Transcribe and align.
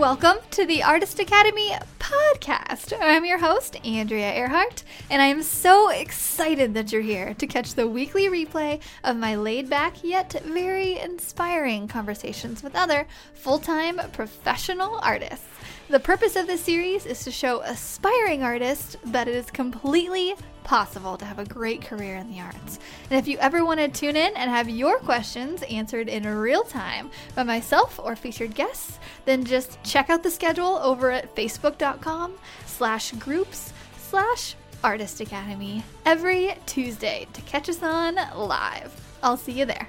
Welcome 0.00 0.38
to 0.52 0.64
the 0.64 0.82
Artist 0.82 1.18
Academy 1.18 1.74
podcast. 1.98 2.94
I'm 3.02 3.26
your 3.26 3.36
host, 3.36 3.76
Andrea 3.84 4.32
Ehrhardt, 4.32 4.82
and 5.10 5.20
I 5.20 5.26
am 5.26 5.42
so 5.42 5.90
excited 5.90 6.72
that 6.72 6.90
you're 6.90 7.02
here 7.02 7.34
to 7.34 7.46
catch 7.46 7.74
the 7.74 7.86
weekly 7.86 8.24
replay 8.24 8.80
of 9.04 9.18
my 9.18 9.34
laid 9.34 9.68
back 9.68 10.02
yet 10.02 10.42
very 10.42 10.98
inspiring 10.98 11.86
conversations 11.86 12.62
with 12.62 12.74
other 12.74 13.06
full 13.34 13.58
time 13.58 14.00
professional 14.14 14.98
artists. 15.02 15.44
The 15.90 15.98
purpose 15.98 16.36
of 16.36 16.46
this 16.46 16.60
series 16.60 17.04
is 17.04 17.24
to 17.24 17.32
show 17.32 17.62
aspiring 17.62 18.44
artists 18.44 18.96
that 19.06 19.26
it 19.26 19.34
is 19.34 19.50
completely 19.50 20.36
possible 20.62 21.16
to 21.16 21.24
have 21.24 21.40
a 21.40 21.44
great 21.44 21.82
career 21.82 22.14
in 22.14 22.30
the 22.30 22.38
arts. 22.38 22.78
And 23.10 23.18
if 23.18 23.26
you 23.26 23.38
ever 23.38 23.64
want 23.64 23.80
to 23.80 23.88
tune 23.88 24.14
in 24.14 24.36
and 24.36 24.48
have 24.48 24.68
your 24.68 25.00
questions 25.00 25.64
answered 25.64 26.08
in 26.08 26.28
real 26.28 26.62
time 26.62 27.10
by 27.34 27.42
myself 27.42 27.98
or 27.98 28.14
featured 28.14 28.54
guests, 28.54 29.00
then 29.24 29.42
just 29.42 29.82
check 29.82 30.10
out 30.10 30.22
the 30.22 30.30
schedule 30.30 30.78
over 30.80 31.10
at 31.10 31.34
facebook.com 31.34 32.34
slash 32.66 33.10
groups 33.14 33.72
slash 33.98 34.54
artist 34.84 35.20
academy 35.20 35.82
every 36.06 36.54
Tuesday 36.66 37.26
to 37.32 37.40
catch 37.40 37.68
us 37.68 37.82
on 37.82 38.14
live. 38.36 38.94
I'll 39.24 39.36
see 39.36 39.58
you 39.58 39.64
there. 39.64 39.88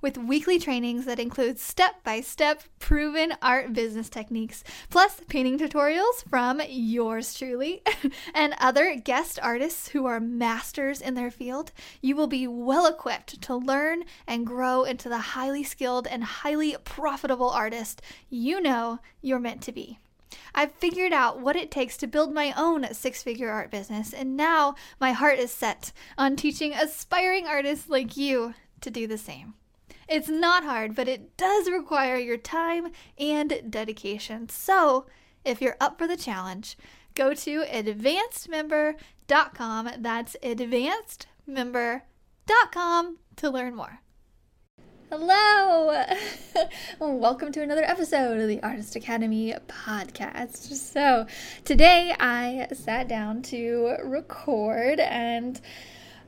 with 0.00 0.18
weekly 0.18 0.58
trainings 0.58 1.04
that 1.04 1.18
include 1.18 1.58
step 1.58 2.02
by 2.04 2.20
step 2.20 2.62
proven 2.78 3.34
art 3.42 3.72
business 3.72 4.08
techniques, 4.08 4.64
plus 4.88 5.20
painting 5.28 5.58
tutorials 5.58 6.28
from 6.28 6.60
yours 6.68 7.34
truly 7.34 7.82
and 8.34 8.54
other 8.58 8.96
guest 8.96 9.38
artists 9.42 9.88
who 9.88 10.06
are 10.06 10.20
masters 10.20 11.00
in 11.00 11.14
their 11.14 11.30
field. 11.30 11.72
You 12.00 12.16
will 12.16 12.26
be 12.26 12.46
well 12.46 12.86
equipped 12.86 13.40
to 13.42 13.56
learn 13.56 14.04
and 14.26 14.46
grow 14.46 14.84
into 14.84 15.08
the 15.08 15.18
highly 15.18 15.64
skilled 15.64 16.06
and 16.06 16.24
highly 16.24 16.76
profitable 16.84 17.50
artist 17.50 18.02
you 18.28 18.60
know 18.60 18.98
you're 19.20 19.38
meant 19.38 19.62
to 19.62 19.72
be. 19.72 19.98
I've 20.54 20.72
figured 20.72 21.12
out 21.12 21.40
what 21.40 21.56
it 21.56 21.70
takes 21.70 21.96
to 21.98 22.06
build 22.06 22.32
my 22.32 22.52
own 22.56 22.92
six 22.94 23.22
figure 23.22 23.50
art 23.50 23.70
business, 23.70 24.12
and 24.12 24.36
now 24.36 24.74
my 25.00 25.12
heart 25.12 25.38
is 25.38 25.50
set 25.50 25.92
on 26.16 26.36
teaching 26.36 26.72
aspiring 26.72 27.46
artists 27.46 27.88
like 27.88 28.16
you 28.16 28.54
to 28.80 28.90
do 28.90 29.06
the 29.06 29.18
same. 29.18 29.54
It's 30.10 30.28
not 30.28 30.64
hard, 30.64 30.94
but 30.96 31.06
it 31.06 31.36
does 31.36 31.70
require 31.70 32.16
your 32.16 32.36
time 32.36 32.88
and 33.16 33.70
dedication. 33.70 34.48
So, 34.48 35.06
if 35.44 35.62
you're 35.62 35.76
up 35.80 35.98
for 35.98 36.08
the 36.08 36.16
challenge, 36.16 36.76
go 37.14 37.32
to 37.32 37.62
advancedmember.com. 37.62 39.90
That's 39.98 40.36
advancedmember.com 40.42 43.18
to 43.36 43.50
learn 43.50 43.76
more. 43.76 44.00
Hello! 45.12 46.04
Welcome 46.98 47.52
to 47.52 47.62
another 47.62 47.84
episode 47.84 48.40
of 48.40 48.48
the 48.48 48.60
Artist 48.64 48.96
Academy 48.96 49.54
podcast. 49.68 50.72
So, 50.72 51.28
today 51.64 52.16
I 52.18 52.66
sat 52.72 53.06
down 53.06 53.42
to 53.42 53.94
record 54.02 54.98
and 54.98 55.60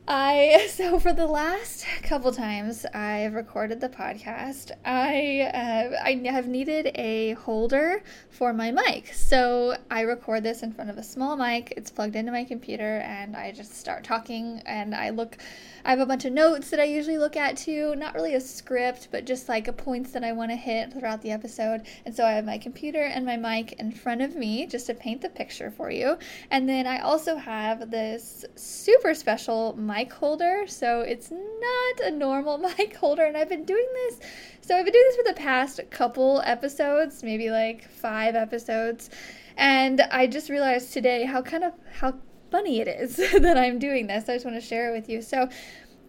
I 0.08 0.66
so 0.70 0.98
for 0.98 1.12
the 1.12 1.26
last 1.26 1.86
couple 2.02 2.32
times 2.32 2.84
I've 2.86 3.34
recorded 3.34 3.80
the 3.80 3.88
podcast, 3.88 4.72
I 4.84 5.42
uh, 5.54 6.02
I 6.02 6.20
have 6.30 6.48
needed 6.48 6.90
a 6.96 7.32
holder 7.34 8.02
for 8.28 8.52
my 8.52 8.72
mic. 8.72 9.12
So 9.14 9.76
I 9.90 10.00
record 10.00 10.42
this 10.42 10.62
in 10.62 10.72
front 10.72 10.90
of 10.90 10.98
a 10.98 11.02
small 11.02 11.36
mic. 11.36 11.72
It's 11.76 11.90
plugged 11.90 12.16
into 12.16 12.32
my 12.32 12.44
computer, 12.44 12.98
and 12.98 13.36
I 13.36 13.52
just 13.52 13.76
start 13.76 14.02
talking. 14.02 14.62
And 14.66 14.94
I 14.94 15.10
look, 15.10 15.38
I 15.84 15.90
have 15.90 16.00
a 16.00 16.06
bunch 16.06 16.24
of 16.24 16.32
notes 16.32 16.70
that 16.70 16.80
I 16.80 16.84
usually 16.84 17.18
look 17.18 17.36
at 17.36 17.56
too. 17.56 17.94
Not 17.96 18.14
really 18.14 18.34
a 18.34 18.40
script, 18.40 19.08
but 19.10 19.24
just 19.24 19.48
like 19.48 19.68
a 19.68 19.72
points 19.72 20.12
that 20.12 20.22
I 20.22 20.32
want 20.32 20.50
to 20.50 20.56
hit 20.56 20.92
throughout 20.92 21.22
the 21.22 21.32
episode. 21.32 21.82
And 22.04 22.14
so 22.14 22.24
I 22.24 22.32
have 22.32 22.44
my 22.44 22.58
computer 22.58 23.02
and 23.02 23.26
my 23.26 23.36
mic 23.36 23.72
in 23.74 23.90
front 23.90 24.22
of 24.22 24.36
me 24.36 24.66
just 24.66 24.86
to 24.86 24.94
paint 24.94 25.22
the 25.22 25.28
picture 25.28 25.70
for 25.70 25.90
you. 25.90 26.18
And 26.50 26.68
then 26.68 26.86
I 26.86 27.00
also 27.00 27.36
have 27.36 27.90
this 27.90 28.44
super 28.54 29.14
special 29.14 29.74
mic 29.76 30.12
holder. 30.12 30.64
So 30.66 31.00
it's 31.00 31.30
not 31.30 32.06
a 32.06 32.10
normal 32.10 32.58
mic 32.78 32.96
holder. 32.96 33.24
And 33.24 33.36
I've 33.36 33.48
been 33.48 33.64
doing 33.64 33.88
this. 33.94 34.20
So 34.60 34.76
I've 34.76 34.84
been 34.84 34.92
doing 34.92 35.06
this 35.08 35.16
for 35.16 35.34
the 35.34 35.40
past 35.40 35.80
couple 35.90 36.40
episodes, 36.44 37.22
maybe 37.22 37.50
like 37.50 37.88
five 37.88 38.36
episodes. 38.36 39.10
And 39.56 40.00
I 40.00 40.26
just 40.26 40.48
realized 40.48 40.92
today 40.92 41.24
how 41.24 41.42
kind 41.42 41.64
of 41.64 41.72
how 41.92 42.14
funny 42.52 42.80
it 42.80 42.86
is 42.86 43.16
that 43.40 43.56
I'm 43.56 43.78
doing 43.78 44.06
this. 44.06 44.28
I 44.28 44.34
just 44.34 44.44
want 44.44 44.60
to 44.60 44.66
share 44.66 44.90
it 44.90 44.96
with 44.96 45.08
you. 45.08 45.22
So 45.22 45.48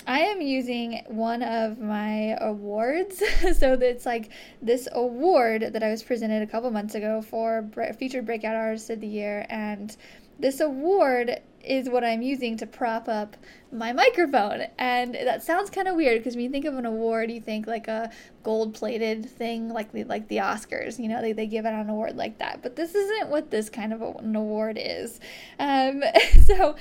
I 0.05 0.19
am 0.19 0.41
using 0.41 1.01
one 1.07 1.41
of 1.41 1.79
my 1.79 2.37
awards. 2.41 3.19
so 3.57 3.73
it's 3.73 4.05
like 4.05 4.29
this 4.61 4.87
award 4.91 5.69
that 5.71 5.81
I 5.81 5.89
was 5.89 6.03
presented 6.03 6.43
a 6.43 6.47
couple 6.47 6.69
months 6.69 6.95
ago 6.95 7.21
for 7.21 7.65
featured 7.97 8.25
breakout 8.25 8.55
artist 8.55 8.89
of 8.89 8.99
the 8.99 9.07
year 9.07 9.45
and 9.49 9.95
this 10.37 10.59
award 10.59 11.39
is 11.63 11.89
what 11.89 12.03
I'm 12.03 12.21
using 12.21 12.57
to 12.57 12.67
prop 12.67 13.07
up 13.07 13.37
my 13.71 13.93
microphone. 13.93 14.63
And 14.77 15.15
that 15.15 15.43
sounds 15.43 15.69
kind 15.69 15.87
of 15.87 15.95
weird 15.95 16.19
because 16.19 16.35
when 16.35 16.45
you 16.45 16.51
think 16.51 16.65
of 16.65 16.75
an 16.75 16.85
award, 16.85 17.31
you 17.31 17.41
think 17.41 17.67
like 17.67 17.87
a 17.87 18.11
gold 18.43 18.73
plated 18.73 19.29
thing 19.29 19.69
like 19.69 19.91
the, 19.91 20.03
like 20.03 20.27
the 20.27 20.37
Oscars, 20.37 20.99
you 20.99 21.07
know, 21.07 21.21
they, 21.21 21.33
they 21.33 21.47
give 21.47 21.65
out 21.65 21.73
an 21.73 21.89
award 21.89 22.15
like 22.15 22.37
that. 22.39 22.61
But 22.61 22.75
this 22.75 22.95
isn't 22.95 23.29
what 23.29 23.51
this 23.51 23.69
kind 23.69 23.93
of 23.93 24.01
an 24.01 24.35
award 24.35 24.77
is. 24.79 25.19
Um, 25.59 26.03
so 26.45 26.75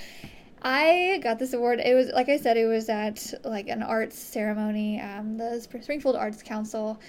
I 0.62 1.20
got 1.22 1.38
this 1.38 1.52
award. 1.52 1.80
It 1.80 1.94
was, 1.94 2.08
like 2.08 2.28
I 2.28 2.36
said, 2.36 2.56
it 2.56 2.66
was 2.66 2.88
at 2.88 3.34
like 3.44 3.68
an 3.68 3.82
arts 3.82 4.18
ceremony. 4.18 5.00
Um, 5.00 5.36
the 5.36 5.60
Springfield 5.60 6.16
Arts 6.16 6.42
Council 6.42 7.00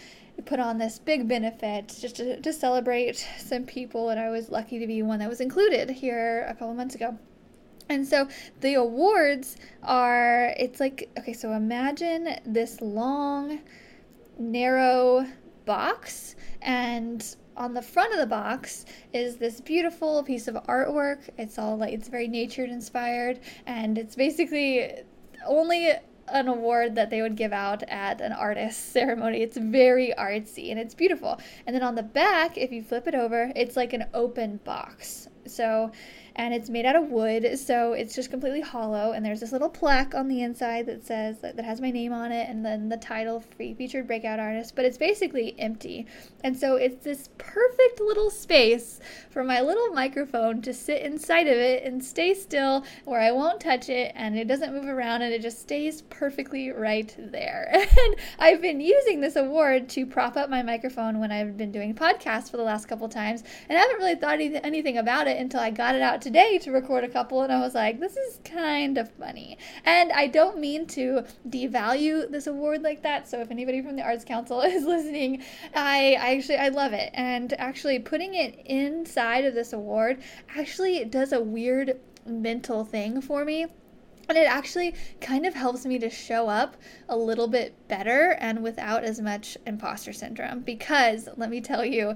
put 0.45 0.59
on 0.59 0.77
this 0.79 0.97
big 0.97 1.27
benefit 1.27 1.95
just 1.99 2.15
to, 2.15 2.39
to 2.41 2.51
celebrate 2.51 3.27
some 3.37 3.65
people, 3.65 4.09
and 4.09 4.19
I 4.19 4.29
was 4.29 4.49
lucky 4.49 4.79
to 4.79 4.87
be 4.87 5.03
one 5.03 5.19
that 5.19 5.29
was 5.29 5.41
included 5.41 5.89
here 5.91 6.45
a 6.49 6.53
couple 6.53 6.73
months 6.73 6.95
ago. 6.95 7.17
And 7.89 8.07
so 8.07 8.27
the 8.61 8.75
awards 8.75 9.57
are, 9.83 10.53
it's 10.57 10.79
like, 10.79 11.09
okay, 11.17 11.33
so 11.33 11.53
imagine 11.53 12.35
this 12.45 12.81
long, 12.81 13.59
narrow 14.37 15.25
box, 15.65 16.35
and 16.61 17.35
on 17.55 17.73
the 17.73 17.81
front 17.81 18.13
of 18.13 18.19
the 18.19 18.25
box 18.25 18.85
is 19.13 19.37
this 19.37 19.61
beautiful 19.61 20.23
piece 20.23 20.47
of 20.47 20.55
artwork. 20.67 21.29
It's 21.37 21.59
all 21.59 21.77
like, 21.77 21.93
it's 21.93 22.07
very 22.07 22.27
nature 22.27 22.65
inspired, 22.65 23.39
and 23.65 23.97
it's 23.97 24.15
basically 24.15 24.91
only 25.45 25.91
an 26.29 26.47
award 26.47 26.95
that 26.95 27.09
they 27.09 27.21
would 27.21 27.35
give 27.35 27.53
out 27.53 27.83
at 27.83 28.21
an 28.21 28.31
artist 28.31 28.91
ceremony. 28.93 29.41
It's 29.41 29.57
very 29.57 30.13
artsy 30.17 30.71
and 30.71 30.79
it's 30.79 30.95
beautiful. 30.95 31.39
And 31.67 31.75
then 31.75 31.83
on 31.83 31.95
the 31.95 32.03
back, 32.03 32.57
if 32.57 32.71
you 32.71 32.81
flip 32.81 33.07
it 33.07 33.15
over, 33.15 33.51
it's 33.55 33.75
like 33.75 33.93
an 33.93 34.05
open 34.13 34.57
box. 34.63 35.27
So 35.45 35.91
and 36.35 36.53
it's 36.53 36.69
made 36.69 36.85
out 36.85 36.95
of 36.95 37.09
wood, 37.09 37.59
so 37.59 37.93
it's 37.93 38.15
just 38.15 38.29
completely 38.29 38.61
hollow. 38.61 39.11
And 39.11 39.25
there's 39.25 39.39
this 39.39 39.51
little 39.51 39.69
plaque 39.69 40.15
on 40.15 40.27
the 40.27 40.41
inside 40.41 40.85
that 40.87 41.05
says 41.05 41.39
that, 41.39 41.59
has 41.63 41.79
my 41.79 41.91
name 41.91 42.11
on 42.11 42.31
it, 42.31 42.49
and 42.49 42.65
then 42.65 42.89
the 42.89 42.97
title 42.97 43.39
"Free 43.39 43.73
Featured 43.73 44.07
Breakout 44.07 44.39
Artist." 44.39 44.75
But 44.75 44.85
it's 44.85 44.97
basically 44.97 45.55
empty, 45.59 46.07
and 46.43 46.57
so 46.57 46.75
it's 46.75 47.03
this 47.03 47.29
perfect 47.37 48.01
little 48.01 48.29
space 48.29 48.99
for 49.29 49.43
my 49.43 49.61
little 49.61 49.89
microphone 49.89 50.61
to 50.63 50.73
sit 50.73 51.01
inside 51.01 51.47
of 51.47 51.57
it 51.57 51.83
and 51.83 52.03
stay 52.03 52.33
still, 52.33 52.83
where 53.05 53.21
I 53.21 53.31
won't 53.31 53.61
touch 53.61 53.89
it, 53.89 54.11
and 54.15 54.37
it 54.37 54.47
doesn't 54.47 54.73
move 54.73 54.87
around, 54.87 55.21
and 55.21 55.33
it 55.33 55.41
just 55.41 55.61
stays 55.61 56.01
perfectly 56.03 56.71
right 56.71 57.13
there. 57.17 57.71
And 58.03 58.15
I've 58.39 58.61
been 58.61 58.81
using 58.81 59.21
this 59.21 59.35
award 59.35 59.87
to 59.89 60.05
prop 60.05 60.35
up 60.35 60.49
my 60.49 60.63
microphone 60.63 61.19
when 61.19 61.31
I've 61.31 61.55
been 61.57 61.71
doing 61.71 61.93
podcasts 61.93 62.49
for 62.49 62.57
the 62.57 62.63
last 62.63 62.87
couple 62.87 63.07
times, 63.07 63.43
and 63.69 63.77
I 63.77 63.81
haven't 63.81 63.97
really 63.97 64.15
thought 64.15 64.39
anything 64.39 64.97
about 64.97 65.27
it 65.27 65.37
until 65.37 65.59
I 65.59 65.69
got 65.69 65.95
it 65.95 66.01
out 66.01 66.22
today 66.23 66.57
to 66.59 66.71
record 66.71 67.03
a 67.03 67.09
couple, 67.09 67.41
and 67.41 67.51
I 67.51 67.59
was 67.59 67.75
like, 67.75 67.99
this 67.99 68.15
is 68.15 68.39
kind 68.45 68.97
of 68.97 69.11
funny. 69.11 69.57
And 69.83 70.11
I 70.13 70.27
don't 70.27 70.57
mean 70.57 70.87
to 70.87 71.25
devalue 71.49 72.31
this 72.31 72.47
award 72.47 72.81
like 72.81 73.03
that. 73.03 73.27
So 73.27 73.41
if 73.41 73.51
anybody 73.51 73.81
from 73.81 73.97
the 73.97 74.03
Arts 74.03 74.23
Council 74.23 74.61
is 74.61 74.85
listening, 74.85 75.43
I, 75.75 76.17
I 76.19 76.35
actually 76.37 76.57
I 76.57 76.69
love 76.69 76.93
it. 76.93 77.11
And 77.13 77.53
actually 77.59 77.99
putting 77.99 78.35
it 78.35 78.57
inside 78.65 79.43
of 79.43 79.53
this 79.53 79.73
award 79.73 80.21
actually 80.57 81.03
does 81.05 81.33
a 81.33 81.41
weird 81.41 81.99
mental 82.25 82.85
thing 82.85 83.19
for 83.19 83.43
me. 83.43 83.67
And 84.29 84.37
it 84.37 84.47
actually 84.47 84.95
kind 85.19 85.45
of 85.45 85.53
helps 85.53 85.85
me 85.85 85.99
to 85.99 86.09
show 86.09 86.47
up 86.47 86.77
a 87.09 87.17
little 87.17 87.49
bit 87.49 87.75
better 87.89 88.37
and 88.39 88.63
without 88.63 89.03
as 89.03 89.19
much 89.19 89.57
imposter 89.67 90.13
syndrome. 90.13 90.61
Because 90.61 91.27
let 91.35 91.49
me 91.49 91.59
tell 91.59 91.83
you, 91.83 92.15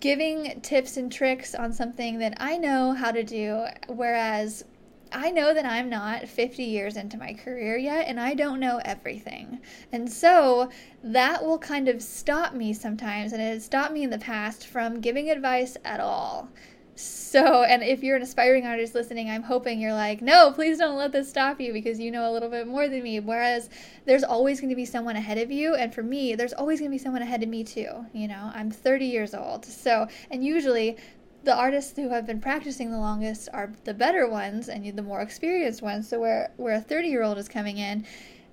giving 0.00 0.60
tips 0.60 0.96
and 0.96 1.10
tricks 1.10 1.54
on 1.54 1.72
something 1.72 2.18
that 2.18 2.34
I 2.38 2.58
know 2.58 2.92
how 2.92 3.12
to 3.12 3.22
do, 3.24 3.66
whereas 3.88 4.64
I 5.12 5.30
know 5.30 5.54
that 5.54 5.64
I'm 5.64 5.88
not 5.88 6.28
50 6.28 6.62
years 6.64 6.96
into 6.96 7.16
my 7.16 7.32
career 7.32 7.76
yet 7.76 8.08
and 8.08 8.18
I 8.18 8.34
don't 8.34 8.60
know 8.60 8.80
everything. 8.84 9.60
And 9.92 10.10
so 10.10 10.70
that 11.02 11.44
will 11.44 11.58
kind 11.58 11.88
of 11.88 12.02
stop 12.02 12.54
me 12.54 12.72
sometimes, 12.72 13.32
and 13.32 13.40
it 13.40 13.46
has 13.46 13.64
stopped 13.64 13.92
me 13.92 14.02
in 14.02 14.10
the 14.10 14.18
past 14.18 14.66
from 14.66 15.00
giving 15.00 15.30
advice 15.30 15.76
at 15.84 16.00
all. 16.00 16.48
So, 16.98 17.62
and 17.62 17.82
if 17.82 18.02
you're 18.02 18.16
an 18.16 18.22
aspiring 18.22 18.64
artist 18.64 18.94
listening, 18.94 19.28
I'm 19.28 19.42
hoping 19.42 19.78
you're 19.78 19.92
like, 19.92 20.22
no, 20.22 20.50
please 20.52 20.78
don't 20.78 20.96
let 20.96 21.12
this 21.12 21.28
stop 21.28 21.60
you 21.60 21.74
because 21.74 22.00
you 22.00 22.10
know 22.10 22.30
a 22.30 22.32
little 22.32 22.48
bit 22.48 22.66
more 22.66 22.88
than 22.88 23.02
me. 23.02 23.20
Whereas 23.20 23.68
there's 24.06 24.24
always 24.24 24.60
going 24.60 24.70
to 24.70 24.76
be 24.76 24.86
someone 24.86 25.14
ahead 25.14 25.36
of 25.36 25.50
you. 25.50 25.74
And 25.74 25.94
for 25.94 26.02
me, 26.02 26.34
there's 26.34 26.54
always 26.54 26.80
going 26.80 26.90
to 26.90 26.94
be 26.94 27.02
someone 27.02 27.20
ahead 27.20 27.42
of 27.42 27.50
me 27.50 27.64
too. 27.64 28.06
You 28.14 28.28
know, 28.28 28.50
I'm 28.54 28.70
30 28.70 29.04
years 29.04 29.34
old. 29.34 29.66
So, 29.66 30.08
and 30.30 30.42
usually 30.42 30.96
the 31.44 31.54
artists 31.54 31.94
who 31.96 32.08
have 32.08 32.26
been 32.26 32.40
practicing 32.40 32.90
the 32.90 32.98
longest 32.98 33.50
are 33.52 33.74
the 33.84 33.92
better 33.92 34.26
ones 34.26 34.70
and 34.70 34.96
the 34.96 35.02
more 35.02 35.20
experienced 35.20 35.82
ones. 35.82 36.08
So, 36.08 36.18
where, 36.18 36.50
where 36.56 36.76
a 36.76 36.80
30 36.80 37.08
year 37.08 37.22
old 37.22 37.36
is 37.36 37.46
coming 37.46 37.76
in, 37.76 38.06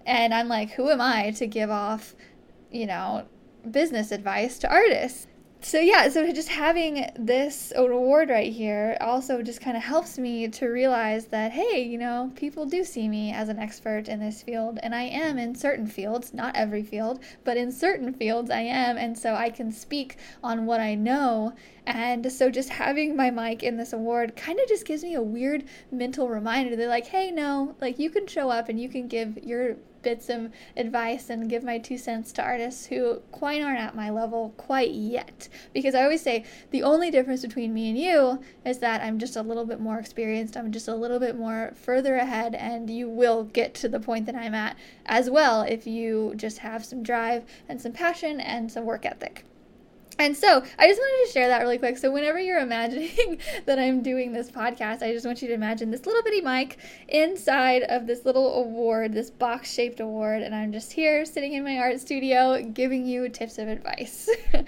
and 0.05 0.33
I'm 0.33 0.49
like, 0.49 0.71
who 0.71 0.89
am 0.89 0.99
I 0.99 1.31
to 1.31 1.47
give 1.47 1.69
off, 1.69 2.13
you 2.71 2.87
know, 2.87 3.25
business 3.71 4.11
advice 4.11 4.59
to 4.59 4.69
artists? 4.69 5.27
So 5.63 5.79
yeah, 5.79 6.09
so 6.09 6.31
just 6.33 6.49
having 6.49 7.09
this 7.17 7.71
award 7.75 8.29
right 8.29 8.51
here 8.51 8.97
also 8.99 9.41
just 9.41 9.61
kind 9.61 9.77
of 9.77 9.83
helps 9.83 10.17
me 10.17 10.47
to 10.49 10.67
realize 10.67 11.27
that 11.27 11.51
hey, 11.51 11.81
you 11.81 11.97
know, 11.97 12.31
people 12.35 12.65
do 12.65 12.83
see 12.83 13.07
me 13.07 13.31
as 13.31 13.49
an 13.49 13.57
expert 13.57 14.09
in 14.09 14.19
this 14.19 14.43
field, 14.43 14.79
and 14.83 14.93
I 14.93 15.03
am 15.03 15.37
in 15.37 15.55
certain 15.55 15.87
fields, 15.87 16.33
not 16.33 16.55
every 16.55 16.83
field, 16.83 17.19
but 17.43 17.55
in 17.57 17.71
certain 17.71 18.13
fields 18.13 18.51
I 18.51 18.61
am, 18.61 18.97
and 18.97 19.17
so 19.17 19.35
I 19.35 19.49
can 19.49 19.71
speak 19.71 20.17
on 20.43 20.65
what 20.65 20.81
I 20.81 20.95
know. 20.95 21.53
And 21.85 22.31
so 22.31 22.49
just 22.49 22.69
having 22.69 23.15
my 23.15 23.31
mic 23.31 23.63
in 23.63 23.77
this 23.77 23.93
award 23.93 24.35
kind 24.35 24.59
of 24.59 24.67
just 24.67 24.85
gives 24.85 25.03
me 25.03 25.15
a 25.15 25.21
weird 25.21 25.63
mental 25.91 26.27
reminder. 26.29 26.75
They're 26.75 26.87
like, 26.87 27.07
hey, 27.07 27.31
no, 27.31 27.75
like 27.79 27.99
you 27.99 28.09
can 28.09 28.27
show 28.27 28.49
up 28.49 28.69
and 28.69 28.79
you 28.79 28.89
can 28.89 29.07
give 29.07 29.37
your 29.43 29.77
bits 30.03 30.29
of 30.29 30.51
advice 30.77 31.29
and 31.29 31.49
give 31.49 31.63
my 31.63 31.79
two 31.79 31.97
cents 31.97 32.31
to 32.33 32.43
artists 32.43 32.85
who 32.85 33.21
quite 33.31 33.61
aren't 33.61 33.79
at 33.79 33.95
my 33.95 34.09
level 34.09 34.53
quite 34.57 34.91
yet. 34.91 35.49
Because 35.73 35.95
I 35.95 36.03
always 36.03 36.21
say 36.21 36.45
the 36.71 36.83
only 36.83 37.09
difference 37.09 37.41
between 37.41 37.73
me 37.73 37.89
and 37.89 37.97
you 37.97 38.39
is 38.65 38.79
that 38.79 39.01
I'm 39.01 39.17
just 39.17 39.35
a 39.35 39.41
little 39.41 39.65
bit 39.65 39.79
more 39.79 39.97
experienced, 39.97 40.57
I'm 40.57 40.71
just 40.71 40.87
a 40.87 40.95
little 40.95 41.19
bit 41.19 41.37
more 41.37 41.73
further 41.75 42.15
ahead, 42.15 42.55
and 42.55 42.89
you 42.89 43.09
will 43.09 43.45
get 43.45 43.73
to 43.75 43.89
the 43.89 43.99
point 43.99 44.25
that 44.27 44.35
I'm 44.35 44.53
at 44.53 44.77
as 45.05 45.29
well 45.29 45.61
if 45.61 45.87
you 45.87 46.33
just 46.35 46.59
have 46.59 46.85
some 46.85 47.01
drive 47.01 47.43
and 47.67 47.81
some 47.81 47.93
passion 47.93 48.39
and 48.39 48.71
some 48.71 48.85
work 48.85 49.05
ethic. 49.05 49.45
And 50.19 50.37
so 50.37 50.63
I 50.77 50.87
just 50.87 50.99
wanted 50.99 51.27
to 51.27 51.33
share 51.33 51.47
that 51.47 51.61
really 51.61 51.77
quick. 51.77 51.97
So 51.97 52.11
whenever 52.11 52.39
you're 52.39 52.59
imagining 52.59 53.39
that 53.65 53.79
I'm 53.79 54.03
doing 54.03 54.31
this 54.31 54.51
podcast, 54.51 55.01
I 55.01 55.11
just 55.11 55.25
want 55.25 55.41
you 55.41 55.47
to 55.47 55.53
imagine 55.53 55.89
this 55.91 56.05
little 56.05 56.21
bitty 56.21 56.41
mic 56.41 56.77
inside 57.07 57.83
of 57.83 58.05
this 58.05 58.25
little 58.25 58.53
award, 58.55 59.13
this 59.13 59.31
box 59.31 59.71
shaped 59.73 59.99
award, 59.99 60.43
and 60.43 60.53
I'm 60.53 60.71
just 60.71 60.93
here 60.93 61.25
sitting 61.25 61.53
in 61.53 61.63
my 61.63 61.77
art 61.77 61.99
studio 61.99 62.61
giving 62.61 63.05
you 63.05 63.27
tips 63.29 63.57
of 63.57 63.67
advice. 63.67 64.29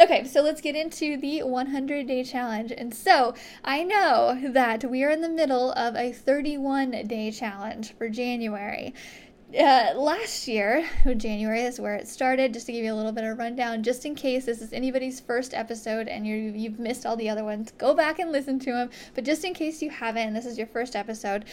Okay, 0.00 0.22
so 0.22 0.42
let's 0.42 0.60
get 0.60 0.76
into 0.76 1.16
the 1.16 1.42
100 1.42 2.06
day 2.06 2.22
challenge. 2.22 2.70
And 2.70 2.94
so 2.94 3.34
I 3.64 3.82
know 3.82 4.40
that 4.44 4.84
we 4.84 5.02
are 5.02 5.10
in 5.10 5.22
the 5.22 5.28
middle 5.28 5.72
of 5.72 5.96
a 5.96 6.12
31 6.12 7.08
day 7.08 7.32
challenge 7.32 7.94
for 7.94 8.08
January 8.08 8.94
uh, 9.56 9.94
last 9.96 10.46
year, 10.46 10.86
January 11.16 11.62
is 11.62 11.80
where 11.80 11.94
it 11.94 12.06
started. 12.06 12.52
Just 12.52 12.66
to 12.66 12.72
give 12.72 12.84
you 12.84 12.92
a 12.92 12.94
little 12.94 13.12
bit 13.12 13.24
of 13.24 13.38
rundown, 13.38 13.82
just 13.82 14.04
in 14.04 14.14
case 14.14 14.44
this 14.44 14.60
is 14.60 14.74
anybody's 14.74 15.20
first 15.20 15.54
episode 15.54 16.06
and 16.06 16.26
you 16.26 16.34
you've 16.34 16.78
missed 16.78 17.06
all 17.06 17.16
the 17.16 17.30
other 17.30 17.44
ones, 17.44 17.72
go 17.78 17.94
back 17.94 18.18
and 18.18 18.30
listen 18.30 18.58
to 18.58 18.72
them. 18.72 18.90
But 19.14 19.24
just 19.24 19.44
in 19.44 19.54
case 19.54 19.80
you 19.80 19.88
haven't, 19.88 20.34
this 20.34 20.44
is 20.44 20.58
your 20.58 20.66
first 20.66 20.94
episode, 20.94 21.46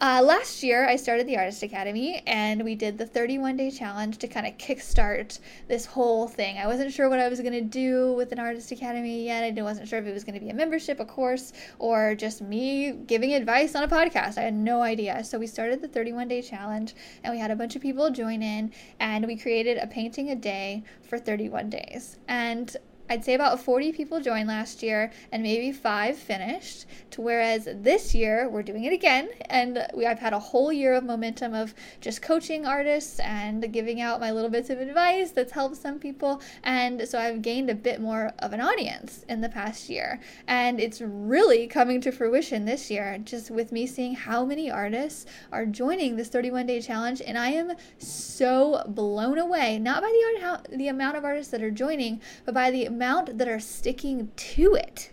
uh, 0.00 0.22
last 0.24 0.62
year 0.62 0.88
I 0.88 0.96
started 0.96 1.26
the 1.26 1.36
Artist 1.36 1.62
Academy 1.62 2.22
and 2.26 2.64
we 2.64 2.74
did 2.74 2.96
the 2.96 3.06
31 3.06 3.58
day 3.58 3.70
challenge 3.70 4.16
to 4.18 4.28
kind 4.28 4.46
of 4.46 4.56
kickstart 4.56 5.38
this 5.68 5.84
whole 5.84 6.26
thing. 6.26 6.56
I 6.56 6.66
wasn't 6.66 6.90
sure 6.90 7.10
what 7.10 7.18
I 7.18 7.28
was 7.28 7.40
going 7.40 7.52
to 7.52 7.60
do 7.60 8.14
with 8.14 8.32
an 8.32 8.38
Artist 8.38 8.72
Academy 8.72 9.26
yet. 9.26 9.44
I 9.44 9.62
wasn't 9.62 9.88
sure 9.88 9.98
if 9.98 10.06
it 10.06 10.14
was 10.14 10.24
going 10.24 10.38
to 10.38 10.40
be 10.40 10.48
a 10.48 10.54
membership, 10.54 11.00
a 11.00 11.04
course, 11.04 11.52
or 11.78 12.14
just 12.14 12.40
me 12.40 12.92
giving 12.92 13.34
advice 13.34 13.74
on 13.74 13.82
a 13.84 13.88
podcast. 13.88 14.38
I 14.38 14.42
had 14.42 14.54
no 14.54 14.80
idea. 14.80 15.22
So 15.22 15.38
we 15.38 15.46
started 15.46 15.82
the 15.82 15.88
31 15.88 16.28
day 16.28 16.40
challenge 16.40 16.94
and 17.22 17.34
we 17.34 17.41
had 17.42 17.50
a 17.50 17.56
bunch 17.56 17.74
of 17.74 17.82
people 17.82 18.08
join 18.10 18.40
in 18.40 18.72
and 19.00 19.26
we 19.26 19.36
created 19.36 19.76
a 19.76 19.86
painting 19.86 20.30
a 20.30 20.36
day 20.36 20.84
for 21.02 21.18
31 21.18 21.68
days. 21.70 22.18
And 22.28 22.76
I'd 23.12 23.26
say 23.26 23.34
about 23.34 23.60
40 23.60 23.92
people 23.92 24.22
joined 24.22 24.48
last 24.48 24.82
year 24.82 25.12
and 25.32 25.42
maybe 25.42 25.70
five 25.70 26.16
finished. 26.16 26.86
To 27.10 27.20
whereas 27.20 27.68
this 27.70 28.14
year 28.14 28.48
we're 28.48 28.62
doing 28.62 28.84
it 28.84 28.92
again, 28.94 29.28
and 29.50 29.86
we, 29.94 30.06
I've 30.06 30.18
had 30.18 30.32
a 30.32 30.38
whole 30.38 30.72
year 30.72 30.94
of 30.94 31.04
momentum 31.04 31.52
of 31.52 31.74
just 32.00 32.22
coaching 32.22 32.64
artists 32.64 33.20
and 33.20 33.70
giving 33.70 34.00
out 34.00 34.18
my 34.18 34.30
little 34.30 34.48
bits 34.48 34.70
of 34.70 34.80
advice 34.80 35.30
that's 35.30 35.52
helped 35.52 35.76
some 35.76 35.98
people, 35.98 36.40
and 36.64 37.06
so 37.06 37.18
I've 37.18 37.42
gained 37.42 37.68
a 37.68 37.74
bit 37.74 38.00
more 38.00 38.32
of 38.38 38.54
an 38.54 38.62
audience 38.62 39.26
in 39.28 39.42
the 39.42 39.50
past 39.50 39.90
year, 39.90 40.18
and 40.46 40.80
it's 40.80 41.02
really 41.02 41.66
coming 41.66 42.00
to 42.00 42.12
fruition 42.12 42.64
this 42.64 42.90
year. 42.90 43.18
Just 43.22 43.50
with 43.50 43.72
me 43.72 43.86
seeing 43.86 44.14
how 44.14 44.46
many 44.46 44.70
artists 44.70 45.26
are 45.52 45.66
joining 45.66 46.16
this 46.16 46.28
31 46.28 46.66
day 46.66 46.80
challenge, 46.80 47.20
and 47.26 47.36
I 47.36 47.48
am 47.48 47.74
so 47.98 48.84
blown 48.88 49.36
away 49.36 49.78
not 49.78 50.00
by 50.00 50.08
the 50.08 50.76
the 50.78 50.88
amount 50.88 51.18
of 51.18 51.26
artists 51.26 51.50
that 51.50 51.62
are 51.62 51.70
joining, 51.70 52.22
but 52.46 52.54
by 52.54 52.70
the 52.70 52.86
amount 53.02 53.36
that 53.38 53.48
are 53.48 53.58
sticking 53.58 54.30
to 54.36 54.74
it. 54.74 55.10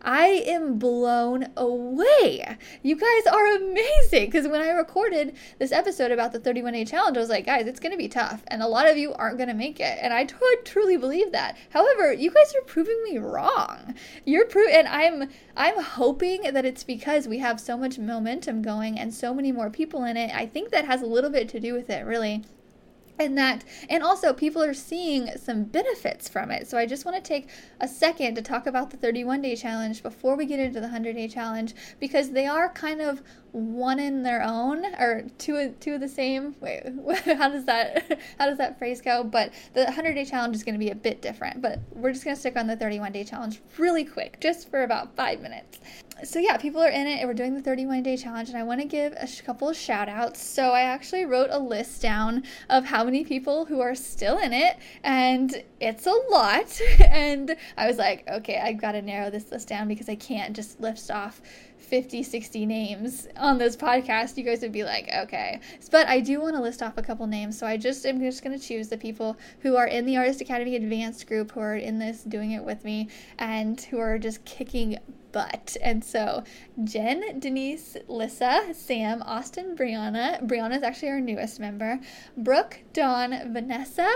I 0.00 0.26
am 0.46 0.78
blown 0.78 1.48
away. 1.54 2.56
You 2.82 2.96
guys 2.96 3.26
are 3.30 3.56
amazing. 3.56 4.26
Because 4.26 4.48
when 4.48 4.62
I 4.62 4.70
recorded 4.70 5.36
this 5.58 5.70
episode 5.70 6.12
about 6.12 6.32
the 6.32 6.38
31 6.38 6.72
day 6.72 6.84
challenge, 6.86 7.16
I 7.18 7.20
was 7.20 7.28
like, 7.28 7.44
guys, 7.44 7.66
it's 7.66 7.80
going 7.80 7.92
to 7.92 7.98
be 7.98 8.08
tough. 8.08 8.42
And 8.46 8.62
a 8.62 8.68
lot 8.68 8.88
of 8.88 8.96
you 8.96 9.12
aren't 9.12 9.36
going 9.36 9.48
to 9.48 9.54
make 9.54 9.80
it. 9.80 9.98
And 10.00 10.14
I 10.14 10.24
t- 10.24 10.36
truly 10.64 10.96
believe 10.96 11.32
that. 11.32 11.58
However, 11.70 12.10
you 12.10 12.30
guys 12.30 12.54
are 12.54 12.64
proving 12.64 13.02
me 13.04 13.18
wrong. 13.18 13.94
You're 14.24 14.46
pro- 14.46 14.68
and 14.68 14.88
I'm 14.88 15.28
I'm 15.56 15.82
hoping 15.82 16.42
that 16.54 16.64
it's 16.64 16.84
because 16.84 17.28
we 17.28 17.38
have 17.38 17.60
so 17.60 17.76
much 17.76 17.98
momentum 17.98 18.62
going 18.62 18.98
and 18.98 19.12
so 19.12 19.34
many 19.34 19.52
more 19.52 19.68
people 19.68 20.04
in 20.04 20.16
it. 20.16 20.34
I 20.34 20.46
think 20.46 20.70
that 20.70 20.86
has 20.86 21.02
a 21.02 21.06
little 21.06 21.30
bit 21.30 21.50
to 21.50 21.60
do 21.60 21.74
with 21.74 21.90
it, 21.90 22.06
really 22.06 22.44
and 23.18 23.36
that 23.38 23.64
and 23.88 24.02
also 24.02 24.32
people 24.32 24.62
are 24.62 24.74
seeing 24.74 25.30
some 25.36 25.64
benefits 25.64 26.28
from 26.28 26.50
it. 26.50 26.68
So 26.68 26.78
i 26.78 26.86
just 26.86 27.04
want 27.04 27.16
to 27.16 27.22
take 27.22 27.48
a 27.80 27.88
second 27.88 28.34
to 28.36 28.42
talk 28.42 28.66
about 28.66 28.90
the 28.90 28.96
31 28.96 29.42
day 29.42 29.56
challenge 29.56 30.02
before 30.02 30.36
we 30.36 30.46
get 30.46 30.60
into 30.60 30.80
the 30.80 30.86
100 30.86 31.14
day 31.14 31.28
challenge 31.28 31.74
because 32.00 32.30
they 32.30 32.46
are 32.46 32.68
kind 32.70 33.00
of 33.00 33.22
one 33.52 33.98
in 33.98 34.22
their 34.22 34.42
own 34.42 34.84
or 34.98 35.24
two 35.38 35.74
two 35.80 35.94
of 35.94 36.00
the 36.00 36.08
same. 36.08 36.54
Wait 36.60 36.82
how 37.38 37.48
does 37.48 37.64
that 37.64 38.18
how 38.38 38.46
does 38.46 38.58
that 38.58 38.78
phrase 38.78 39.00
go? 39.00 39.24
But 39.24 39.52
the 39.74 39.84
100 39.84 40.14
day 40.14 40.24
challenge 40.24 40.56
is 40.56 40.62
going 40.62 40.74
to 40.74 40.78
be 40.78 40.90
a 40.90 40.94
bit 40.94 41.22
different 41.22 41.62
but 41.62 41.80
we're 41.92 42.12
just 42.12 42.24
going 42.24 42.36
to 42.36 42.40
stick 42.40 42.56
on 42.56 42.66
the 42.66 42.76
31 42.76 43.12
day 43.12 43.24
challenge 43.24 43.60
really 43.78 44.04
quick 44.04 44.40
just 44.40 44.70
for 44.70 44.82
about 44.82 45.14
five 45.16 45.40
minutes 45.40 45.78
so 46.24 46.38
yeah 46.38 46.56
people 46.56 46.82
are 46.82 46.88
in 46.88 47.06
it 47.06 47.18
and 47.18 47.28
we're 47.28 47.34
doing 47.34 47.54
the 47.54 47.60
31 47.60 48.02
day 48.02 48.16
challenge 48.16 48.48
and 48.48 48.56
i 48.56 48.62
want 48.62 48.80
to 48.80 48.86
give 48.86 49.12
a 49.12 49.28
couple 49.44 49.68
of 49.68 49.76
shout 49.76 50.08
outs 50.08 50.42
so 50.42 50.70
i 50.70 50.80
actually 50.80 51.26
wrote 51.26 51.48
a 51.50 51.58
list 51.58 52.00
down 52.00 52.42
of 52.70 52.84
how 52.86 53.04
many 53.04 53.24
people 53.24 53.66
who 53.66 53.80
are 53.80 53.94
still 53.94 54.38
in 54.38 54.52
it 54.52 54.76
and 55.02 55.62
it's 55.80 56.06
a 56.06 56.14
lot 56.30 56.80
and 57.08 57.54
i 57.76 57.86
was 57.86 57.98
like 57.98 58.26
okay 58.28 58.58
i've 58.58 58.80
got 58.80 58.92
to 58.92 59.02
narrow 59.02 59.30
this 59.30 59.50
list 59.52 59.68
down 59.68 59.86
because 59.86 60.08
i 60.08 60.14
can't 60.14 60.56
just 60.56 60.80
list 60.80 61.10
off 61.10 61.42
50, 61.78 62.24
60 62.24 62.66
names 62.66 63.28
on 63.36 63.58
this 63.58 63.76
podcast, 63.76 64.36
you 64.36 64.42
guys 64.42 64.60
would 64.62 64.72
be 64.72 64.82
like, 64.82 65.08
okay. 65.22 65.60
But 65.92 66.08
I 66.08 66.18
do 66.18 66.40
want 66.40 66.56
to 66.56 66.62
list 66.62 66.82
off 66.82 66.98
a 66.98 67.02
couple 67.02 67.26
names. 67.28 67.56
So 67.56 67.64
I 67.64 67.76
just 67.76 68.04
am 68.06 68.18
just 68.18 68.42
going 68.42 68.58
to 68.58 68.64
choose 68.64 68.88
the 68.88 68.98
people 68.98 69.36
who 69.60 69.76
are 69.76 69.86
in 69.86 70.04
the 70.04 70.16
Artist 70.16 70.40
Academy 70.40 70.74
Advanced 70.74 71.28
group 71.28 71.52
who 71.52 71.60
are 71.60 71.76
in 71.76 72.00
this 72.00 72.22
doing 72.24 72.52
it 72.52 72.64
with 72.64 72.82
me 72.82 73.08
and 73.38 73.80
who 73.80 73.98
are 73.98 74.18
just 74.18 74.44
kicking 74.44 74.98
butt. 75.36 75.76
And 75.82 76.02
so 76.02 76.44
Jen, 76.82 77.40
Denise, 77.40 77.98
Lissa, 78.08 78.72
Sam, 78.72 79.20
Austin, 79.20 79.76
Brianna. 79.76 80.42
Brianna 80.42 80.78
is 80.78 80.82
actually 80.82 81.10
our 81.10 81.20
newest 81.20 81.60
member. 81.60 82.00
Brooke, 82.38 82.80
Dawn, 82.94 83.52
Vanessa. 83.52 84.10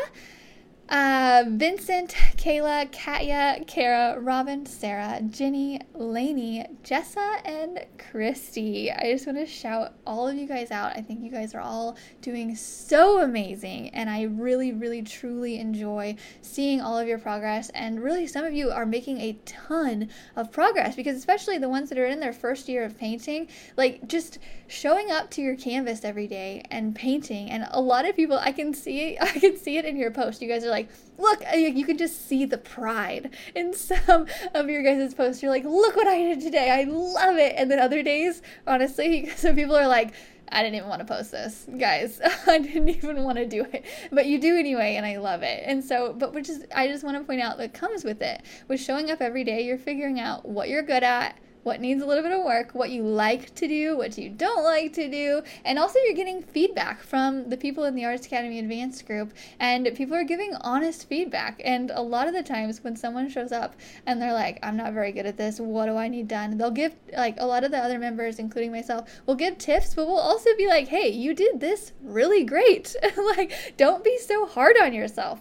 Uh, 0.90 1.44
Vincent, 1.47 2.16
Kayla, 2.37 2.90
Katya, 2.90 3.62
Kara, 3.68 4.18
Robin, 4.18 4.66
Sarah, 4.66 5.20
Jenny, 5.28 5.80
Lainey, 5.94 6.66
Jessa, 6.82 7.40
and 7.44 7.87
Christy. 8.11 8.90
I 8.90 9.12
just 9.12 9.25
want 9.25 9.38
to 9.38 9.47
shout 9.47 9.92
all 10.04 10.26
of 10.26 10.35
you 10.35 10.49
guys 10.49 10.73
out. 10.73 10.97
I 10.97 11.00
think 11.00 11.23
you 11.23 11.30
guys 11.30 11.54
are 11.54 11.61
all 11.61 11.97
doing 12.23 12.56
so 12.56 13.23
amazing, 13.23 13.90
and 13.90 14.11
I 14.11 14.23
really, 14.23 14.73
really, 14.73 15.02
truly 15.02 15.61
enjoy 15.61 16.16
seeing 16.42 16.80
all 16.80 16.99
of 16.99 17.06
your 17.06 17.20
progress. 17.20 17.70
And 17.70 18.02
really, 18.02 18.26
some 18.26 18.44
of 18.44 18.52
you 18.52 18.73
are 18.73 18.85
making 18.85 19.20
a 19.20 19.38
ton 19.44 20.09
of 20.35 20.50
progress 20.50 20.97
because, 20.97 21.16
especially 21.16 21.59
the 21.59 21.68
ones 21.68 21.88
that 21.90 21.99
are 21.99 22.06
in 22.06 22.18
their 22.18 22.32
first 22.32 22.68
year 22.68 22.82
of 22.82 22.99
painting, 22.99 23.47
like 23.76 24.09
just 24.09 24.40
showing 24.66 25.12
up 25.12 25.30
to 25.30 25.40
your 25.40 25.54
canvas 25.54 26.04
every 26.04 26.26
day 26.26 26.64
and 26.73 26.97
painting. 26.97 27.49
And 27.49 27.68
a 27.70 27.80
lot 27.80 28.09
of 28.09 28.16
people, 28.16 28.38
I 28.38 28.50
can 28.50 28.75
see, 28.75 29.16
I 29.20 29.30
can 29.38 29.56
see 29.56 29.76
it 29.76 29.85
in 29.85 29.97
your 29.97 30.11
post. 30.11 30.42
You 30.42 30.49
guys 30.49 30.64
are 30.64 30.70
like 30.70 30.80
like, 30.81 30.91
look, 31.19 31.43
you 31.55 31.85
can 31.85 31.99
just 31.99 32.27
see 32.27 32.45
the 32.45 32.59
pride 32.59 33.31
in 33.55 33.75
some 33.75 34.27
of 34.55 34.69
your 34.69 34.83
guys' 34.83 35.15
posts. 35.15 35.43
You're 35.43 35.51
like, 35.51 35.65
look 35.65 35.97
what 35.97 36.07
I 36.07 36.19
did 36.19 36.41
today. 36.41 36.71
I 36.71 36.85
love 36.85 37.37
it. 37.37 37.55
And 37.57 37.71
then 37.71 37.79
other 37.79 38.03
days, 38.03 38.43
honestly, 38.67 39.29
some 39.37 39.55
people 39.55 39.77
are 39.77 39.89
like, 39.89 40.15
I 40.53 40.65
didn't 40.65 40.77
even 40.77 40.89
want 40.89 41.01
to 41.01 41.07
post 41.07 41.31
this, 41.31 41.67
guys. 41.79 42.21
I 42.47 42.59
didn't 42.59 42.89
even 42.89 43.23
want 43.23 43.39
to 43.39 43.47
do 43.47 43.65
it, 43.73 43.85
but 44.11 44.27
you 44.27 44.41
do 44.41 44.59
anyway, 44.59 44.97
and 44.97 45.07
I 45.07 45.19
love 45.19 45.43
it. 45.43 45.63
And 45.65 45.85
so, 45.85 46.13
but 46.13 46.35
which 46.35 46.49
is, 46.49 46.67
I 46.75 46.89
just 46.89 47.05
want 47.05 47.17
to 47.17 47.23
point 47.23 47.41
out 47.41 47.57
that 47.59 47.73
comes 47.73 48.03
with 48.03 48.21
it. 48.21 48.43
With 48.67 48.81
showing 48.81 49.13
up 49.13 49.21
every 49.21 49.45
day, 49.45 49.65
you're 49.65 49.79
figuring 49.79 50.19
out 50.19 50.45
what 50.49 50.69
you're 50.69 50.83
good 50.83 51.05
at, 51.05 51.39
what 51.62 51.81
needs 51.81 52.02
a 52.02 52.07
little 52.07 52.23
bit 52.23 52.33
of 52.33 52.45
work, 52.45 52.71
what 52.73 52.90
you 52.90 53.02
like 53.02 53.55
to 53.57 53.69
do, 53.69 53.97
what 53.97 54.17
you 54.17 54.31
don't 54.31 54.64
like 54.64 54.93
to 54.95 55.09
do, 55.09 55.43
and 55.64 55.79
also 55.79 55.99
you're 56.05 56.14
getting 56.14 56.43
feedback 56.43 57.02
from 57.02 57.49
the 57.50 57.57
people 57.57 57.85
in 57.85 57.95
the 57.95 58.05
Artist 58.05 58.26
Academy 58.26 58.59
Advanced 58.59 59.07
group, 59.07 59.33
and 59.59 59.88
people 59.95 60.17
are 60.17 60.25
giving 60.25 60.55
honest 60.62 61.09
feedback. 61.09 61.61
And 61.64 61.90
a 61.90 62.00
lot 62.00 62.29
of 62.29 62.35
the 62.35 62.43
times 62.43 62.83
when 62.83 62.97
someone 62.97 63.29
shows 63.29 63.52
up 63.52 63.76
and 64.07 64.21
they're 64.21 64.33
like, 64.33 64.59
I'm 64.62 64.76
not 64.76 64.93
very 64.93 65.12
good 65.12 65.26
at 65.26 65.37
this, 65.37 65.61
what 65.61 65.87
do 65.87 65.97
I 65.97 66.09
need 66.09 66.29
done? 66.29 66.57
They'll 66.57 66.71
give, 66.71 66.95
like, 67.17 67.37
a 67.38 67.47
lot 67.47 67.64
of 67.64 67.71
the 67.71 67.79
other 67.79 67.99
members, 67.99 68.38
including 68.38 68.73
myself, 68.73 69.21
will 69.26 69.35
give 69.35 69.59
tips, 69.59 69.95
but 69.95 70.07
we'll 70.07 70.17
also 70.17 70.50
be 70.57 70.67
like, 70.67 70.88
hey, 70.88 71.09
you 71.09 71.35
did 71.35 71.61
this 71.61 71.93
really 72.02 72.45
great. 72.45 72.95
like, 73.37 73.75
don't 73.76 74.05
be 74.05 74.19
so 74.19 74.47
hard 74.47 74.76
on 74.81 74.93
yourself 74.93 75.40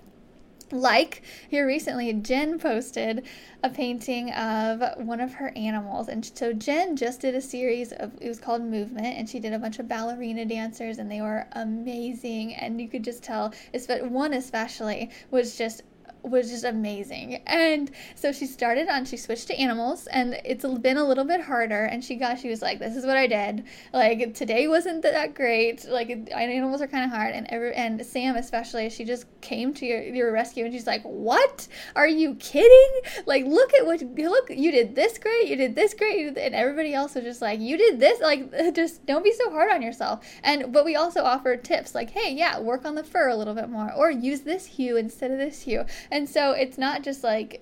like 0.71 1.23
here 1.49 1.65
recently 1.65 2.11
jen 2.13 2.59
posted 2.59 3.25
a 3.63 3.69
painting 3.69 4.31
of 4.31 4.81
one 5.05 5.19
of 5.19 5.33
her 5.33 5.51
animals. 5.55 6.07
And 6.07 6.25
so 6.33 6.53
jen 6.53 6.95
just 6.95 7.21
did 7.21 7.35
a 7.35 7.41
series 7.41 7.91
of 7.91 8.11
it 8.21 8.27
was 8.27 8.39
called 8.39 8.61
movement 8.61 9.17
and 9.17 9.29
she 9.29 9.39
did 9.39 9.53
a 9.53 9.59
bunch 9.59 9.79
of 9.79 9.87
ballerina 9.87 10.45
dancers 10.45 10.97
and 10.97 11.11
they 11.11 11.21
were 11.21 11.47
amazing. 11.53 12.55
And 12.55 12.79
you 12.79 12.87
could 12.87 13.03
just 13.03 13.23
tell 13.23 13.53
one 14.01 14.33
especially 14.33 15.09
was 15.31 15.57
just 15.57 15.83
was 16.23 16.49
just 16.49 16.63
amazing. 16.63 17.41
And 17.47 17.91
so 18.15 18.31
she 18.31 18.45
started 18.45 18.87
on, 18.89 19.05
she 19.05 19.17
switched 19.17 19.47
to 19.47 19.55
animals, 19.55 20.07
and 20.07 20.39
it's 20.43 20.65
been 20.65 20.97
a 20.97 21.03
little 21.03 21.25
bit 21.25 21.41
harder. 21.41 21.85
And 21.85 22.03
she 22.03 22.15
got, 22.15 22.39
she 22.39 22.49
was 22.49 22.61
like, 22.61 22.79
"This 22.79 22.95
is 22.95 23.05
what 23.05 23.17
I 23.17 23.27
did. 23.27 23.65
Like 23.93 24.33
today 24.33 24.67
wasn't 24.67 25.01
that 25.03 25.33
great. 25.33 25.85
Like 25.85 26.09
animals 26.31 26.81
are 26.81 26.87
kind 26.87 27.05
of 27.05 27.11
hard." 27.11 27.33
And 27.33 27.47
every, 27.49 27.73
and 27.73 28.05
Sam 28.05 28.35
especially, 28.35 28.89
she 28.89 29.05
just 29.05 29.25
came 29.41 29.73
to 29.75 29.85
your, 29.85 30.01
your 30.01 30.31
rescue, 30.31 30.65
and 30.65 30.73
she's 30.73 30.87
like, 30.87 31.03
"What? 31.03 31.67
Are 31.95 32.07
you 32.07 32.35
kidding? 32.35 32.91
Like 33.25 33.45
look 33.45 33.73
at 33.73 33.85
what 33.85 34.01
look 34.01 34.49
you 34.49 34.71
did 34.71 34.95
this 34.95 35.17
great, 35.17 35.47
you 35.47 35.55
did 35.55 35.75
this 35.75 35.93
great, 35.93 36.37
and 36.37 36.55
everybody 36.55 36.93
else 36.93 37.15
was 37.15 37.23
just 37.23 37.41
like, 37.41 37.59
you 37.59 37.77
did 37.77 37.99
this. 37.99 38.19
Like 38.21 38.51
just 38.75 39.05
don't 39.05 39.23
be 39.23 39.33
so 39.33 39.49
hard 39.51 39.71
on 39.71 39.81
yourself." 39.81 40.25
And 40.43 40.71
but 40.71 40.85
we 40.85 40.95
also 40.95 41.23
offer 41.23 41.55
tips 41.55 41.95
like, 41.95 42.11
"Hey, 42.11 42.33
yeah, 42.33 42.59
work 42.59 42.85
on 42.85 42.95
the 42.95 43.03
fur 43.03 43.29
a 43.29 43.35
little 43.35 43.55
bit 43.55 43.69
more, 43.69 43.91
or 43.93 44.11
use 44.11 44.41
this 44.41 44.65
hue 44.65 44.97
instead 44.97 45.31
of 45.31 45.37
this 45.37 45.61
hue." 45.61 45.85
And 46.11 46.18
so 46.27 46.51
it's 46.51 46.77
not 46.77 47.03
just 47.03 47.23
like, 47.23 47.61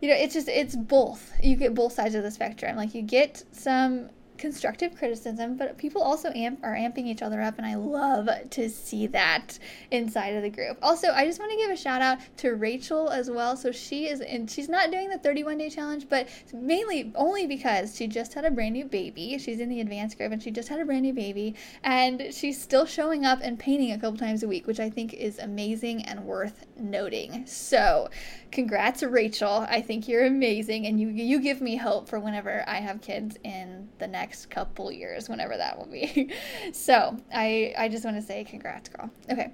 you 0.00 0.08
know, 0.08 0.14
it's 0.14 0.34
just, 0.34 0.48
it's 0.48 0.74
both. 0.74 1.32
You 1.42 1.56
get 1.56 1.74
both 1.74 1.92
sides 1.92 2.14
of 2.14 2.22
the 2.22 2.30
spectrum. 2.30 2.76
Like 2.76 2.94
you 2.94 3.02
get 3.02 3.44
some 3.52 4.10
constructive 4.42 4.96
criticism, 4.96 5.56
but 5.56 5.78
people 5.78 6.02
also 6.02 6.28
amp, 6.34 6.58
are 6.64 6.74
amping 6.74 7.06
each 7.06 7.22
other 7.22 7.40
up, 7.40 7.58
and 7.58 7.66
I 7.66 7.76
love 7.76 8.28
to 8.50 8.68
see 8.68 9.06
that 9.06 9.56
inside 9.92 10.34
of 10.34 10.42
the 10.42 10.50
group. 10.50 10.78
Also, 10.82 11.12
I 11.12 11.24
just 11.26 11.38
want 11.38 11.52
to 11.52 11.56
give 11.56 11.70
a 11.70 11.76
shout 11.76 12.02
out 12.02 12.18
to 12.38 12.56
Rachel 12.56 13.08
as 13.08 13.30
well. 13.30 13.56
So 13.56 13.70
she 13.70 14.08
is, 14.08 14.20
and 14.20 14.50
she's 14.50 14.68
not 14.68 14.90
doing 14.90 15.08
the 15.08 15.18
31 15.18 15.58
day 15.58 15.70
challenge, 15.70 16.08
but 16.08 16.28
mainly 16.52 17.12
only 17.14 17.46
because 17.46 17.94
she 17.94 18.08
just 18.08 18.34
had 18.34 18.44
a 18.44 18.50
brand 18.50 18.72
new 18.72 18.84
baby. 18.84 19.38
She's 19.38 19.60
in 19.60 19.68
the 19.68 19.80
advanced 19.80 20.18
group, 20.18 20.32
and 20.32 20.42
she 20.42 20.50
just 20.50 20.68
had 20.68 20.80
a 20.80 20.84
brand 20.84 21.02
new 21.02 21.14
baby, 21.14 21.54
and 21.84 22.34
she's 22.34 22.60
still 22.60 22.84
showing 22.84 23.24
up 23.24 23.38
and 23.42 23.60
painting 23.60 23.92
a 23.92 23.98
couple 23.98 24.18
times 24.18 24.42
a 24.42 24.48
week, 24.48 24.66
which 24.66 24.80
I 24.80 24.90
think 24.90 25.14
is 25.14 25.38
amazing 25.38 26.02
and 26.02 26.24
worth 26.24 26.66
noting. 26.76 27.46
So, 27.46 28.10
congrats, 28.52 29.02
Rachel. 29.02 29.66
I 29.68 29.80
think 29.80 30.06
you're 30.06 30.26
amazing, 30.26 30.86
and 30.86 31.00
you 31.00 31.08
you 31.08 31.40
give 31.40 31.60
me 31.60 31.76
hope 31.76 32.08
for 32.08 32.20
whenever 32.20 32.62
I 32.68 32.76
have 32.76 33.00
kids 33.00 33.36
in 33.42 33.88
the 33.98 34.06
next 34.06 34.50
couple 34.50 34.92
years, 34.92 35.28
whenever 35.28 35.56
that 35.56 35.76
will 35.78 35.86
be. 35.86 36.32
so, 36.72 37.16
I 37.34 37.74
I 37.76 37.88
just 37.88 38.04
want 38.04 38.16
to 38.16 38.22
say 38.22 38.44
congrats, 38.44 38.88
girl. 38.88 39.10
Okay. 39.30 39.52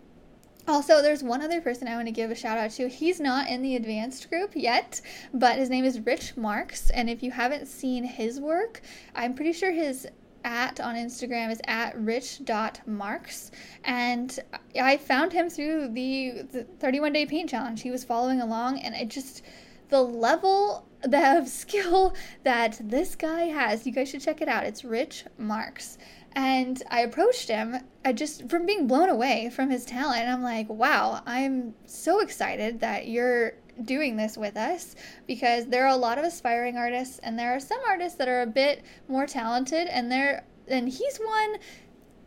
Also, 0.67 1.01
there's 1.01 1.23
one 1.23 1.41
other 1.41 1.63
person 1.63 1.89
I 1.89 1.97
want 1.97 2.09
to 2.09 2.13
give 2.13 2.31
a 2.31 2.35
shout 2.35 2.59
out 2.59 2.73
to. 2.73 2.89
He's 2.89 3.21
not 3.21 3.49
in 3.49 3.63
the 3.63 3.77
advanced 3.77 4.29
group 4.29 4.53
yet, 4.55 5.01
but 5.33 5.57
his 5.57 5.71
name 5.71 5.87
is 5.87 5.99
Rich 6.01 6.37
Marks. 6.37 6.91
And 6.91 7.09
if 7.09 7.23
you 7.23 7.31
haven't 7.31 7.69
seen 7.69 8.05
his 8.05 8.39
work, 8.39 8.83
I'm 9.15 9.33
pretty 9.33 9.55
sure 9.55 9.73
his 9.73 10.07
at 10.45 10.81
on 10.81 10.95
Instagram 10.95 11.51
is 11.51 11.61
at 11.67 11.99
rich.marks. 11.99 13.51
And 13.85 14.39
I 14.81 14.97
found 14.97 15.33
him 15.33 15.49
through 15.49 15.89
the, 15.89 16.43
the 16.51 16.65
31 16.79 17.13
day 17.13 17.27
paint 17.27 17.51
challenge. 17.51 17.83
He 17.83 17.91
was 17.91 18.05
following 18.05 18.41
along, 18.41 18.81
and 18.81 18.95
it 18.95 19.09
just, 19.09 19.43
the 19.89 20.03
level 20.03 20.87
of 21.13 21.49
skill 21.49 22.15
that 22.45 22.81
this 22.83 23.15
guy 23.15 23.43
has, 23.43 23.87
you 23.87 23.93
guys 23.93 24.09
should 24.09 24.21
check 24.21 24.41
it 24.41 24.49
out. 24.49 24.65
It's 24.65 24.85
Rich 24.85 25.25
Marks. 25.39 25.99
And 26.35 26.83
I 26.91 27.01
approached 27.01 27.49
him 27.49 27.79
I 28.09 28.13
just 28.15 28.49
from 28.49 28.65
being 28.65 28.87
blown 28.87 29.11
away 29.11 29.51
from 29.51 29.69
his 29.69 29.85
talent. 29.85 30.29
I'm 30.29 30.43
like, 30.43 30.67
wow, 30.71 31.23
I'm 31.27 31.75
so 31.85 32.21
excited 32.21 32.81
that 32.81 33.07
you're 33.07 33.53
doing 33.85 34.17
this 34.17 34.37
with 34.37 34.57
us 34.57 34.95
because 35.27 35.67
there 35.67 35.85
are 35.85 35.95
a 35.95 35.97
lot 35.97 36.19
of 36.19 36.25
aspiring 36.25 36.77
artists 36.77 37.19
and 37.21 37.39
there 37.39 37.55
are 37.55 37.61
some 37.61 37.81
artists 37.87 38.19
that 38.19 38.29
are 38.29 38.43
a 38.43 38.47
bit 38.47 38.83
more 39.09 39.27
talented 39.27 39.89
and 39.89 40.11
they're 40.11 40.45
and 40.69 40.89
he's 40.89 41.19
one 41.19 41.57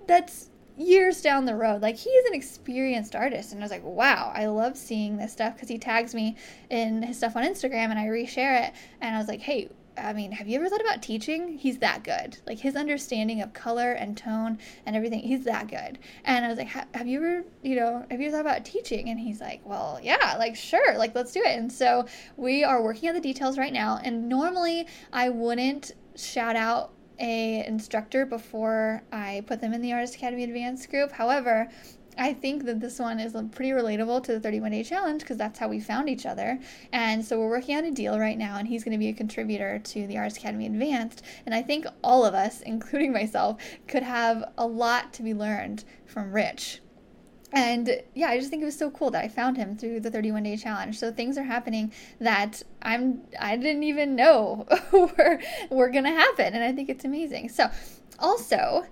that's 0.07 0.49
years 0.77 1.21
down 1.21 1.45
the 1.45 1.55
road. 1.55 1.81
Like 1.81 1.95
he's 1.95 2.25
an 2.25 2.33
experienced 2.33 3.15
artist 3.15 3.51
and 3.51 3.61
i 3.61 3.63
was 3.63 3.71
like 3.71 3.83
wow 3.83 4.31
i 4.33 4.45
love 4.45 4.77
seeing 4.77 5.17
this 5.17 5.31
stuff 5.31 5.53
because 5.53 5.69
he 5.69 5.77
tags 5.77 6.15
me 6.15 6.35
in 6.69 7.03
his 7.03 7.17
stuff 7.17 7.35
on 7.35 7.43
instagram 7.43 7.89
and 7.89 7.99
i 7.99 8.05
reshare 8.05 8.67
it 8.67 8.73
and 9.01 9.15
i 9.15 9.17
was 9.17 9.27
like 9.27 9.41
hey 9.41 9.69
I 9.97 10.13
mean, 10.13 10.31
have 10.31 10.47
you 10.47 10.57
ever 10.57 10.69
thought 10.69 10.81
about 10.81 11.01
teaching? 11.01 11.57
He's 11.57 11.79
that 11.79 12.03
good. 12.03 12.37
Like 12.47 12.59
his 12.59 12.75
understanding 12.75 13.41
of 13.41 13.53
color 13.53 13.91
and 13.91 14.17
tone 14.17 14.57
and 14.85 14.95
everything, 14.95 15.19
he's 15.19 15.43
that 15.45 15.67
good. 15.67 15.99
And 16.23 16.45
I 16.45 16.47
was 16.49 16.57
like, 16.57 16.67
have 16.67 17.07
you 17.07 17.17
ever, 17.17 17.43
you 17.61 17.75
know, 17.75 18.05
have 18.09 18.21
you 18.21 18.31
thought 18.31 18.41
about 18.41 18.65
teaching? 18.65 19.09
And 19.09 19.19
he's 19.19 19.41
like, 19.41 19.61
well, 19.65 19.99
yeah, 20.01 20.35
like 20.37 20.55
sure, 20.55 20.97
like 20.97 21.13
let's 21.13 21.31
do 21.31 21.41
it. 21.41 21.57
And 21.57 21.71
so 21.71 22.05
we 22.37 22.63
are 22.63 22.81
working 22.81 23.09
on 23.09 23.15
the 23.15 23.21
details 23.21 23.57
right 23.57 23.73
now. 23.73 23.99
And 24.03 24.29
normally 24.29 24.87
I 25.11 25.29
wouldn't 25.29 25.91
shout 26.15 26.55
out 26.55 26.91
a 27.19 27.65
instructor 27.65 28.25
before 28.25 29.03
I 29.11 29.43
put 29.45 29.61
them 29.61 29.73
in 29.73 29.81
the 29.81 29.93
Artist 29.93 30.15
Academy 30.15 30.43
Advanced 30.43 30.89
group. 30.89 31.11
However, 31.11 31.69
I 32.17 32.33
think 32.33 32.65
that 32.65 32.79
this 32.79 32.99
one 32.99 33.19
is 33.19 33.35
pretty 33.51 33.71
relatable 33.71 34.23
to 34.23 34.33
the 34.33 34.39
31 34.39 34.71
day 34.71 34.83
challenge 34.83 35.21
because 35.21 35.37
that's 35.37 35.59
how 35.59 35.67
we 35.67 35.79
found 35.79 36.09
each 36.09 36.25
other. 36.25 36.59
And 36.91 37.23
so 37.23 37.39
we're 37.39 37.49
working 37.49 37.77
on 37.77 37.85
a 37.85 37.91
deal 37.91 38.19
right 38.19 38.37
now, 38.37 38.57
and 38.57 38.67
he's 38.67 38.83
going 38.83 38.93
to 38.93 38.97
be 38.97 39.09
a 39.09 39.13
contributor 39.13 39.79
to 39.79 40.07
the 40.07 40.17
Artist 40.17 40.37
Academy 40.37 40.65
Advanced. 40.65 41.23
And 41.45 41.55
I 41.55 41.61
think 41.61 41.85
all 42.03 42.25
of 42.25 42.33
us, 42.33 42.61
including 42.61 43.13
myself, 43.13 43.61
could 43.87 44.03
have 44.03 44.51
a 44.57 44.67
lot 44.67 45.13
to 45.13 45.23
be 45.23 45.33
learned 45.33 45.83
from 46.05 46.31
Rich. 46.31 46.81
And 47.53 48.01
yeah, 48.13 48.29
I 48.29 48.37
just 48.37 48.49
think 48.49 48.61
it 48.61 48.65
was 48.65 48.77
so 48.77 48.89
cool 48.91 49.11
that 49.11 49.23
I 49.23 49.27
found 49.27 49.57
him 49.57 49.75
through 49.75 49.99
the 49.99 50.11
31 50.11 50.43
day 50.43 50.55
challenge. 50.55 50.97
So 50.97 51.11
things 51.11 51.37
are 51.37 51.43
happening 51.43 51.91
that 52.19 52.61
I'm 52.81 53.21
I 53.39 53.57
didn't 53.57 53.83
even 53.83 54.15
know 54.15 54.65
were 54.91 55.39
were 55.69 55.89
gonna 55.89 56.11
happen, 56.11 56.53
and 56.53 56.63
I 56.63 56.71
think 56.71 56.89
it's 56.89 57.03
amazing. 57.03 57.49
So 57.49 57.69
also 58.19 58.85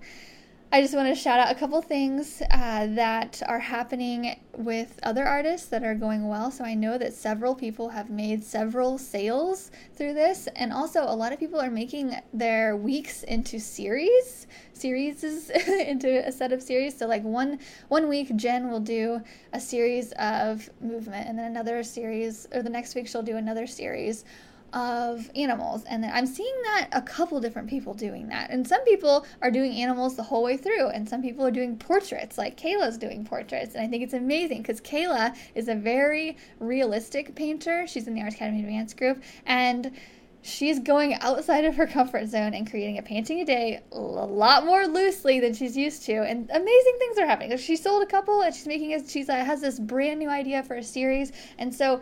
I 0.72 0.82
just 0.82 0.94
want 0.94 1.08
to 1.08 1.20
shout 1.20 1.40
out 1.40 1.50
a 1.50 1.56
couple 1.56 1.82
things 1.82 2.40
uh, 2.48 2.86
that 2.90 3.42
are 3.48 3.58
happening 3.58 4.38
with 4.56 5.00
other 5.02 5.26
artists 5.26 5.66
that 5.70 5.82
are 5.82 5.96
going 5.96 6.28
well. 6.28 6.52
So 6.52 6.62
I 6.62 6.74
know 6.74 6.96
that 6.96 7.12
several 7.12 7.56
people 7.56 7.88
have 7.88 8.08
made 8.08 8.44
several 8.44 8.96
sales 8.96 9.72
through 9.96 10.14
this, 10.14 10.46
and 10.54 10.72
also 10.72 11.02
a 11.02 11.16
lot 11.16 11.32
of 11.32 11.40
people 11.40 11.60
are 11.60 11.72
making 11.72 12.14
their 12.32 12.76
weeks 12.76 13.24
into 13.24 13.58
series, 13.58 14.46
series 14.72 15.24
into 15.66 16.24
a 16.24 16.30
set 16.30 16.52
of 16.52 16.62
series. 16.62 16.96
So 16.96 17.08
like 17.08 17.24
one 17.24 17.58
one 17.88 18.08
week, 18.08 18.36
Jen 18.36 18.70
will 18.70 18.78
do 18.78 19.22
a 19.52 19.58
series 19.58 20.12
of 20.12 20.70
movement, 20.80 21.28
and 21.28 21.36
then 21.36 21.50
another 21.50 21.82
series, 21.82 22.46
or 22.54 22.62
the 22.62 22.70
next 22.70 22.94
week 22.94 23.08
she'll 23.08 23.24
do 23.24 23.36
another 23.36 23.66
series 23.66 24.24
of 24.72 25.30
animals. 25.34 25.84
And 25.84 26.04
i'm 26.04 26.26
seeing 26.26 26.54
that 26.64 26.88
a 26.92 27.02
couple 27.02 27.40
different 27.40 27.68
people 27.68 27.94
doing 27.94 28.28
that. 28.28 28.50
And 28.50 28.66
some 28.66 28.82
people 28.84 29.26
are 29.42 29.50
doing 29.50 29.72
animals 29.72 30.16
the 30.16 30.22
whole 30.22 30.42
way 30.42 30.56
through 30.56 30.88
and 30.88 31.08
some 31.08 31.22
people 31.22 31.44
are 31.46 31.50
doing 31.50 31.76
portraits 31.76 32.38
like 32.38 32.56
kayla's 32.56 32.98
doing 32.98 33.24
portraits. 33.24 33.74
And 33.74 33.84
i 33.84 33.88
think 33.88 34.02
it's 34.02 34.14
amazing 34.14 34.62
because 34.62 34.80
kayla 34.80 35.36
is 35.54 35.68
a 35.68 35.74
very 35.74 36.36
realistic 36.58 37.34
painter. 37.34 37.86
She's 37.86 38.06
in 38.06 38.14
the 38.14 38.22
art 38.22 38.34
academy 38.34 38.60
advanced 38.60 38.96
group 38.96 39.22
and 39.46 39.92
she's 40.42 40.78
going 40.78 41.14
outside 41.14 41.64
of 41.64 41.74
her 41.76 41.86
comfort 41.86 42.26
zone 42.26 42.54
and 42.54 42.68
creating 42.68 42.98
a 42.98 43.02
painting 43.02 43.40
a 43.40 43.44
day 43.44 43.80
a 43.92 43.98
lot 43.98 44.64
more 44.64 44.86
loosely 44.86 45.40
than 45.40 45.52
she's 45.52 45.76
used 45.76 46.04
to. 46.04 46.14
And 46.14 46.48
amazing 46.50 46.96
things 46.98 47.18
are 47.18 47.26
happening. 47.26 47.56
She 47.58 47.76
sold 47.76 48.02
a 48.02 48.06
couple 48.06 48.42
and 48.42 48.54
she's 48.54 48.66
making 48.66 48.92
it 48.92 49.08
she's 49.08 49.28
uh, 49.28 49.44
has 49.44 49.60
this 49.60 49.78
brand 49.78 50.18
new 50.18 50.28
idea 50.28 50.62
for 50.62 50.76
a 50.76 50.82
series. 50.82 51.32
And 51.58 51.74
so 51.74 52.00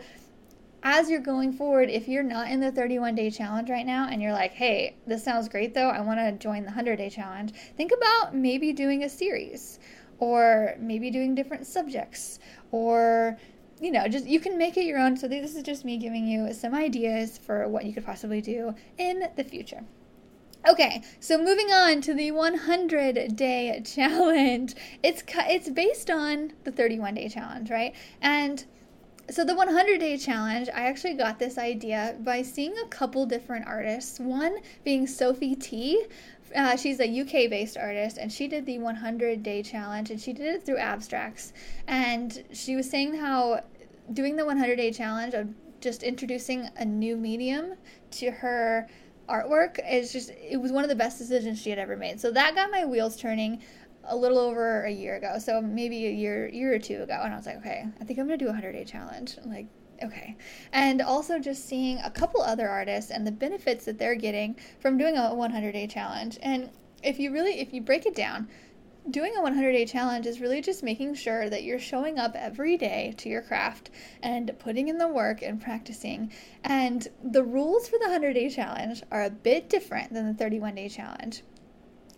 as 0.83 1.09
you're 1.09 1.19
going 1.19 1.53
forward, 1.53 1.89
if 1.89 2.07
you're 2.07 2.23
not 2.23 2.49
in 2.49 2.59
the 2.59 2.71
31 2.71 3.15
day 3.15 3.29
challenge 3.29 3.69
right 3.69 3.85
now 3.85 4.07
and 4.09 4.21
you're 4.21 4.33
like, 4.33 4.53
hey, 4.53 4.95
this 5.05 5.23
sounds 5.23 5.49
great 5.49 5.73
though, 5.73 5.89
I 5.89 6.01
want 6.01 6.19
to 6.19 6.31
join 6.33 6.61
the 6.61 6.69
100 6.69 6.97
day 6.97 7.09
challenge, 7.09 7.53
think 7.75 7.91
about 7.91 8.35
maybe 8.35 8.73
doing 8.73 9.03
a 9.03 9.09
series 9.09 9.79
or 10.19 10.75
maybe 10.79 11.09
doing 11.11 11.35
different 11.35 11.65
subjects 11.65 12.39
or 12.71 13.37
you 13.81 13.91
know, 13.91 14.07
just 14.07 14.25
you 14.25 14.39
can 14.39 14.57
make 14.57 14.75
it 14.75 14.83
your 14.83 14.99
own. 14.99 15.15
So 15.15 15.27
this 15.27 15.55
is 15.55 15.63
just 15.63 15.85
me 15.85 15.97
giving 15.97 16.27
you 16.27 16.53
some 16.53 16.75
ideas 16.75 17.37
for 17.37 17.67
what 17.67 17.85
you 17.85 17.93
could 17.93 18.05
possibly 18.05 18.41
do 18.41 18.75
in 18.97 19.29
the 19.37 19.43
future. 19.43 19.83
Okay, 20.67 21.01
so 21.21 21.37
moving 21.37 21.71
on 21.71 22.01
to 22.01 22.13
the 22.13 22.31
100 22.31 23.35
day 23.35 23.81
challenge. 23.85 24.75
It's 25.01 25.23
it's 25.27 25.69
based 25.69 26.09
on 26.09 26.53
the 26.65 26.71
31 26.71 27.15
day 27.15 27.29
challenge, 27.29 27.69
right? 27.69 27.95
And 28.21 28.65
so 29.29 29.43
the 29.43 29.55
100 29.55 29.99
day 29.99 30.17
challenge, 30.17 30.69
I 30.73 30.85
actually 30.85 31.13
got 31.13 31.39
this 31.39 31.57
idea 31.57 32.15
by 32.21 32.41
seeing 32.41 32.77
a 32.77 32.87
couple 32.87 33.25
different 33.25 33.67
artists. 33.67 34.19
One 34.19 34.57
being 34.83 35.07
Sophie 35.07 35.55
Tea. 35.55 36.05
Uh, 36.55 36.75
she's 36.75 36.99
a 36.99 37.21
UK 37.21 37.49
based 37.49 37.77
artist 37.77 38.17
and 38.17 38.31
she 38.31 38.47
did 38.47 38.65
the 38.65 38.79
100 38.79 39.43
day 39.43 39.61
challenge 39.61 40.09
and 40.09 40.19
she 40.19 40.33
did 40.33 40.55
it 40.55 40.65
through 40.65 40.77
abstracts. 40.77 41.53
And 41.87 42.43
she 42.53 42.75
was 42.75 42.89
saying 42.89 43.15
how 43.15 43.63
doing 44.13 44.35
the 44.35 44.45
100 44.45 44.75
day 44.75 44.91
challenge 44.91 45.33
of 45.33 45.47
just 45.79 46.03
introducing 46.03 46.69
a 46.77 46.85
new 46.85 47.15
medium 47.15 47.75
to 48.11 48.31
her 48.31 48.87
artwork 49.29 49.79
is 49.89 50.11
just 50.11 50.31
it 50.31 50.59
was 50.59 50.71
one 50.71 50.83
of 50.83 50.89
the 50.89 50.95
best 50.95 51.19
decisions 51.19 51.61
she 51.61 51.69
had 51.69 51.79
ever 51.79 51.95
made. 51.95 52.19
So 52.19 52.31
that 52.31 52.55
got 52.55 52.71
my 52.71 52.85
wheels 52.85 53.15
turning 53.15 53.61
a 54.03 54.15
little 54.15 54.39
over 54.39 54.83
a 54.83 54.91
year 54.91 55.15
ago. 55.15 55.37
So 55.39 55.61
maybe 55.61 56.07
a 56.07 56.11
year 56.11 56.47
year 56.49 56.73
or 56.73 56.79
two 56.79 57.01
ago 57.01 57.19
and 57.23 57.33
I 57.33 57.37
was 57.37 57.45
like, 57.45 57.57
okay, 57.57 57.85
I 57.99 58.03
think 58.03 58.19
I'm 58.19 58.27
to 58.27 58.37
do 58.37 58.45
a 58.45 58.49
100 58.49 58.71
day 58.73 58.83
challenge. 58.85 59.37
Like 59.45 59.67
okay. 60.03 60.37
And 60.71 61.01
also 61.01 61.39
just 61.39 61.67
seeing 61.67 61.99
a 61.99 62.09
couple 62.09 62.41
other 62.41 62.69
artists 62.69 63.11
and 63.11 63.25
the 63.25 63.31
benefits 63.31 63.85
that 63.85 63.99
they're 63.99 64.15
getting 64.15 64.55
from 64.79 64.97
doing 64.97 65.17
a 65.17 65.33
100 65.33 65.71
day 65.71 65.87
challenge. 65.87 66.37
And 66.41 66.69
if 67.03 67.19
you 67.19 67.31
really 67.31 67.59
if 67.59 67.73
you 67.73 67.81
break 67.81 68.05
it 68.05 68.15
down, 68.15 68.47
doing 69.09 69.35
a 69.37 69.41
100 69.41 69.71
day 69.71 69.85
challenge 69.85 70.25
is 70.25 70.39
really 70.39 70.61
just 70.61 70.83
making 70.83 71.15
sure 71.15 71.49
that 71.49 71.63
you're 71.63 71.79
showing 71.79 72.19
up 72.19 72.35
every 72.35 72.77
day 72.77 73.13
to 73.17 73.29
your 73.29 73.41
craft 73.41 73.89
and 74.21 74.51
putting 74.59 74.87
in 74.87 74.97
the 74.97 75.07
work 75.07 75.41
and 75.41 75.61
practicing. 75.61 76.31
And 76.63 77.07
the 77.23 77.43
rules 77.43 77.87
for 77.87 77.97
the 77.97 78.05
100 78.05 78.33
day 78.33 78.49
challenge 78.49 79.03
are 79.11 79.23
a 79.23 79.29
bit 79.29 79.69
different 79.69 80.13
than 80.13 80.27
the 80.27 80.33
31 80.33 80.75
day 80.75 80.89
challenge. 80.89 81.43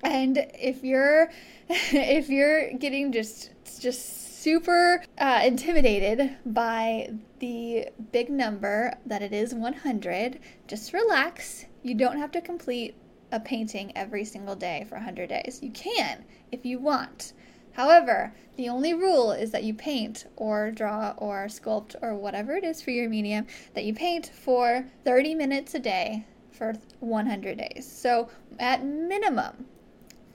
And 0.04 0.46
if 0.60 0.84
you're 0.84 1.30
if 1.70 2.30
you're 2.30 2.74
getting 2.74 3.12
just 3.12 3.52
just 3.80 4.42
super 4.42 5.04
uh, 5.20 5.42
intimidated 5.46 6.36
by 6.46 7.10
the 7.40 7.88
big 8.12 8.30
number 8.30 8.94
that 9.06 9.22
it 9.22 9.34
is 9.34 9.54
100, 9.54 10.40
just 10.68 10.94
relax. 10.94 11.66
You 11.84 11.94
don't 11.96 12.18
have 12.18 12.32
to 12.32 12.42
complete 12.42 12.96
a 13.32 13.40
painting 13.40 13.92
every 13.96 14.26
single 14.26 14.56
day 14.56 14.86
for 14.90 14.96
100 14.96 15.30
days. 15.30 15.60
You 15.62 15.72
can 15.72 16.26
if 16.52 16.66
you 16.66 16.80
want. 16.80 17.34
However, 17.74 18.34
the 18.58 18.68
only 18.68 18.94
rule 18.94 19.32
is 19.32 19.52
that 19.52 19.64
you 19.64 19.74
paint 19.74 20.26
or 20.36 20.72
draw 20.72 21.14
or 21.18 21.46
sculpt 21.46 21.96
or 22.02 22.16
whatever 22.16 22.56
it 22.56 22.66
is 22.66 22.82
for 22.82 22.92
your 22.92 23.10
medium 23.10 23.48
that 23.74 23.86
you 23.86 23.94
paint 23.94 24.32
for 24.34 24.86
30 25.06 25.36
minutes 25.36 25.74
a 25.74 25.80
day 25.80 26.26
for 26.52 26.74
100 27.00 27.58
days. 27.58 27.90
So, 27.90 28.28
at 28.60 28.84
minimum, 28.84 29.68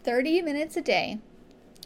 30 0.07 0.41
minutes 0.41 0.77
a 0.77 0.81
day 0.81 1.19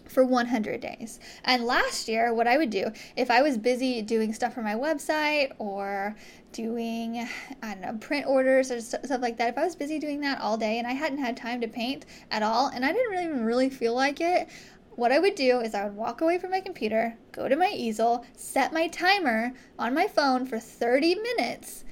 for 0.06 0.24
100 0.24 0.80
days. 0.80 1.18
And 1.44 1.64
last 1.64 2.06
year, 2.06 2.34
what 2.34 2.46
I 2.46 2.58
would 2.58 2.70
do 2.70 2.92
if 3.16 3.30
I 3.30 3.42
was 3.42 3.56
busy 3.56 4.02
doing 4.02 4.34
stuff 4.34 4.54
for 4.54 4.62
my 4.62 4.74
website 4.74 5.52
or 5.58 6.16
doing, 6.52 7.26
I 7.62 7.74
don't 7.74 7.80
know, 7.80 7.98
print 7.98 8.26
orders 8.26 8.70
or 8.70 8.80
stuff 8.80 9.20
like 9.20 9.38
that, 9.38 9.50
if 9.50 9.58
I 9.58 9.64
was 9.64 9.74
busy 9.74 9.98
doing 9.98 10.20
that 10.20 10.40
all 10.40 10.56
day 10.56 10.78
and 10.78 10.86
I 10.86 10.92
hadn't 10.92 11.18
had 11.18 11.36
time 11.36 11.60
to 11.62 11.68
paint 11.68 12.04
at 12.30 12.42
all 12.42 12.66
and 12.66 12.84
I 12.84 12.92
didn't 12.92 13.10
really 13.10 13.24
even 13.24 13.44
really 13.44 13.70
feel 13.70 13.94
like 13.94 14.20
it, 14.20 14.48
what 14.96 15.12
I 15.12 15.18
would 15.18 15.34
do 15.34 15.60
is 15.60 15.74
I 15.74 15.84
would 15.84 15.96
walk 15.96 16.20
away 16.20 16.38
from 16.38 16.50
my 16.50 16.60
computer, 16.60 17.16
go 17.32 17.48
to 17.48 17.56
my 17.56 17.70
easel, 17.74 18.26
set 18.36 18.72
my 18.72 18.88
timer 18.88 19.54
on 19.78 19.94
my 19.94 20.06
phone 20.06 20.44
for 20.44 20.58
30 20.58 21.14
minutes, 21.14 21.84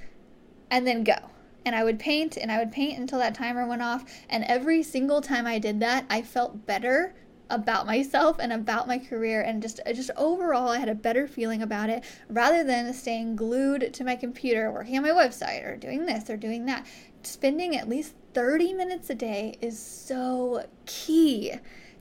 and 0.71 0.87
then 0.87 1.05
go. 1.05 1.17
And 1.65 1.75
I 1.75 1.85
would 1.85 1.99
paint 1.99 2.37
and 2.37 2.51
I 2.51 2.59
would 2.59 2.73
paint 2.73 2.99
until 2.99 3.19
that 3.19 3.35
timer 3.35 3.67
went 3.67 3.83
off. 3.83 4.05
And 4.29 4.45
every 4.45 4.83
single 4.83 5.21
time 5.21 5.47
I 5.47 5.59
did 5.59 5.81
that, 5.81 6.07
I 6.09 6.23
felt 6.23 6.67
better 6.67 7.15
about 7.51 7.87
myself 7.87 8.39
and 8.39 8.53
about 8.53 8.87
my 8.87 8.99
career 8.99 9.41
and 9.41 9.63
just 9.63 9.81
uh, 9.87 9.93
just 9.93 10.11
overall 10.17 10.69
I 10.69 10.79
had 10.79 10.89
a 10.89 10.95
better 10.95 11.27
feeling 11.27 11.63
about 11.63 11.89
it 11.89 12.05
rather 12.29 12.63
than 12.63 12.93
staying 12.93 13.37
glued 13.37 13.95
to 13.95 14.05
my 14.05 14.17
computer 14.17 14.71
working 14.71 14.97
on 14.99 15.03
my 15.03 15.11
website 15.11 15.67
or 15.67 15.77
doing 15.77 16.05
this 16.07 16.29
or 16.29 16.37
doing 16.37 16.67
that. 16.67 16.87
Spending 17.23 17.77
at 17.77 17.89
least 17.89 18.15
30 18.35 18.75
minutes 18.75 19.11
a 19.11 19.15
day 19.15 19.57
is 19.61 19.79
so 19.79 20.67
key 20.87 21.55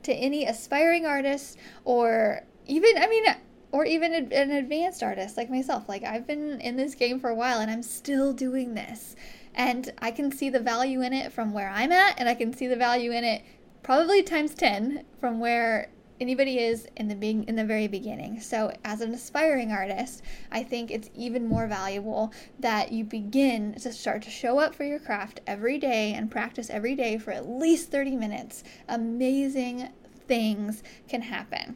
to 0.04 0.14
any 0.14 0.46
aspiring 0.46 1.06
artist 1.06 1.58
or 1.86 2.42
even 2.66 2.98
I 2.98 3.08
mean 3.08 3.26
or 3.72 3.86
even 3.86 4.14
an 4.14 4.52
advanced 4.52 5.04
artist 5.04 5.38
like 5.38 5.50
myself. 5.50 5.90
Like 5.90 6.04
I've 6.04 6.28
been 6.28 6.60
in 6.62 6.76
this 6.76 6.96
game 6.96 7.20
for 7.20 7.30
a 7.30 7.36
while 7.36 7.60
and 7.60 7.70
I'm 7.70 7.84
still 7.84 8.34
doing 8.34 8.74
this. 8.74 9.16
And 9.58 9.92
I 9.98 10.12
can 10.12 10.32
see 10.32 10.50
the 10.50 10.60
value 10.60 11.02
in 11.02 11.14
it 11.14 11.34
from 11.34 11.52
where 11.52 11.70
I'm 11.70 11.92
at 11.92 12.20
and 12.20 12.30
I 12.30 12.36
can 12.36 12.54
see 12.54 12.68
the 12.68 12.76
value 12.76 13.12
in 13.12 13.24
it 13.24 13.42
probably 13.82 14.22
times 14.22 14.54
10 14.54 15.04
from 15.20 15.40
where 15.40 15.90
anybody 16.22 16.60
is 16.60 16.88
in 16.96 17.08
the 17.08 17.16
being 17.16 17.44
in 17.46 17.56
the 17.56 17.66
very 17.66 17.88
beginning. 17.88 18.40
So 18.40 18.72
as 18.86 19.02
an 19.02 19.14
aspiring 19.14 19.72
artist, 19.72 20.22
I 20.52 20.64
think 20.64 20.92
it's 20.92 21.10
even 21.16 21.48
more 21.48 21.68
valuable 21.68 22.32
that 22.60 22.92
you 22.92 23.04
begin 23.04 23.74
to 23.82 23.92
start 23.92 24.22
to 24.24 24.30
show 24.30 24.60
up 24.60 24.76
for 24.76 24.84
your 24.84 25.00
craft 25.00 25.42
every 25.48 25.80
day 25.80 26.14
and 26.14 26.30
practice 26.30 26.70
every 26.70 26.96
day 26.96 27.18
for 27.18 27.32
at 27.32 27.50
least 27.50 27.92
30 27.92 28.16
minutes. 28.16 28.64
Amazing 28.88 29.90
things 30.28 30.84
can 31.08 31.22
happen. 31.22 31.76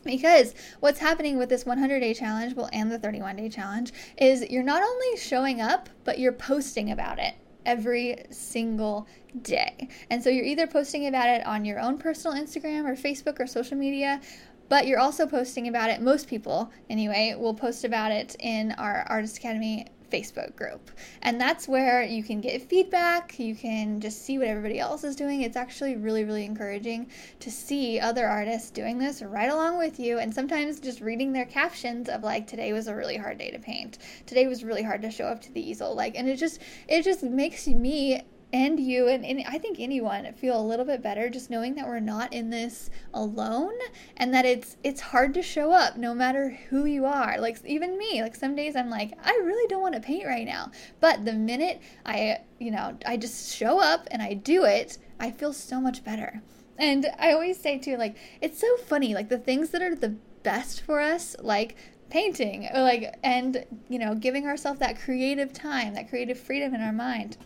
Because 0.00 0.54
what's 0.80 0.98
happening 0.98 1.38
with 1.38 1.48
this 1.48 1.66
100 1.66 2.00
day 2.00 2.14
challenge, 2.14 2.54
well, 2.54 2.68
and 2.72 2.90
the 2.90 2.98
31 2.98 3.36
day 3.36 3.48
challenge, 3.48 3.92
is 4.16 4.48
you're 4.48 4.62
not 4.62 4.82
only 4.82 5.16
showing 5.16 5.60
up, 5.60 5.88
but 6.04 6.18
you're 6.18 6.32
posting 6.32 6.90
about 6.90 7.18
it 7.18 7.34
every 7.66 8.24
single 8.30 9.06
day. 9.42 9.88
And 10.10 10.22
so 10.22 10.30
you're 10.30 10.44
either 10.44 10.66
posting 10.66 11.06
about 11.06 11.28
it 11.28 11.46
on 11.46 11.64
your 11.64 11.78
own 11.78 11.98
personal 11.98 12.36
Instagram 12.36 12.84
or 12.86 12.96
Facebook 12.96 13.38
or 13.38 13.46
social 13.46 13.76
media, 13.76 14.20
but 14.68 14.86
you're 14.86 14.98
also 14.98 15.26
posting 15.26 15.68
about 15.68 15.90
it. 15.90 16.00
Most 16.00 16.28
people, 16.28 16.70
anyway, 16.88 17.34
will 17.38 17.54
post 17.54 17.84
about 17.84 18.12
it 18.12 18.36
in 18.40 18.72
our 18.72 19.04
Artist 19.08 19.38
Academy 19.38 19.86
Facebook 20.10 20.56
group. 20.56 20.90
And 21.22 21.40
that's 21.40 21.68
where 21.68 22.02
you 22.02 22.22
can 22.22 22.40
get 22.40 22.62
feedback, 22.62 23.38
you 23.38 23.54
can 23.54 24.00
just 24.00 24.24
see 24.24 24.38
what 24.38 24.48
everybody 24.48 24.78
else 24.78 25.04
is 25.04 25.16
doing. 25.16 25.42
It's 25.42 25.56
actually 25.56 25.96
really, 25.96 26.24
really 26.24 26.44
encouraging 26.44 27.10
to 27.40 27.50
see 27.50 28.00
other 28.00 28.26
artists 28.26 28.70
doing 28.70 28.98
this 28.98 29.22
right 29.22 29.50
along 29.50 29.78
with 29.78 29.98
you. 29.98 30.18
And 30.18 30.34
sometimes 30.34 30.80
just 30.80 31.00
reading 31.00 31.32
their 31.32 31.46
captions 31.46 32.08
of 32.08 32.22
like, 32.22 32.46
today 32.46 32.72
was 32.72 32.88
a 32.88 32.94
really 32.94 33.16
hard 33.16 33.38
day 33.38 33.50
to 33.50 33.58
paint. 33.58 33.98
Today 34.26 34.46
was 34.46 34.64
really 34.64 34.82
hard 34.82 35.02
to 35.02 35.10
show 35.10 35.26
up 35.26 35.40
to 35.42 35.52
the 35.52 35.60
easel. 35.60 35.94
Like, 35.94 36.16
and 36.16 36.28
it 36.28 36.36
just, 36.36 36.60
it 36.88 37.02
just 37.02 37.22
makes 37.22 37.66
me 37.66 38.22
and 38.52 38.80
you 38.80 39.08
and, 39.08 39.24
and, 39.26 39.44
I 39.46 39.58
think 39.58 39.78
anyone 39.78 40.32
feel 40.32 40.58
a 40.58 40.62
little 40.62 40.84
bit 40.84 41.02
better 41.02 41.28
just 41.28 41.50
knowing 41.50 41.74
that 41.74 41.86
we're 41.86 42.00
not 42.00 42.32
in 42.32 42.48
this 42.48 42.88
alone 43.12 43.74
and 44.16 44.32
that 44.32 44.46
it's 44.46 44.76
it's 44.82 45.00
hard 45.00 45.34
to 45.34 45.42
show 45.42 45.72
up 45.72 45.96
no 45.96 46.14
matter 46.14 46.56
who 46.70 46.86
you 46.86 47.04
are. 47.04 47.38
Like 47.38 47.62
even 47.66 47.98
me, 47.98 48.22
like 48.22 48.34
some 48.34 48.56
days 48.56 48.74
I'm 48.74 48.88
like 48.88 49.12
I 49.22 49.32
really 49.44 49.66
don't 49.68 49.82
want 49.82 49.94
to 49.94 50.00
paint 50.00 50.26
right 50.26 50.46
now. 50.46 50.70
But 51.00 51.24
the 51.24 51.34
minute 51.34 51.80
I, 52.06 52.38
you 52.58 52.70
know, 52.70 52.96
I 53.06 53.16
just 53.16 53.54
show 53.54 53.80
up 53.80 54.08
and 54.10 54.22
I 54.22 54.34
do 54.34 54.64
it, 54.64 54.98
I 55.20 55.30
feel 55.30 55.52
so 55.52 55.80
much 55.80 56.02
better. 56.02 56.42
And 56.78 57.06
I 57.18 57.32
always 57.32 57.60
say 57.60 57.78
too 57.78 57.96
like 57.96 58.16
it's 58.40 58.60
so 58.60 58.76
funny 58.78 59.14
like 59.14 59.28
the 59.28 59.38
things 59.38 59.70
that 59.70 59.82
are 59.82 59.94
the 59.94 60.16
best 60.42 60.80
for 60.80 61.00
us 61.00 61.36
like 61.40 61.76
painting 62.08 62.68
or 62.72 62.80
like 62.80 63.14
and 63.22 63.66
you 63.88 63.98
know 63.98 64.14
giving 64.14 64.46
ourselves 64.46 64.80
that 64.80 64.98
creative 64.98 65.52
time 65.52 65.92
that 65.92 66.08
creative 66.08 66.38
freedom 66.38 66.74
in 66.74 66.80
our 66.80 66.92
mind 66.92 67.36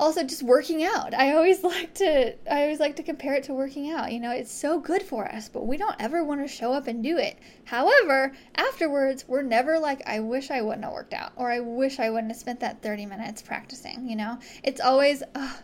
also 0.00 0.22
just 0.22 0.42
working 0.42 0.84
out 0.84 1.14
i 1.14 1.32
always 1.34 1.62
like 1.64 1.92
to 1.94 2.34
i 2.52 2.62
always 2.62 2.80
like 2.80 2.96
to 2.96 3.02
compare 3.02 3.34
it 3.34 3.44
to 3.44 3.54
working 3.54 3.90
out 3.90 4.12
you 4.12 4.20
know 4.20 4.30
it's 4.30 4.52
so 4.52 4.78
good 4.78 5.02
for 5.02 5.26
us 5.26 5.48
but 5.48 5.66
we 5.66 5.76
don't 5.76 5.96
ever 5.98 6.24
want 6.24 6.40
to 6.40 6.48
show 6.48 6.72
up 6.72 6.86
and 6.86 7.02
do 7.02 7.16
it 7.18 7.38
however 7.64 8.32
afterwards 8.56 9.24
we're 9.28 9.42
never 9.42 9.78
like 9.78 10.02
i 10.06 10.20
wish 10.20 10.50
i 10.50 10.60
wouldn't 10.60 10.84
have 10.84 10.92
worked 10.92 11.14
out 11.14 11.32
or 11.36 11.50
i 11.50 11.60
wish 11.60 11.98
i 11.98 12.10
wouldn't 12.10 12.30
have 12.30 12.40
spent 12.40 12.60
that 12.60 12.82
30 12.82 13.06
minutes 13.06 13.42
practicing 13.42 14.08
you 14.08 14.16
know 14.16 14.38
it's 14.62 14.80
always 14.80 15.22
oh, 15.34 15.58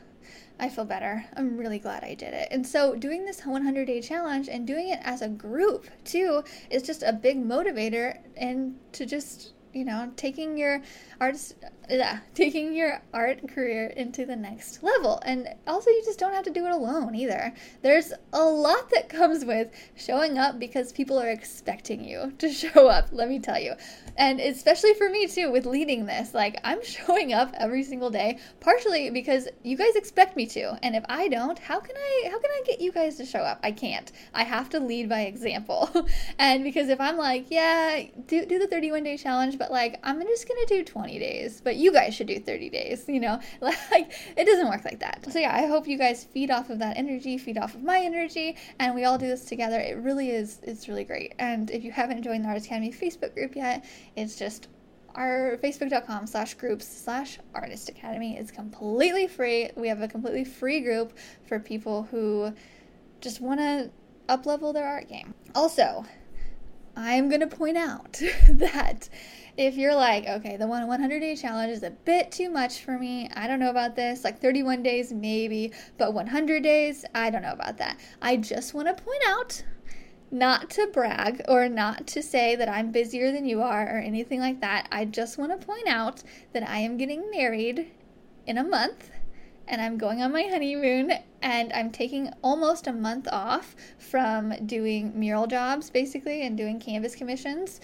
I 0.58 0.68
feel 0.68 0.84
better. 0.84 1.24
I'm 1.36 1.56
really 1.56 1.80
glad 1.80 2.04
I 2.04 2.14
did 2.14 2.32
it. 2.32 2.48
And 2.52 2.64
so, 2.64 2.94
doing 2.94 3.24
this 3.24 3.44
100 3.44 3.86
day 3.86 4.00
challenge 4.00 4.48
and 4.48 4.66
doing 4.66 4.88
it 4.88 5.00
as 5.02 5.20
a 5.20 5.28
group 5.28 5.86
too 6.04 6.44
is 6.70 6.82
just 6.82 7.02
a 7.02 7.12
big 7.12 7.44
motivator 7.44 8.18
and 8.36 8.76
to 8.92 9.04
just 9.04 9.52
you 9.74 9.84
know, 9.84 10.10
taking 10.16 10.56
your 10.56 10.80
artist, 11.20 11.56
yeah, 11.88 12.20
taking 12.34 12.74
your 12.74 13.02
art 13.12 13.46
career 13.48 13.88
into 13.96 14.24
the 14.24 14.36
next 14.36 14.82
level. 14.82 15.20
And 15.24 15.48
also, 15.66 15.90
you 15.90 16.02
just 16.04 16.18
don't 16.18 16.32
have 16.32 16.44
to 16.44 16.50
do 16.50 16.64
it 16.66 16.72
alone 16.72 17.14
either. 17.14 17.52
There's 17.82 18.12
a 18.32 18.44
lot 18.44 18.90
that 18.90 19.08
comes 19.08 19.44
with 19.44 19.70
showing 19.96 20.38
up 20.38 20.58
because 20.58 20.92
people 20.92 21.18
are 21.18 21.30
expecting 21.30 22.04
you 22.04 22.32
to 22.38 22.48
show 22.52 22.88
up, 22.88 23.08
let 23.12 23.28
me 23.28 23.38
tell 23.38 23.58
you. 23.58 23.74
And 24.16 24.40
especially 24.40 24.94
for 24.94 25.10
me 25.10 25.26
too, 25.26 25.50
with 25.50 25.66
leading 25.66 26.06
this, 26.06 26.34
like 26.34 26.58
I'm 26.64 26.84
showing 26.84 27.32
up 27.32 27.54
every 27.58 27.82
single 27.82 28.10
day, 28.10 28.38
partially 28.60 29.10
because 29.10 29.48
you 29.62 29.76
guys 29.76 29.96
expect 29.96 30.36
me 30.36 30.46
to. 30.46 30.78
And 30.82 30.94
if 30.94 31.04
I 31.08 31.28
don't, 31.28 31.58
how 31.58 31.80
can 31.80 31.96
I 31.96 32.28
how 32.30 32.38
can 32.38 32.50
I 32.50 32.62
get 32.66 32.80
you 32.80 32.92
guys 32.92 33.16
to 33.16 33.26
show 33.26 33.40
up? 33.40 33.60
I 33.62 33.72
can't. 33.72 34.10
I 34.32 34.44
have 34.44 34.68
to 34.70 34.80
lead 34.80 35.08
by 35.08 35.22
example. 35.22 35.90
and 36.38 36.64
because 36.64 36.88
if 36.88 37.00
I'm 37.00 37.16
like, 37.16 37.46
yeah, 37.50 38.02
do 38.26 38.46
do 38.46 38.58
the 38.58 38.68
31 38.68 39.04
day 39.04 39.16
challenge, 39.16 39.58
but 39.58 39.63
like 39.70 39.98
I'm 40.02 40.20
just 40.20 40.48
gonna 40.48 40.66
do 40.66 40.84
20 40.84 41.18
days, 41.18 41.60
but 41.60 41.76
you 41.76 41.92
guys 41.92 42.14
should 42.14 42.26
do 42.26 42.38
30 42.38 42.70
days, 42.70 43.04
you 43.08 43.20
know? 43.20 43.40
Like 43.90 44.12
it 44.36 44.44
doesn't 44.44 44.68
work 44.68 44.84
like 44.84 45.00
that. 45.00 45.24
So 45.30 45.38
yeah, 45.38 45.54
I 45.54 45.66
hope 45.66 45.86
you 45.86 45.98
guys 45.98 46.24
feed 46.24 46.50
off 46.50 46.70
of 46.70 46.78
that 46.80 46.96
energy, 46.96 47.38
feed 47.38 47.58
off 47.58 47.74
of 47.74 47.82
my 47.82 48.00
energy, 48.00 48.56
and 48.78 48.94
we 48.94 49.04
all 49.04 49.18
do 49.18 49.26
this 49.26 49.44
together. 49.44 49.78
It 49.78 49.98
really 49.98 50.30
is 50.30 50.60
it's 50.62 50.88
really 50.88 51.04
great. 51.04 51.34
And 51.38 51.70
if 51.70 51.84
you 51.84 51.92
haven't 51.92 52.22
joined 52.22 52.44
the 52.44 52.48
Artist 52.48 52.66
Academy 52.66 52.92
Facebook 52.92 53.34
group 53.34 53.56
yet, 53.56 53.84
it's 54.16 54.36
just 54.36 54.68
our 55.14 55.58
facebook.com 55.62 56.26
slash 56.26 56.54
groups 56.54 56.86
slash 56.86 57.38
artist 57.54 57.88
academy 57.88 58.36
is 58.36 58.50
completely 58.50 59.28
free 59.28 59.70
we 59.76 59.88
have 59.88 60.02
a 60.02 60.08
completely 60.08 60.44
free 60.44 60.80
group 60.80 61.16
for 61.46 61.60
people 61.60 62.02
who 62.10 62.52
just 63.20 63.40
want 63.40 63.60
to 63.60 63.90
up 64.28 64.44
level 64.44 64.72
their 64.72 64.86
art 64.86 65.08
game 65.08 65.32
also 65.54 66.04
i'm 66.96 67.28
going 67.28 67.40
to 67.40 67.46
point 67.46 67.76
out 67.76 68.20
that 68.48 69.08
if 69.56 69.76
you're 69.76 69.94
like 69.94 70.26
okay 70.26 70.56
the 70.56 70.66
100 70.66 71.20
day 71.20 71.36
challenge 71.36 71.70
is 71.70 71.82
a 71.82 71.90
bit 71.90 72.32
too 72.32 72.50
much 72.50 72.80
for 72.80 72.98
me 72.98 73.28
i 73.34 73.46
don't 73.46 73.60
know 73.60 73.70
about 73.70 73.96
this 73.96 74.24
like 74.24 74.40
31 74.40 74.82
days 74.82 75.12
maybe 75.12 75.72
but 75.98 76.12
100 76.12 76.62
days 76.62 77.04
i 77.14 77.30
don't 77.30 77.42
know 77.42 77.52
about 77.52 77.78
that 77.78 77.98
i 78.22 78.36
just 78.36 78.74
want 78.74 78.88
to 78.88 79.02
point 79.02 79.22
out 79.26 79.62
not 80.30 80.68
to 80.68 80.88
brag 80.92 81.40
or 81.48 81.68
not 81.68 82.08
to 82.08 82.20
say 82.20 82.56
that 82.56 82.68
I'm 82.68 82.90
busier 82.90 83.30
than 83.30 83.46
you 83.46 83.62
are 83.62 83.84
or 83.84 84.00
anything 84.00 84.40
like 84.40 84.60
that. 84.62 84.88
I 84.90 85.04
just 85.04 85.38
want 85.38 85.58
to 85.58 85.64
point 85.64 85.86
out 85.86 86.24
that 86.52 86.68
I 86.68 86.78
am 86.78 86.96
getting 86.96 87.30
married 87.30 87.92
in 88.44 88.58
a 88.58 88.64
month 88.64 89.10
and 89.68 89.80
I'm 89.80 89.98
going 89.98 90.22
on 90.22 90.32
my 90.32 90.42
honeymoon 90.42 91.12
and 91.42 91.72
I'm 91.72 91.90
taking 91.90 92.30
almost 92.42 92.86
a 92.86 92.92
month 92.92 93.28
off 93.30 93.74
from 93.98 94.54
doing 94.66 95.18
mural 95.18 95.46
jobs 95.46 95.90
basically 95.90 96.42
and 96.42 96.56
doing 96.56 96.80
canvas 96.80 97.14
commissions 97.14 97.80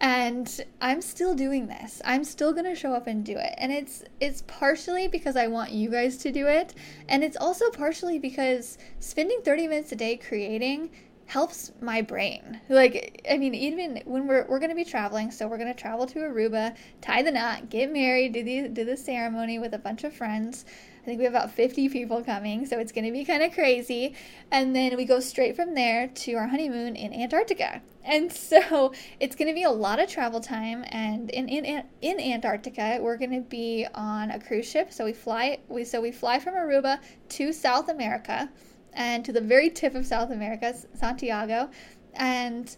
and 0.00 0.60
I'm 0.80 1.00
still 1.00 1.34
doing 1.34 1.66
this. 1.66 2.02
I'm 2.04 2.24
still 2.24 2.52
going 2.52 2.64
to 2.64 2.74
show 2.74 2.92
up 2.92 3.06
and 3.06 3.24
do 3.24 3.36
it. 3.36 3.54
And 3.58 3.72
it's 3.72 4.04
it's 4.20 4.42
partially 4.46 5.08
because 5.08 5.36
I 5.36 5.46
want 5.46 5.70
you 5.70 5.88
guys 5.90 6.16
to 6.18 6.32
do 6.32 6.46
it, 6.46 6.74
and 7.08 7.22
it's 7.22 7.36
also 7.36 7.70
partially 7.70 8.18
because 8.18 8.76
spending 9.00 9.40
30 9.42 9.68
minutes 9.68 9.92
a 9.92 9.96
day 9.96 10.16
creating 10.16 10.90
helps 11.26 11.72
my 11.80 12.02
brain. 12.02 12.60
Like, 12.68 13.24
I 13.30 13.38
mean, 13.38 13.54
even 13.54 14.02
when 14.04 14.26
we're 14.26 14.46
we're 14.46 14.58
gonna 14.58 14.74
be 14.74 14.84
traveling, 14.84 15.30
so 15.30 15.46
we're 15.48 15.58
gonna 15.58 15.74
travel 15.74 16.06
to 16.06 16.18
Aruba, 16.18 16.76
tie 17.00 17.22
the 17.22 17.32
knot, 17.32 17.70
get 17.70 17.92
married, 17.92 18.32
do 18.32 18.42
the 18.42 18.68
do 18.68 18.84
the 18.84 18.96
ceremony 18.96 19.58
with 19.58 19.74
a 19.74 19.78
bunch 19.78 20.04
of 20.04 20.12
friends. 20.12 20.64
I 21.04 21.06
think 21.06 21.18
we 21.18 21.24
have 21.24 21.34
about 21.34 21.50
50 21.50 21.90
people 21.90 22.24
coming, 22.24 22.64
so 22.64 22.78
it's 22.78 22.90
going 22.90 23.04
to 23.04 23.12
be 23.12 23.26
kind 23.26 23.42
of 23.42 23.52
crazy. 23.52 24.14
And 24.50 24.74
then 24.74 24.96
we 24.96 25.04
go 25.04 25.20
straight 25.20 25.54
from 25.54 25.74
there 25.74 26.08
to 26.08 26.32
our 26.32 26.46
honeymoon 26.46 26.96
in 26.96 27.12
Antarctica. 27.12 27.82
And 28.02 28.32
so 28.32 28.94
it's 29.20 29.36
going 29.36 29.48
to 29.48 29.54
be 29.54 29.64
a 29.64 29.70
lot 29.70 30.00
of 30.00 30.08
travel 30.08 30.40
time. 30.40 30.82
And 30.88 31.28
in, 31.28 31.50
in, 31.50 31.84
in 32.00 32.20
Antarctica, 32.20 33.00
we're 33.02 33.18
going 33.18 33.32
to 33.32 33.42
be 33.42 33.86
on 33.94 34.30
a 34.30 34.40
cruise 34.40 34.66
ship. 34.66 34.94
So 34.94 35.04
we 35.04 35.12
fly, 35.12 35.58
we, 35.68 35.84
so 35.84 36.00
we 36.00 36.10
fly 36.10 36.38
from 36.38 36.54
Aruba 36.54 37.00
to 37.28 37.52
South 37.52 37.90
America 37.90 38.48
and 38.94 39.26
to 39.26 39.32
the 39.32 39.42
very 39.42 39.68
tip 39.68 39.94
of 39.94 40.06
South 40.06 40.30
America, 40.30 40.74
Santiago. 40.94 41.68
And 42.14 42.74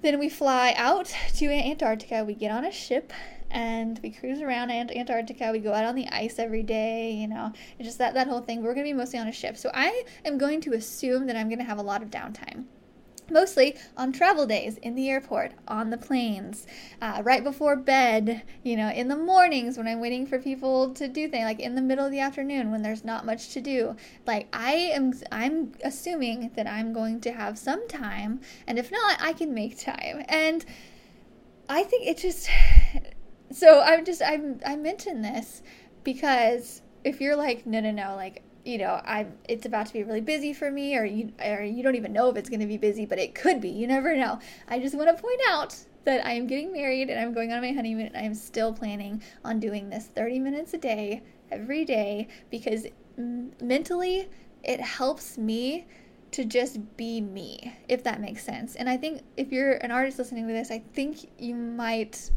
then 0.00 0.18
we 0.18 0.30
fly 0.30 0.72
out 0.78 1.14
to 1.34 1.46
Antarctica. 1.46 2.24
We 2.24 2.36
get 2.36 2.52
on 2.52 2.64
a 2.64 2.72
ship 2.72 3.12
and 3.50 3.98
we 4.02 4.10
cruise 4.10 4.40
around 4.40 4.70
Antarctica. 4.70 5.50
We 5.52 5.58
go 5.58 5.72
out 5.72 5.84
on 5.84 5.94
the 5.94 6.08
ice 6.08 6.38
every 6.38 6.62
day, 6.62 7.12
you 7.12 7.28
know, 7.28 7.52
it's 7.78 7.86
just 7.86 7.98
that, 7.98 8.14
that 8.14 8.26
whole 8.26 8.40
thing. 8.40 8.62
We're 8.62 8.74
going 8.74 8.86
to 8.86 8.92
be 8.92 8.96
mostly 8.96 9.18
on 9.18 9.28
a 9.28 9.32
ship. 9.32 9.56
So 9.56 9.70
I 9.74 10.04
am 10.24 10.38
going 10.38 10.60
to 10.62 10.74
assume 10.74 11.26
that 11.26 11.36
I'm 11.36 11.48
going 11.48 11.58
to 11.58 11.64
have 11.64 11.78
a 11.78 11.82
lot 11.82 12.02
of 12.02 12.10
downtime 12.10 12.64
mostly 13.30 13.76
on 13.96 14.12
travel 14.12 14.46
days 14.46 14.76
in 14.78 14.94
the 14.94 15.08
airport, 15.08 15.52
on 15.68 15.90
the 15.90 15.96
planes, 15.96 16.66
uh, 17.00 17.22
right 17.24 17.44
before 17.44 17.76
bed, 17.76 18.42
you 18.62 18.76
know, 18.76 18.90
in 18.90 19.08
the 19.08 19.16
mornings 19.16 19.78
when 19.78 19.86
I'm 19.86 20.00
waiting 20.00 20.26
for 20.26 20.38
people 20.38 20.92
to 20.94 21.08
do 21.08 21.28
things, 21.28 21.44
like 21.44 21.60
in 21.60 21.74
the 21.74 21.82
middle 21.82 22.04
of 22.04 22.10
the 22.10 22.20
afternoon 22.20 22.70
when 22.70 22.82
there's 22.82 23.04
not 23.04 23.24
much 23.24 23.50
to 23.50 23.60
do. 23.60 23.96
Like 24.26 24.48
I 24.52 24.72
am, 24.72 25.12
I'm 25.30 25.72
assuming 25.84 26.50
that 26.56 26.66
I'm 26.66 26.92
going 26.92 27.20
to 27.22 27.32
have 27.32 27.58
some 27.58 27.86
time, 27.88 28.40
and 28.66 28.78
if 28.78 28.90
not, 28.90 29.18
I 29.20 29.32
can 29.32 29.54
make 29.54 29.78
time. 29.78 30.24
And 30.28 30.64
I 31.68 31.84
think 31.84 32.06
it 32.08 32.18
just, 32.18 32.48
so 33.52 33.80
I'm 33.80 34.04
just, 34.04 34.22
I'm, 34.24 34.60
I 34.64 34.76
mention 34.76 35.22
this 35.22 35.62
because 36.04 36.82
if 37.04 37.20
you're 37.20 37.36
like, 37.36 37.66
no, 37.66 37.80
no, 37.80 37.90
no, 37.90 38.14
like 38.16 38.42
you 38.64 38.78
know, 38.78 39.00
I'm 39.04 39.32
it's 39.48 39.66
about 39.66 39.86
to 39.86 39.92
be 39.92 40.02
really 40.02 40.20
busy 40.20 40.52
for 40.52 40.70
me 40.70 40.96
or 40.96 41.04
you 41.04 41.32
or 41.44 41.62
you 41.62 41.82
don't 41.82 41.94
even 41.94 42.12
know 42.12 42.28
if 42.28 42.36
it's 42.36 42.48
going 42.48 42.60
to 42.60 42.66
be 42.66 42.76
busy, 42.76 43.06
but 43.06 43.18
it 43.18 43.34
could 43.34 43.60
be. 43.60 43.70
You 43.70 43.86
never 43.86 44.16
know. 44.16 44.38
I 44.68 44.78
just 44.78 44.94
want 44.94 45.14
to 45.14 45.20
point 45.20 45.40
out 45.48 45.76
that 46.04 46.24
I 46.26 46.32
am 46.32 46.46
getting 46.46 46.72
married 46.72 47.10
and 47.10 47.18
I'm 47.18 47.32
going 47.32 47.52
on 47.52 47.60
my 47.60 47.72
honeymoon 47.72 48.06
and 48.06 48.16
I 48.16 48.22
am 48.22 48.34
still 48.34 48.72
planning 48.72 49.22
on 49.44 49.60
doing 49.60 49.90
this 49.90 50.06
30 50.06 50.38
minutes 50.40 50.74
a 50.74 50.78
day 50.78 51.22
every 51.50 51.84
day 51.84 52.28
because 52.50 52.86
mentally 53.16 54.28
it 54.62 54.80
helps 54.80 55.36
me 55.36 55.86
to 56.32 56.44
just 56.44 56.78
be 56.96 57.20
me, 57.20 57.74
if 57.88 58.04
that 58.04 58.20
makes 58.20 58.44
sense. 58.44 58.76
And 58.76 58.88
I 58.88 58.96
think 58.96 59.22
if 59.36 59.50
you're 59.50 59.72
an 59.72 59.90
artist 59.90 60.18
listening 60.18 60.46
to 60.46 60.52
this, 60.52 60.70
I 60.70 60.78
think 60.94 61.28
you 61.38 61.54
might 61.54 62.30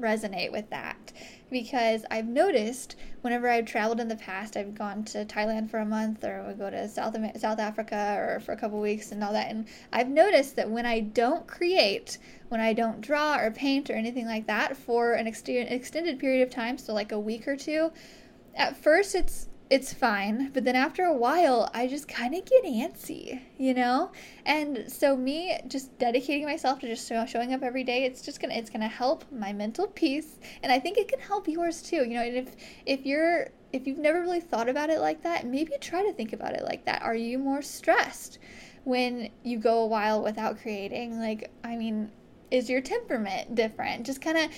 resonate 0.00 0.52
with 0.52 0.68
that. 0.70 1.12
Because 1.50 2.04
I've 2.10 2.26
noticed 2.26 2.96
whenever 3.22 3.48
I've 3.48 3.64
traveled 3.64 4.00
in 4.00 4.08
the 4.08 4.16
past, 4.16 4.56
I've 4.56 4.74
gone 4.74 5.04
to 5.06 5.24
Thailand 5.24 5.70
for 5.70 5.78
a 5.78 5.86
month 5.86 6.22
or 6.24 6.54
go 6.58 6.68
to 6.70 6.88
South 6.88 7.16
South 7.38 7.58
Africa 7.58 8.16
or 8.18 8.40
for 8.40 8.52
a 8.52 8.56
couple 8.56 8.80
weeks 8.80 9.12
and 9.12 9.24
all 9.24 9.32
that, 9.32 9.50
and 9.50 9.66
I've 9.92 10.08
noticed 10.08 10.56
that 10.56 10.70
when 10.70 10.86
I 10.86 11.00
don't 11.00 11.46
create, 11.46 12.18
when 12.48 12.60
I 12.60 12.72
don't 12.72 13.00
draw 13.00 13.38
or 13.38 13.50
paint 13.50 13.88
or 13.88 13.94
anything 13.94 14.26
like 14.26 14.46
that 14.46 14.76
for 14.76 15.14
an 15.14 15.26
ex- 15.26 15.42
extended 15.46 16.18
period 16.18 16.42
of 16.42 16.50
time, 16.50 16.76
so 16.78 16.92
like 16.92 17.12
a 17.12 17.18
week 17.18 17.48
or 17.48 17.56
two, 17.56 17.90
at 18.54 18.76
first 18.76 19.14
it's 19.14 19.48
it's 19.70 19.92
fine. 19.92 20.50
But 20.52 20.64
then 20.64 20.76
after 20.76 21.04
a 21.04 21.14
while, 21.14 21.70
I 21.74 21.86
just 21.86 22.08
kind 22.08 22.34
of 22.34 22.44
get 22.44 22.64
antsy, 22.64 23.40
you 23.58 23.74
know? 23.74 24.12
And 24.46 24.90
so 24.90 25.16
me 25.16 25.58
just 25.68 25.96
dedicating 25.98 26.46
myself 26.46 26.80
to 26.80 26.86
just 26.86 27.06
showing 27.06 27.52
up 27.52 27.62
every 27.62 27.84
day, 27.84 28.04
it's 28.04 28.22
just 28.22 28.40
going 28.40 28.52
to 28.52 28.58
it's 28.58 28.70
going 28.70 28.80
to 28.80 28.88
help 28.88 29.24
my 29.30 29.52
mental 29.52 29.86
peace, 29.86 30.38
and 30.62 30.72
I 30.72 30.78
think 30.78 30.98
it 30.98 31.08
can 31.08 31.20
help 31.20 31.48
yours 31.48 31.82
too. 31.82 32.04
You 32.08 32.14
know, 32.14 32.22
and 32.22 32.36
if 32.36 32.56
if 32.86 33.04
you're 33.04 33.48
if 33.72 33.86
you've 33.86 33.98
never 33.98 34.20
really 34.20 34.40
thought 34.40 34.68
about 34.68 34.90
it 34.90 35.00
like 35.00 35.22
that, 35.22 35.46
maybe 35.46 35.72
try 35.80 36.02
to 36.02 36.12
think 36.12 36.32
about 36.32 36.54
it 36.54 36.64
like 36.64 36.84
that. 36.86 37.02
Are 37.02 37.14
you 37.14 37.38
more 37.38 37.62
stressed 37.62 38.38
when 38.84 39.30
you 39.42 39.58
go 39.58 39.80
a 39.80 39.86
while 39.86 40.22
without 40.22 40.58
creating? 40.58 41.20
Like, 41.20 41.50
I 41.62 41.76
mean, 41.76 42.10
is 42.50 42.70
your 42.70 42.80
temperament 42.80 43.54
different? 43.54 44.06
Just 44.06 44.22
kind 44.22 44.38
of 44.38 44.50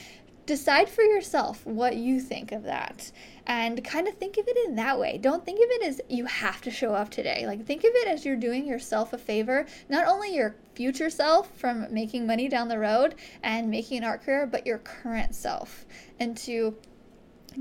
decide 0.50 0.88
for 0.88 1.02
yourself 1.02 1.64
what 1.64 1.96
you 1.96 2.18
think 2.18 2.50
of 2.50 2.64
that 2.64 3.12
and 3.46 3.84
kind 3.84 4.08
of 4.08 4.14
think 4.14 4.36
of 4.36 4.48
it 4.48 4.56
in 4.66 4.74
that 4.74 4.98
way. 4.98 5.16
Don't 5.16 5.44
think 5.44 5.60
of 5.60 5.70
it 5.70 5.86
as 5.86 6.00
you 6.08 6.24
have 6.24 6.60
to 6.62 6.72
show 6.72 6.92
up 6.92 7.08
today. 7.08 7.46
Like, 7.46 7.64
think 7.64 7.84
of 7.84 7.92
it 7.94 8.08
as 8.08 8.24
you're 8.24 8.34
doing 8.34 8.66
yourself 8.66 9.12
a 9.12 9.18
favor, 9.18 9.64
not 9.88 10.08
only 10.08 10.34
your 10.34 10.56
future 10.74 11.08
self 11.08 11.56
from 11.56 11.86
making 11.94 12.26
money 12.26 12.48
down 12.48 12.66
the 12.66 12.80
road 12.80 13.14
and 13.44 13.70
making 13.70 13.98
an 13.98 14.04
art 14.04 14.24
career, 14.24 14.44
but 14.44 14.66
your 14.66 14.78
current 14.78 15.36
self. 15.36 15.86
And 16.18 16.36
to 16.38 16.74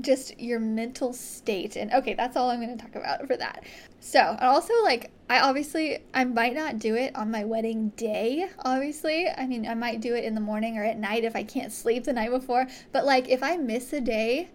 just 0.00 0.38
your 0.38 0.60
mental 0.60 1.12
state 1.12 1.74
and 1.74 1.92
okay 1.92 2.14
that's 2.14 2.36
all 2.36 2.48
i'm 2.48 2.60
going 2.60 2.78
to 2.78 2.80
talk 2.80 2.94
about 2.94 3.26
for 3.26 3.36
that 3.36 3.64
so 4.00 4.36
also 4.40 4.72
like 4.82 5.10
i 5.28 5.38
obviously 5.40 5.98
i 6.14 6.24
might 6.24 6.54
not 6.54 6.78
do 6.78 6.94
it 6.94 7.14
on 7.14 7.30
my 7.30 7.44
wedding 7.44 7.90
day 7.90 8.48
obviously 8.60 9.28
i 9.28 9.46
mean 9.46 9.66
i 9.66 9.74
might 9.74 10.00
do 10.00 10.14
it 10.14 10.24
in 10.24 10.34
the 10.34 10.40
morning 10.40 10.78
or 10.78 10.84
at 10.84 10.98
night 10.98 11.22
if 11.22 11.36
i 11.36 11.42
can't 11.42 11.72
sleep 11.72 12.04
the 12.04 12.12
night 12.12 12.30
before 12.30 12.66
but 12.92 13.04
like 13.04 13.28
if 13.28 13.42
i 13.42 13.56
miss 13.56 13.92
a 13.92 14.00
day 14.00 14.48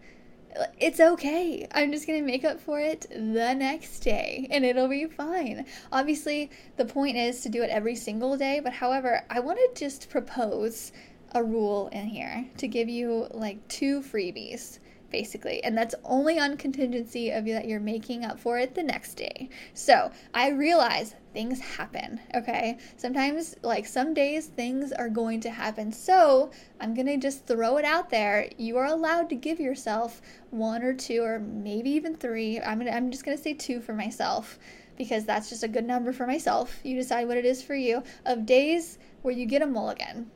it's 0.79 0.99
okay. 0.99 1.67
I'm 1.73 1.91
just 1.91 2.07
going 2.07 2.19
to 2.19 2.25
make 2.25 2.45
up 2.45 2.59
for 2.59 2.79
it 2.79 3.05
the 3.09 3.53
next 3.53 3.99
day 3.99 4.47
and 4.49 4.65
it'll 4.65 4.87
be 4.87 5.05
fine. 5.05 5.65
Obviously, 5.91 6.49
the 6.77 6.85
point 6.85 7.17
is 7.17 7.41
to 7.41 7.49
do 7.49 7.61
it 7.61 7.69
every 7.69 7.95
single 7.95 8.37
day, 8.37 8.59
but 8.63 8.73
however, 8.73 9.23
I 9.29 9.39
want 9.39 9.59
to 9.59 9.79
just 9.79 10.09
propose 10.09 10.91
a 11.33 11.43
rule 11.43 11.89
in 11.89 12.05
here 12.05 12.45
to 12.57 12.67
give 12.67 12.87
you 12.87 13.27
like 13.31 13.67
two 13.67 14.01
freebies 14.01 14.79
basically. 15.11 15.63
And 15.63 15.77
that's 15.77 15.95
only 16.03 16.39
on 16.39 16.57
contingency 16.57 17.31
of 17.31 17.47
you 17.47 17.53
that 17.53 17.67
you're 17.67 17.79
making 17.79 18.25
up 18.25 18.39
for 18.39 18.57
it 18.57 18.75
the 18.75 18.83
next 18.83 19.15
day. 19.15 19.49
So 19.73 20.11
I 20.33 20.49
realize 20.49 21.15
things 21.33 21.59
happen, 21.59 22.19
okay? 22.33 22.77
Sometimes, 22.97 23.55
like 23.61 23.85
some 23.85 24.13
days, 24.13 24.47
things 24.47 24.91
are 24.91 25.09
going 25.09 25.41
to 25.41 25.49
happen. 25.49 25.91
So 25.91 26.51
I'm 26.79 26.93
gonna 26.93 27.17
just 27.17 27.45
throw 27.45 27.77
it 27.77 27.85
out 27.85 28.09
there. 28.09 28.49
You 28.57 28.77
are 28.77 28.85
allowed 28.85 29.29
to 29.29 29.35
give 29.35 29.59
yourself 29.59 30.21
one 30.51 30.83
or 30.83 30.93
two, 30.93 31.21
or 31.23 31.39
maybe 31.39 31.89
even 31.91 32.15
three. 32.15 32.59
I'm, 32.61 32.79
gonna, 32.79 32.91
I'm 32.91 33.11
just 33.11 33.25
gonna 33.25 33.37
say 33.37 33.53
two 33.53 33.81
for 33.81 33.93
myself 33.93 34.57
because 34.97 35.25
that's 35.25 35.49
just 35.49 35.63
a 35.63 35.67
good 35.67 35.85
number 35.85 36.13
for 36.13 36.25
myself. 36.25 36.79
You 36.83 36.95
decide 36.95 37.27
what 37.27 37.37
it 37.37 37.45
is 37.45 37.61
for 37.61 37.75
you 37.75 38.03
of 38.25 38.45
days 38.45 38.97
where 39.21 39.33
you 39.33 39.45
get 39.45 39.61
a 39.61 39.67
mulligan 39.67 40.31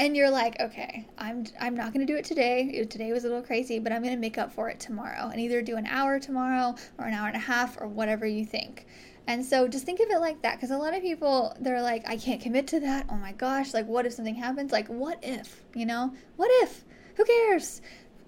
and 0.00 0.16
you're 0.16 0.30
like, 0.30 0.58
okay, 0.60 1.06
I'm 1.18 1.44
I'm 1.60 1.74
not 1.74 1.92
gonna 1.92 2.06
do 2.06 2.16
it 2.16 2.24
today. 2.24 2.86
Today 2.86 3.12
was 3.12 3.24
a 3.24 3.28
little 3.28 3.42
crazy, 3.42 3.78
but 3.78 3.92
I'm 3.92 4.02
gonna 4.02 4.16
make 4.16 4.38
up 4.38 4.50
for 4.50 4.70
it 4.70 4.80
tomorrow, 4.80 5.28
and 5.28 5.38
either 5.38 5.60
do 5.60 5.76
an 5.76 5.86
hour 5.86 6.18
tomorrow 6.18 6.74
or 6.98 7.04
an 7.04 7.12
hour 7.12 7.26
and 7.26 7.36
a 7.36 7.40
half 7.40 7.78
or 7.78 7.86
whatever 7.86 8.26
you 8.26 8.46
think. 8.46 8.86
And 9.26 9.44
so 9.44 9.68
just 9.68 9.84
think 9.84 10.00
of 10.00 10.08
it 10.08 10.18
like 10.18 10.40
that, 10.40 10.56
because 10.56 10.70
a 10.70 10.78
lot 10.78 10.94
of 10.94 11.02
people 11.02 11.54
they're 11.60 11.82
like, 11.82 12.08
I 12.08 12.16
can't 12.16 12.40
commit 12.40 12.66
to 12.68 12.80
that. 12.80 13.06
Oh 13.10 13.16
my 13.16 13.32
gosh, 13.32 13.74
like 13.74 13.86
what 13.86 14.06
if 14.06 14.14
something 14.14 14.34
happens? 14.34 14.72
Like 14.72 14.88
what 14.88 15.18
if? 15.22 15.62
You 15.74 15.84
know, 15.84 16.14
what 16.36 16.50
if? 16.62 16.82
Who 17.16 17.24
cares? 17.26 17.82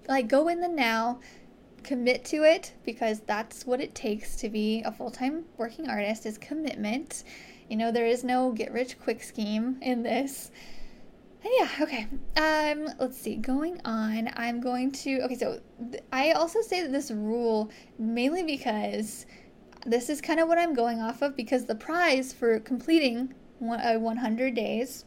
Like 0.07 0.27
go 0.27 0.49
in 0.49 0.61
the 0.61 0.67
now, 0.67 1.21
commit 1.81 2.23
to 2.25 2.43
it 2.43 2.73
because 2.85 3.21
that's 3.21 3.65
what 3.65 3.81
it 3.81 3.95
takes 3.95 4.35
to 4.37 4.49
be 4.49 4.83
a 4.85 4.91
full 4.91 5.09
time 5.09 5.45
working 5.57 5.89
artist 5.89 6.27
is 6.27 6.37
commitment. 6.37 7.23
You 7.67 7.77
know, 7.77 7.91
there 7.91 8.05
is 8.05 8.23
no 8.23 8.51
get 8.51 8.71
rich 8.71 8.99
quick 8.99 9.23
scheme 9.23 9.79
in 9.81 10.03
this 10.03 10.51
yeah, 11.43 11.69
okay. 11.81 12.07
Um, 12.37 12.87
let's 12.99 13.17
see. 13.17 13.35
Going 13.35 13.81
on, 13.85 14.29
I'm 14.35 14.61
going 14.61 14.91
to. 14.91 15.21
Okay, 15.21 15.35
so 15.35 15.59
th- 15.91 16.03
I 16.11 16.31
also 16.31 16.61
say 16.61 16.81
that 16.81 16.91
this 16.91 17.11
rule 17.11 17.69
mainly 17.99 18.43
because 18.43 19.25
this 19.85 20.09
is 20.09 20.21
kind 20.21 20.39
of 20.39 20.47
what 20.47 20.57
I'm 20.57 20.73
going 20.73 21.01
off 21.01 21.21
of 21.21 21.35
because 21.35 21.65
the 21.65 21.75
prize 21.75 22.31
for 22.31 22.59
completing 22.59 23.33
one, 23.59 23.79
uh, 23.81 23.99
100 23.99 24.55
days 24.55 25.05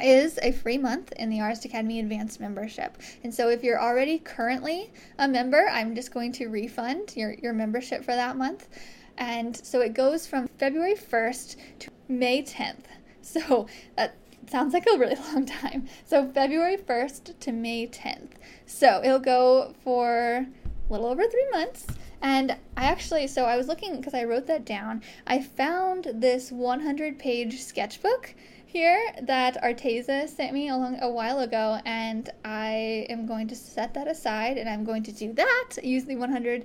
is 0.00 0.38
a 0.42 0.52
free 0.52 0.78
month 0.78 1.12
in 1.12 1.30
the 1.30 1.40
Artist 1.40 1.64
Academy 1.64 2.00
Advanced 2.00 2.40
membership. 2.40 2.98
And 3.22 3.32
so 3.32 3.48
if 3.48 3.62
you're 3.62 3.80
already 3.80 4.18
currently 4.18 4.92
a 5.18 5.28
member, 5.28 5.68
I'm 5.70 5.94
just 5.94 6.12
going 6.12 6.32
to 6.32 6.48
refund 6.48 7.16
your, 7.16 7.34
your 7.34 7.52
membership 7.52 8.04
for 8.04 8.14
that 8.14 8.36
month. 8.36 8.68
And 9.16 9.56
so 9.56 9.80
it 9.80 9.94
goes 9.94 10.26
from 10.26 10.48
February 10.58 10.94
1st 10.94 11.56
to 11.80 11.90
May 12.08 12.42
10th. 12.42 12.84
So 13.26 13.68
that 13.96 14.16
sounds 14.54 14.72
like 14.72 14.86
a 14.86 14.96
really 14.96 15.16
long 15.32 15.44
time. 15.44 15.88
So 16.04 16.28
February 16.28 16.76
1st 16.76 17.40
to 17.40 17.50
May 17.50 17.88
10th. 17.88 18.34
So 18.66 19.00
it'll 19.02 19.18
go 19.18 19.74
for 19.82 20.46
a 20.88 20.92
little 20.92 21.08
over 21.08 21.26
three 21.26 21.48
months. 21.50 21.88
And 22.22 22.52
I 22.76 22.84
actually, 22.84 23.26
so 23.26 23.46
I 23.46 23.56
was 23.56 23.66
looking 23.66 23.96
because 23.96 24.14
I 24.14 24.22
wrote 24.22 24.46
that 24.46 24.64
down. 24.64 25.02
I 25.26 25.42
found 25.42 26.06
this 26.14 26.52
100 26.52 27.18
page 27.18 27.60
sketchbook 27.62 28.32
here 28.64 29.02
that 29.22 29.60
Arteza 29.60 30.28
sent 30.28 30.54
me 30.54 30.68
a, 30.68 30.76
long, 30.76 30.98
a 31.02 31.10
while 31.10 31.40
ago, 31.40 31.80
and 31.84 32.30
I 32.44 33.06
am 33.10 33.26
going 33.26 33.48
to 33.48 33.56
set 33.56 33.92
that 33.94 34.06
aside 34.06 34.56
and 34.56 34.68
I'm 34.68 34.84
going 34.84 35.02
to 35.02 35.12
do 35.12 35.32
that, 35.32 35.70
use 35.82 36.04
the 36.04 36.14
100 36.14 36.64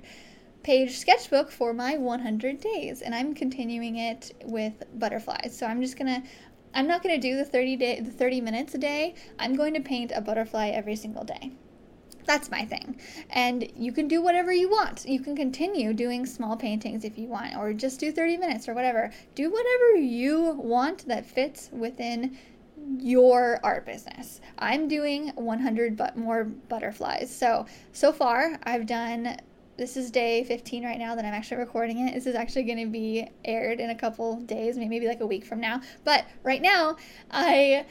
page 0.62 0.98
sketchbook 0.98 1.50
for 1.50 1.72
my 1.72 1.96
100 1.96 2.60
days 2.60 3.00
and 3.00 3.14
i'm 3.14 3.34
continuing 3.34 3.96
it 3.96 4.34
with 4.44 4.74
butterflies 4.98 5.56
so 5.56 5.66
i'm 5.66 5.80
just 5.80 5.96
gonna 5.96 6.22
I'm 6.74 6.86
not 6.86 7.02
going 7.02 7.20
to 7.20 7.20
do 7.20 7.36
the 7.36 7.44
30 7.44 7.76
day 7.76 8.00
the 8.00 8.10
30 8.10 8.40
minutes 8.40 8.74
a 8.74 8.78
day. 8.78 9.14
I'm 9.38 9.56
going 9.56 9.74
to 9.74 9.80
paint 9.80 10.12
a 10.14 10.20
butterfly 10.20 10.68
every 10.68 10.96
single 10.96 11.24
day. 11.24 11.52
That's 12.26 12.50
my 12.50 12.64
thing. 12.64 13.00
And 13.30 13.70
you 13.76 13.92
can 13.92 14.06
do 14.06 14.22
whatever 14.22 14.52
you 14.52 14.68
want. 14.68 15.04
You 15.04 15.20
can 15.20 15.34
continue 15.34 15.92
doing 15.92 16.26
small 16.26 16.56
paintings 16.56 17.04
if 17.04 17.18
you 17.18 17.26
want 17.26 17.56
or 17.56 17.72
just 17.72 17.98
do 17.98 18.12
30 18.12 18.36
minutes 18.36 18.68
or 18.68 18.74
whatever. 18.74 19.10
Do 19.34 19.50
whatever 19.50 19.96
you 19.96 20.52
want 20.52 21.08
that 21.08 21.26
fits 21.26 21.70
within 21.72 22.38
your 22.98 23.60
art 23.62 23.84
business. 23.84 24.40
I'm 24.58 24.88
doing 24.88 25.28
100 25.34 25.96
but 25.96 26.16
more 26.16 26.44
butterflies. 26.44 27.34
So 27.34 27.66
so 27.92 28.12
far 28.12 28.58
I've 28.62 28.86
done 28.86 29.36
this 29.80 29.96
is 29.96 30.10
day 30.10 30.44
15 30.44 30.84
right 30.84 30.98
now 30.98 31.14
that 31.14 31.24
I'm 31.24 31.32
actually 31.32 31.56
recording 31.56 32.06
it. 32.06 32.12
This 32.12 32.26
is 32.26 32.34
actually 32.34 32.64
going 32.64 32.84
to 32.84 32.92
be 32.92 33.26
aired 33.46 33.80
in 33.80 33.88
a 33.88 33.94
couple 33.94 34.36
days, 34.42 34.76
maybe 34.76 35.08
like 35.08 35.22
a 35.22 35.26
week 35.26 35.46
from 35.46 35.58
now. 35.58 35.80
But 36.04 36.26
right 36.42 36.60
now, 36.60 36.96
I 37.30 37.86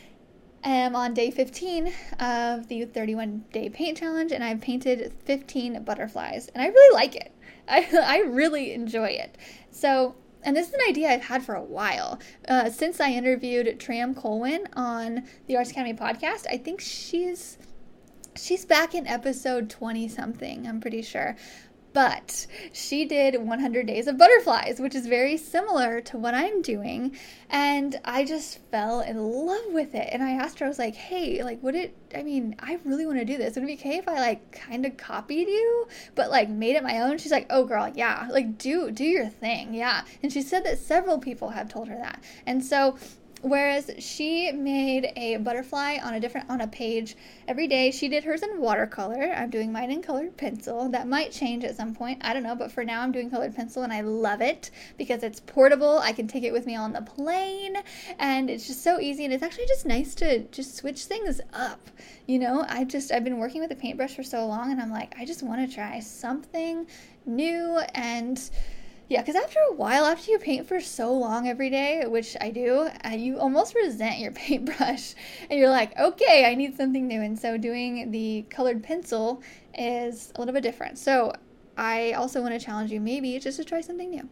am 0.64 0.96
on 0.96 1.16
day 1.16 1.32
15 1.32 1.92
of 2.20 2.68
the 2.68 2.86
31 2.86 3.44
day 3.52 3.70
paint 3.70 3.98
challenge 3.98 4.32
and 4.32 4.44
I've 4.44 4.62
painted 4.62 5.12
15 5.26 5.84
butterflies 5.84 6.48
and 6.54 6.62
I 6.62 6.68
really 6.68 6.94
like 6.94 7.16
it. 7.16 7.32
I, 7.68 7.90
I 8.04 8.20
really 8.20 8.72
enjoy 8.72 9.08
it. 9.08 9.36
So, 9.72 10.14
and 10.44 10.56
this 10.56 10.68
is 10.68 10.76
an 10.76 10.82
idea 10.88 11.10
I've 11.10 11.24
had 11.24 11.42
for 11.42 11.56
a 11.56 11.64
while. 11.64 12.20
Uh, 12.48 12.70
since 12.70 13.00
I 13.00 13.10
interviewed 13.10 13.80
Tram 13.80 14.14
Colwyn 14.14 14.68
on 14.74 15.24
the 15.48 15.58
Arts 15.58 15.72
Academy 15.72 15.98
podcast, 15.98 16.46
I 16.52 16.58
think 16.58 16.82
she's 16.82 17.58
she's 18.36 18.64
back 18.64 18.94
in 18.94 19.08
episode 19.08 19.70
20 19.70 20.08
something, 20.08 20.68
I'm 20.68 20.80
pretty 20.80 21.02
sure 21.02 21.36
but 21.94 22.46
she 22.72 23.06
did 23.06 23.36
100 23.36 23.88
days 23.88 24.08
of 24.08 24.18
butterflies, 24.18 24.80
which 24.80 24.96
is 24.96 25.08
very 25.08 25.38
similar 25.38 26.02
to 26.02 26.18
what 26.18 26.34
I'm 26.34 26.62
doing. 26.62 27.18
And 27.50 28.00
I 28.06 28.26
just 28.26 28.60
fell 28.70 29.02
in 29.02 29.18
love 29.18 29.66
with 29.70 29.96
it. 29.96 30.10
And 30.12 30.22
I 30.22 30.32
asked 30.32 30.60
her, 30.60 30.66
I 30.66 30.70
was 30.70 30.80
like, 30.80 30.96
hey, 30.96 31.44
like, 31.44 31.62
would 31.64 31.76
it, 31.76 31.96
I 32.16 32.22
mean, 32.22 32.56
I 32.60 32.80
really 32.86 33.06
want 33.06 33.20
to 33.20 33.26
do 33.26 33.38
this. 33.38 33.56
Would 33.56 33.64
it 33.64 33.68
be 33.68 33.74
okay 33.74 33.98
if 33.98 34.08
I 34.08 34.20
like 34.20 34.52
kind 34.52 34.86
of 34.86 34.98
copied 34.98 35.48
you, 35.48 35.88
but 36.16 36.30
like 36.30 36.50
made 36.50 36.76
it 36.76 36.84
my 36.84 37.02
own? 37.02 37.18
She's 37.18 37.32
like, 37.32 37.48
oh, 37.50 37.66
girl, 37.66 37.92
yeah, 37.96 38.28
like, 38.32 38.58
do, 38.58 38.92
do 38.92 39.04
your 39.04 39.28
thing. 39.28 39.74
Yeah. 39.74 40.04
And 40.22 40.32
she 40.32 40.42
said 40.42 40.64
that 40.66 40.78
several 40.78 41.18
people 41.18 41.50
have 41.50 41.70
told 41.70 41.88
her 41.88 41.98
that. 41.98 42.24
And 42.46 42.64
so 42.64 42.98
Whereas 43.42 43.90
she 44.00 44.52
made 44.52 45.14
a 45.16 45.38
butterfly 45.38 45.98
on 46.04 46.14
a 46.14 46.20
different 46.20 46.50
on 46.50 46.62
a 46.62 46.68
page 46.68 47.16
every 47.48 47.68
day. 47.68 47.92
She 47.92 48.10
did 48.10 48.24
hers 48.26 48.44
in 48.44 48.60
watercolor. 48.60 49.34
I'm 49.34 49.50
doing 49.50 49.72
mine 49.72 49.92
in 49.92 50.02
colored 50.02 50.36
pencil. 50.36 50.90
That 50.90 51.08
might 51.08 51.32
change 51.32 51.64
at 51.64 51.78
some 51.78 51.96
point. 51.96 52.20
I 52.22 52.34
don't 52.34 52.44
know, 52.44 52.56
but 52.56 52.72
for 52.72 52.84
now 52.84 53.02
I'm 53.02 53.14
doing 53.14 53.30
colored 53.30 53.56
pencil 53.56 53.84
and 53.84 53.94
I 53.94 54.02
love 54.02 54.42
it 54.42 54.72
because 54.98 55.24
it's 55.24 55.40
portable. 55.40 56.00
I 56.00 56.12
can 56.12 56.28
take 56.28 56.44
it 56.44 56.52
with 56.52 56.66
me 56.66 56.76
on 56.76 56.92
the 56.92 57.02
plane 57.02 57.78
and 58.18 58.50
it's 58.50 58.68
just 58.68 58.84
so 58.84 59.00
easy 59.00 59.24
and 59.24 59.34
it's 59.34 59.44
actually 59.44 59.68
just 59.68 59.86
nice 59.86 60.16
to 60.16 60.40
just 60.46 60.76
switch 60.76 61.06
things 61.06 61.40
up. 61.54 61.90
You 62.28 62.40
know, 62.40 62.66
I 62.68 62.84
just 62.84 63.12
I've 63.12 63.24
been 63.24 63.38
working 63.38 63.62
with 63.62 63.72
a 63.72 63.76
paintbrush 63.76 64.16
for 64.16 64.24
so 64.24 64.46
long 64.48 64.72
and 64.72 64.82
I'm 64.82 64.92
like, 64.92 65.16
I 65.18 65.24
just 65.24 65.44
want 65.44 65.68
to 65.68 65.74
try 65.74 66.02
something 66.02 66.88
new 67.26 67.80
and 67.96 68.50
yeah, 69.10 69.22
because 69.22 69.36
after 69.36 69.60
a 69.72 69.74
while, 69.74 70.06
after 70.06 70.30
you 70.30 70.38
paint 70.38 70.68
for 70.68 70.80
so 70.80 71.12
long 71.12 71.48
every 71.48 71.72
day, 71.72 72.04
which 72.06 72.38
I 72.40 72.52
do, 72.52 72.90
uh, 73.04 73.10
you 73.10 73.40
almost 73.40 73.74
resent 73.74 74.20
your 74.20 74.32
paintbrush. 74.34 75.16
And 75.50 75.60
you're 75.60 75.70
like, 75.70 75.98
okay, 75.98 76.46
I 76.46 76.54
need 76.54 76.78
something 76.78 77.08
new. 77.08 77.20
And 77.20 77.38
so 77.38 77.58
doing 77.58 78.12
the 78.12 78.46
colored 78.52 78.84
pencil 78.84 79.42
is 79.76 80.32
a 80.36 80.40
little 80.40 80.54
bit 80.54 80.62
different. 80.62 81.00
So 81.00 81.34
I 81.76 82.12
also 82.12 82.40
want 82.42 82.54
to 82.54 82.64
challenge 82.64 82.92
you 82.92 83.00
maybe 83.00 83.40
just 83.40 83.58
to 83.58 83.64
try 83.64 83.82
something 83.82 84.12
new. 84.12 84.30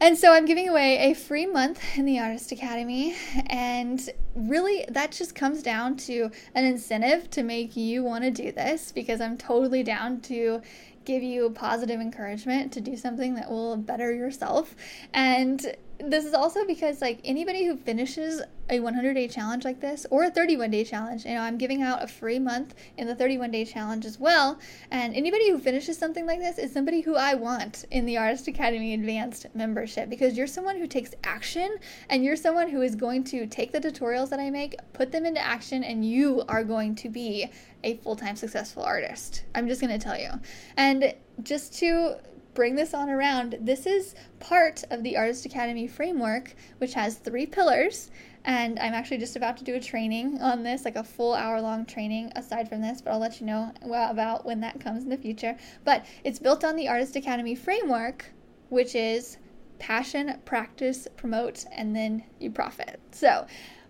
And 0.00 0.18
so 0.18 0.32
I'm 0.32 0.44
giving 0.44 0.68
away 0.68 1.10
a 1.10 1.14
free 1.14 1.46
month 1.46 1.80
in 1.96 2.04
the 2.04 2.20
Artist 2.20 2.52
Academy. 2.52 3.16
And 3.46 4.08
really, 4.36 4.84
that 4.90 5.10
just 5.10 5.34
comes 5.34 5.60
down 5.60 5.96
to 5.96 6.30
an 6.54 6.64
incentive 6.64 7.30
to 7.30 7.42
make 7.42 7.76
you 7.76 8.04
want 8.04 8.22
to 8.22 8.30
do 8.30 8.52
this 8.52 8.92
because 8.92 9.20
I'm 9.20 9.36
totally 9.36 9.82
down 9.82 10.20
to 10.22 10.62
give 11.04 11.22
you 11.22 11.50
positive 11.50 12.00
encouragement 12.00 12.72
to 12.72 12.80
do 12.80 12.96
something 12.96 13.34
that 13.34 13.50
will 13.50 13.76
better 13.76 14.12
yourself. 14.12 14.74
And 15.12 15.74
this 15.98 16.24
is 16.24 16.34
also 16.34 16.64
because 16.66 17.00
like 17.00 17.20
anybody 17.24 17.64
who 17.64 17.76
finishes 17.76 18.42
a 18.70 18.80
100 18.80 19.14
day 19.14 19.28
challenge 19.28 19.64
like 19.64 19.80
this 19.80 20.06
or 20.10 20.24
a 20.24 20.30
31 20.30 20.70
day 20.70 20.84
challenge 20.84 21.24
you 21.24 21.32
know 21.32 21.40
i'm 21.40 21.58
giving 21.58 21.82
out 21.82 22.02
a 22.02 22.06
free 22.06 22.38
month 22.38 22.74
in 22.96 23.06
the 23.06 23.14
31 23.14 23.50
day 23.50 23.64
challenge 23.64 24.04
as 24.04 24.18
well. 24.18 24.58
And 24.90 25.14
anybody 25.14 25.50
who 25.50 25.58
finishes 25.58 25.98
something 25.98 26.26
like 26.26 26.40
this 26.40 26.58
is 26.58 26.72
somebody 26.72 27.00
who 27.00 27.16
i 27.16 27.34
want 27.34 27.84
in 27.90 28.06
the 28.06 28.16
artist 28.16 28.48
academy 28.48 28.94
advanced 28.94 29.46
membership 29.54 30.08
because 30.08 30.36
you're 30.36 30.46
someone 30.46 30.78
who 30.78 30.86
takes 30.86 31.14
action 31.24 31.76
and 32.08 32.24
you're 32.24 32.36
someone 32.36 32.68
who 32.68 32.82
is 32.82 32.94
going 32.94 33.24
to 33.24 33.46
take 33.46 33.72
the 33.72 33.80
tutorials 33.80 34.30
that 34.30 34.40
i 34.40 34.50
make 34.50 34.76
put 34.92 35.12
them 35.12 35.24
into 35.24 35.40
action 35.40 35.84
and 35.84 36.04
you 36.04 36.42
are 36.48 36.64
going 36.64 36.94
to 36.94 37.08
be 37.08 37.50
a 37.84 37.98
full-time 37.98 38.34
successful 38.34 38.82
artist. 38.82 39.44
I'm 39.54 39.68
just 39.68 39.80
going 39.80 39.92
to 39.92 40.02
tell 40.02 40.18
you. 40.18 40.30
And 40.76 41.14
just 41.42 41.78
to 41.80 42.16
bring 42.54 42.76
this 42.76 42.94
on 42.94 43.10
around, 43.10 43.56
this 43.60 43.86
is 43.86 44.14
part 44.40 44.84
of 44.90 45.02
the 45.02 45.16
Artist 45.16 45.44
Academy 45.44 45.86
framework, 45.86 46.54
which 46.78 46.94
has 46.94 47.16
three 47.16 47.46
pillars. 47.46 48.10
And 48.44 48.78
I'm 48.78 48.92
actually 48.92 49.18
just 49.18 49.36
about 49.36 49.56
to 49.58 49.64
do 49.64 49.74
a 49.74 49.80
training 49.80 50.40
on 50.40 50.62
this, 50.62 50.84
like 50.84 50.96
a 50.96 51.04
full 51.04 51.34
hour 51.34 51.60
long 51.60 51.86
training 51.86 52.30
aside 52.36 52.68
from 52.68 52.82
this, 52.82 53.00
but 53.00 53.12
I'll 53.12 53.18
let 53.18 53.40
you 53.40 53.46
know 53.46 53.72
about 53.82 54.44
when 54.44 54.60
that 54.60 54.80
comes 54.80 55.02
in 55.02 55.08
the 55.08 55.16
future. 55.16 55.56
But 55.84 56.04
it's 56.24 56.38
built 56.38 56.62
on 56.62 56.76
the 56.76 56.88
Artist 56.88 57.16
Academy 57.16 57.54
framework, 57.54 58.26
which 58.68 58.94
is 58.94 59.38
passion, 59.78 60.40
practice, 60.44 61.08
promote, 61.16 61.64
and 61.72 61.96
then 61.96 62.24
you 62.38 62.50
profit. 62.50 63.00
So, 63.12 63.46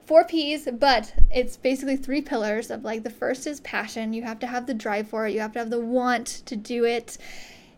four 0.06 0.24
P's, 0.24 0.68
but 0.72 1.14
it's 1.30 1.56
basically 1.56 1.96
three 1.96 2.20
pillars 2.20 2.70
of 2.70 2.84
like 2.84 3.02
the 3.02 3.10
first 3.10 3.46
is 3.46 3.60
passion. 3.60 4.12
You 4.12 4.22
have 4.22 4.38
to 4.40 4.46
have 4.46 4.66
the 4.66 4.74
drive 4.74 5.08
for 5.08 5.26
it, 5.26 5.34
you 5.34 5.40
have 5.40 5.52
to 5.52 5.58
have 5.58 5.70
the 5.70 5.80
want 5.80 6.26
to 6.46 6.56
do 6.56 6.84
it. 6.84 7.18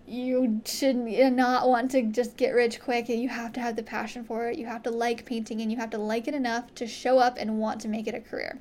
You 0.06 0.60
should 0.64 0.96
uh, 0.96 1.30
not 1.30 1.68
want 1.68 1.90
to 1.90 2.02
just 2.02 2.36
get 2.36 2.54
rich 2.54 2.80
quick. 2.80 3.08
You 3.08 3.28
have 3.28 3.52
to 3.54 3.60
have 3.60 3.74
the 3.74 3.82
passion 3.82 4.24
for 4.24 4.48
it. 4.48 4.58
You 4.58 4.66
have 4.66 4.84
to 4.84 4.90
like 4.90 5.26
painting 5.26 5.60
and 5.60 5.70
you 5.70 5.78
have 5.78 5.90
to 5.90 5.98
like 5.98 6.28
it 6.28 6.34
enough 6.34 6.74
to 6.76 6.86
show 6.86 7.18
up 7.18 7.36
and 7.38 7.58
want 7.58 7.80
to 7.80 7.88
make 7.88 8.06
it 8.06 8.14
a 8.14 8.20
career. 8.20 8.60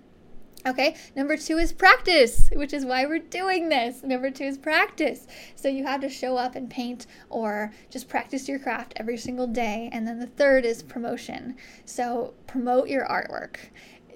Okay, 0.68 0.96
number 1.16 1.38
two 1.38 1.60
is 1.60 1.72
practice, 1.72 2.50
which 2.54 2.74
is 2.74 2.86
why 2.86 3.06
we're 3.06 3.20
doing 3.20 3.70
this. 3.70 4.02
Number 4.02 4.32
two 4.32 4.46
is 4.46 4.58
practice. 4.58 5.28
So 5.56 5.68
you 5.68 5.84
have 5.84 6.02
to 6.02 6.10
show 6.10 6.38
up 6.38 6.56
and 6.56 6.68
paint 6.68 7.06
or 7.30 7.72
just 7.92 8.10
practice 8.10 8.50
your 8.50 8.58
craft 8.58 8.94
every 8.96 9.18
single 9.18 9.46
day. 9.46 9.90
And 9.94 10.08
then 10.08 10.18
the 10.18 10.26
third 10.26 10.66
is 10.66 10.82
promotion. 10.82 11.56
So 11.86 12.34
promote 12.48 12.90
your 12.90 13.06
artwork. 13.06 13.58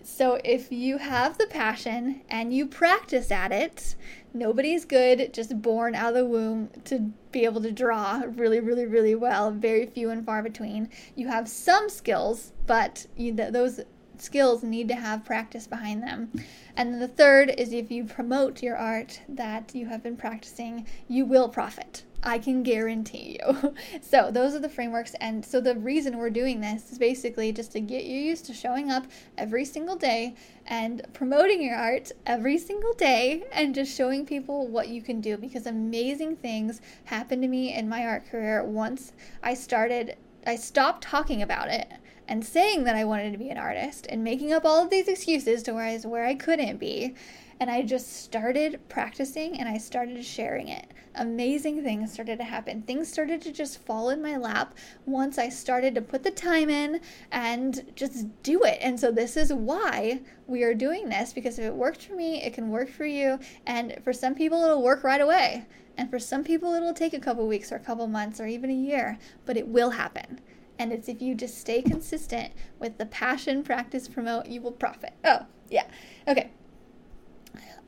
So 0.02 0.40
if 0.44 0.72
you 0.72 0.98
have 0.98 1.38
the 1.38 1.46
passion 1.46 2.22
and 2.30 2.52
you 2.52 2.66
practice 2.66 3.30
at 3.30 3.52
it, 3.52 3.96
nobody's 4.34 4.86
good 4.86 5.32
just 5.34 5.62
born 5.62 5.94
out 5.94 6.10
of 6.10 6.16
the 6.16 6.26
womb 6.26 6.70
to 6.86 7.12
be 7.32 7.46
able 7.46 7.62
to 7.62 7.72
draw 7.72 8.24
really, 8.36 8.60
really, 8.60 8.86
really 8.86 9.16
well. 9.16 9.52
Very 9.52 9.86
few 9.86 10.10
and 10.10 10.26
far 10.26 10.42
between. 10.42 10.90
You 11.16 11.28
have 11.28 11.48
some 11.48 11.90
skills, 11.90 12.54
but 12.66 13.06
you, 13.16 13.34
those 13.34 13.82
skills 14.18 14.64
need 14.64 14.88
to 14.90 14.96
have 14.96 15.26
practice 15.26 15.68
behind 15.68 16.04
them. 16.04 16.32
And 16.76 16.94
then 16.94 17.00
the 17.00 17.08
third 17.08 17.54
is 17.58 17.74
if 17.74 17.92
you 17.92 18.04
promote 18.04 18.62
your 18.62 18.78
art 18.78 19.22
that 19.30 19.74
you 19.74 19.88
have 19.88 20.04
been 20.04 20.18
practicing, 20.18 20.86
you 21.08 21.26
will 21.26 21.50
profit. 21.50 22.04
I 22.24 22.38
can 22.40 22.64
guarantee 22.64 23.40
you. 23.40 23.76
so, 24.02 24.30
those 24.32 24.54
are 24.56 24.60
the 24.60 24.70
frameworks. 24.70 25.16
And 25.22 25.46
so, 25.46 25.62
the 25.62 25.76
reason 25.76 26.18
we're 26.18 26.30
doing 26.30 26.62
this 26.62 26.92
is 26.92 26.98
basically 26.98 27.52
just 27.52 27.72
to 27.74 27.80
get 27.80 28.04
you 28.04 28.20
used 28.20 28.46
to 28.46 28.54
showing 28.54 28.92
up 28.92 29.06
every 29.38 29.66
single 29.66 29.96
day 29.96 30.36
and 30.66 31.02
promoting 31.14 31.62
your 31.62 31.76
art 31.76 32.12
every 32.26 32.58
single 32.58 32.94
day 32.94 33.44
and 33.52 33.74
just 33.74 33.96
showing 33.96 34.26
people 34.26 34.68
what 34.68 34.90
you 34.90 35.02
can 35.02 35.22
do 35.22 35.38
because 35.38 35.66
amazing 35.66 36.36
things 36.36 36.82
happened 37.06 37.42
to 37.42 37.48
me 37.48 37.74
in 37.74 37.90
my 37.90 38.06
art 38.06 38.30
career 38.30 38.64
once 38.64 39.14
I 39.42 39.54
started, 39.54 40.18
I 40.46 40.56
stopped 40.56 41.04
talking 41.04 41.42
about 41.42 41.70
it 41.70 41.92
and 42.30 42.46
saying 42.46 42.84
that 42.84 42.96
I 42.96 43.04
wanted 43.04 43.32
to 43.32 43.38
be 43.38 43.50
an 43.50 43.58
artist 43.58 44.06
and 44.08 44.24
making 44.24 44.54
up 44.54 44.64
all 44.64 44.84
of 44.84 44.92
these 44.92 45.08
excuses 45.08 45.64
to 45.64 45.74
where 45.74 45.86
I 45.86 45.98
where 45.98 46.26
I 46.26 46.36
couldn't 46.36 46.78
be. 46.78 47.16
And 47.60 47.70
I 47.70 47.82
just 47.82 48.24
started 48.24 48.80
practicing 48.88 49.60
and 49.60 49.68
I 49.68 49.78
started 49.78 50.24
sharing 50.24 50.70
it. 50.70 50.88
Amazing 51.16 51.84
things 51.84 52.14
started 52.14 52.38
to 52.38 52.46
happen. 52.46 52.84
Things 52.84 53.12
started 53.12 53.42
to 53.42 53.52
just 53.52 53.80
fall 53.80 54.10
in 54.10 54.22
my 54.22 54.38
lap 54.38 54.76
once 55.06 55.38
I 55.38 55.50
started 55.50 55.94
to 55.96 56.02
put 56.02 56.24
the 56.24 56.32
time 56.32 56.70
in 56.70 57.02
and 57.32 57.92
just 57.96 58.28
do 58.44 58.64
it. 58.64 58.78
And 58.82 58.98
so, 58.98 59.12
this 59.12 59.36
is 59.36 59.52
why 59.52 60.22
we 60.48 60.64
are 60.64 60.74
doing 60.74 61.10
this 61.10 61.34
because 61.34 61.60
if 61.60 61.66
it 61.66 61.74
worked 61.74 62.06
for 62.06 62.14
me, 62.14 62.42
it 62.42 62.54
can 62.54 62.70
work 62.70 62.90
for 62.90 63.06
you. 63.06 63.40
And 63.66 64.00
for 64.04 64.14
some 64.14 64.36
people, 64.36 64.64
it'll 64.64 64.82
work 64.82 65.04
right 65.04 65.20
away. 65.20 65.66
And 65.98 66.10
for 66.10 66.20
some 66.20 66.46
people, 66.46 66.74
it'll 66.74 66.94
take 66.94 67.14
a 67.14 67.20
couple 67.20 67.46
weeks 67.46 67.74
or 67.74 67.76
a 67.76 67.80
couple 67.80 68.08
months 68.08 68.40
or 68.40 68.48
even 68.48 68.70
a 68.70 68.74
year, 68.74 69.18
but 69.46 69.58
it 69.58 69.68
will 69.68 69.90
happen. 69.90 70.40
And 70.78 70.94
it's 70.94 71.10
if 71.10 71.22
you 71.22 71.36
just 71.36 71.58
stay 71.58 71.82
consistent 71.82 72.54
with 72.80 72.98
the 72.98 73.06
passion, 73.06 73.64
practice, 73.64 74.08
promote, 74.08 74.46
you 74.46 74.62
will 74.62 74.72
profit. 74.72 75.12
Oh, 75.26 75.46
yeah. 75.70 75.88
Okay. 76.26 76.52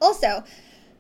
Also, 0.02 0.44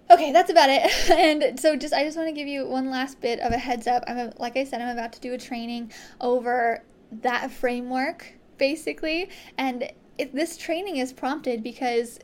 okay, 0.09 0.31
that's 0.31 0.51
about 0.51 0.69
it. 0.69 0.89
And 1.09 1.59
so 1.59 1.75
just 1.75 1.93
I 1.93 2.03
just 2.03 2.15
want 2.15 2.29
to 2.29 2.35
give 2.35 2.47
you 2.47 2.67
one 2.67 2.89
last 2.89 3.19
bit 3.19 3.39
of 3.39 3.51
a 3.51 3.57
heads 3.57 3.87
up. 3.87 4.03
I'm 4.07 4.31
like 4.37 4.55
I 4.55 4.63
said, 4.63 4.81
I'm 4.81 4.95
about 4.95 5.13
to 5.13 5.19
do 5.19 5.33
a 5.33 5.37
training 5.37 5.91
over 6.21 6.83
that 7.21 7.51
framework 7.51 8.33
basically, 8.57 9.29
and 9.57 9.91
it, 10.17 10.35
this 10.35 10.55
training 10.55 10.97
is 10.97 11.11
prompted 11.11 11.63
because 11.63 12.19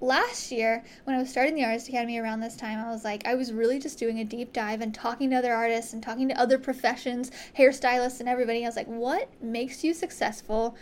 last 0.00 0.50
year 0.50 0.82
when 1.04 1.14
I 1.14 1.18
was 1.18 1.30
starting 1.30 1.54
the 1.54 1.64
Artist 1.64 1.88
Academy 1.88 2.18
around 2.18 2.40
this 2.40 2.56
time, 2.56 2.78
I 2.78 2.90
was 2.90 3.04
like, 3.04 3.26
I 3.26 3.34
was 3.34 3.52
really 3.52 3.78
just 3.78 3.98
doing 3.98 4.18
a 4.18 4.24
deep 4.24 4.52
dive 4.52 4.80
and 4.80 4.92
talking 4.92 5.30
to 5.30 5.36
other 5.36 5.52
artists 5.52 5.92
and 5.92 6.02
talking 6.02 6.28
to 6.28 6.40
other 6.40 6.58
professions, 6.58 7.30
hairstylists, 7.56 8.20
and 8.20 8.28
everybody. 8.28 8.64
I 8.64 8.68
was 8.68 8.76
like, 8.76 8.88
what 8.88 9.28
makes 9.42 9.84
you 9.84 9.94
successful 9.94 10.76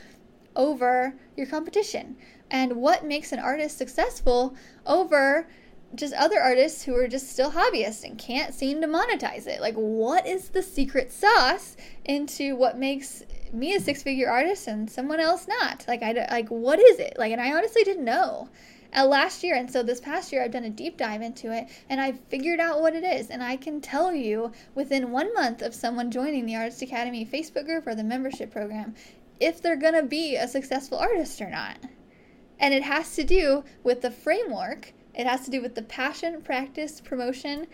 over 0.60 1.14
your 1.36 1.46
competition? 1.46 2.16
And 2.50 2.76
what 2.76 3.04
makes 3.04 3.32
an 3.32 3.38
artist 3.38 3.78
successful 3.78 4.54
over 4.84 5.48
just 5.94 6.14
other 6.14 6.40
artists 6.40 6.84
who 6.84 6.94
are 6.94 7.08
just 7.08 7.30
still 7.30 7.52
hobbyists 7.52 8.04
and 8.04 8.18
can't 8.18 8.54
seem 8.54 8.80
to 8.80 8.86
monetize 8.86 9.46
it? 9.46 9.60
Like, 9.60 9.74
what 9.74 10.26
is 10.26 10.50
the 10.50 10.62
secret 10.62 11.10
sauce 11.10 11.76
into 12.04 12.56
what 12.56 12.78
makes 12.78 13.24
me 13.52 13.74
a 13.74 13.80
six 13.80 14.02
figure 14.02 14.28
artist 14.28 14.68
and 14.68 14.90
someone 14.90 15.20
else 15.20 15.48
not? 15.48 15.84
Like, 15.88 16.02
I 16.02 16.12
like, 16.30 16.48
what 16.48 16.78
is 16.78 16.98
it? 16.98 17.14
Like, 17.16 17.32
and 17.32 17.40
I 17.40 17.56
honestly 17.56 17.82
didn't 17.82 18.04
know 18.04 18.50
uh, 18.96 19.06
last 19.06 19.42
year. 19.42 19.56
And 19.56 19.70
so 19.70 19.82
this 19.82 20.00
past 20.00 20.32
year, 20.32 20.42
I've 20.42 20.50
done 20.50 20.64
a 20.64 20.70
deep 20.70 20.96
dive 20.96 21.22
into 21.22 21.52
it 21.52 21.68
and 21.88 22.00
I've 22.00 22.20
figured 22.28 22.60
out 22.60 22.80
what 22.80 22.94
it 22.94 23.04
is. 23.04 23.30
And 23.30 23.42
I 23.42 23.56
can 23.56 23.80
tell 23.80 24.14
you 24.14 24.52
within 24.74 25.10
one 25.10 25.32
month 25.34 25.62
of 25.62 25.74
someone 25.74 26.10
joining 26.10 26.46
the 26.46 26.56
Artist 26.56 26.82
Academy 26.82 27.24
Facebook 27.24 27.66
group 27.66 27.86
or 27.86 27.94
the 27.94 28.04
membership 28.04 28.50
program 28.50 28.94
if 29.40 29.60
they're 29.60 29.76
going 29.76 29.94
to 29.94 30.02
be 30.02 30.36
a 30.36 30.46
successful 30.46 30.98
artist 30.98 31.40
or 31.40 31.50
not. 31.50 31.78
And 32.58 32.74
it 32.74 32.82
has 32.82 33.16
to 33.16 33.24
do 33.24 33.64
with 33.82 34.02
the 34.02 34.10
framework, 34.10 34.92
it 35.14 35.26
has 35.26 35.44
to 35.46 35.50
do 35.50 35.62
with 35.62 35.74
the 35.74 35.82
passion, 35.82 36.42
practice, 36.42 37.00
promotion, 37.00 37.66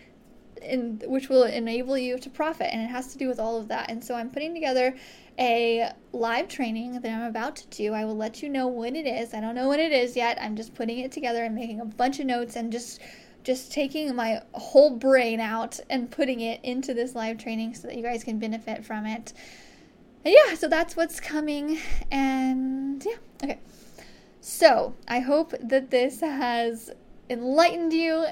in, 0.62 1.02
which 1.06 1.28
will 1.28 1.42
enable 1.42 1.98
you 1.98 2.18
to 2.18 2.30
profit. 2.30 2.68
And 2.72 2.80
it 2.80 2.86
has 2.88 3.08
to 3.12 3.18
do 3.18 3.28
with 3.28 3.38
all 3.38 3.58
of 3.58 3.68
that. 3.68 3.90
And 3.90 4.02
so 4.02 4.14
I'm 4.14 4.30
putting 4.30 4.54
together 4.54 4.94
a 5.38 5.90
live 6.12 6.48
training 6.48 7.00
that 7.00 7.12
I'm 7.12 7.28
about 7.28 7.56
to 7.56 7.66
do. 7.68 7.92
I 7.92 8.04
will 8.04 8.16
let 8.16 8.42
you 8.42 8.48
know 8.48 8.68
when 8.68 8.96
it 8.96 9.06
is. 9.06 9.34
I 9.34 9.40
don't 9.40 9.54
know 9.54 9.68
when 9.68 9.80
it 9.80 9.92
is 9.92 10.16
yet. 10.16 10.38
I'm 10.40 10.56
just 10.56 10.74
putting 10.74 10.98
it 10.98 11.12
together 11.12 11.44
and 11.44 11.54
making 11.54 11.80
a 11.80 11.84
bunch 11.84 12.20
of 12.20 12.26
notes 12.26 12.56
and 12.56 12.72
just 12.72 13.00
just 13.42 13.70
taking 13.70 14.12
my 14.16 14.42
whole 14.54 14.90
brain 14.90 15.38
out 15.38 15.78
and 15.88 16.10
putting 16.10 16.40
it 16.40 16.58
into 16.64 16.92
this 16.92 17.14
live 17.14 17.38
training 17.38 17.72
so 17.74 17.86
that 17.86 17.96
you 17.96 18.02
guys 18.02 18.24
can 18.24 18.40
benefit 18.40 18.84
from 18.84 19.06
it. 19.06 19.32
And 20.26 20.34
yeah, 20.34 20.56
so 20.56 20.66
that's 20.66 20.96
what's 20.96 21.20
coming 21.20 21.78
and 22.10 23.00
yeah. 23.06 23.14
Okay. 23.44 23.60
So, 24.40 24.96
I 25.06 25.20
hope 25.20 25.54
that 25.60 25.92
this 25.92 26.20
has 26.20 26.90
enlightened 27.30 27.92
you 27.92 28.24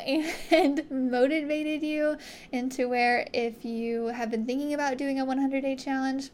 and 0.51 0.83
motivated 0.91 1.85
you 1.85 2.17
into 2.51 2.89
where 2.89 3.29
if 3.33 3.65
you 3.65 4.07
have 4.07 4.29
been 4.29 4.45
thinking 4.45 4.75
about 4.75 4.99
doing 4.99 5.21
a 5.21 5.25
100 5.25 5.61
day 5.61 5.77
challenge, 5.77 6.31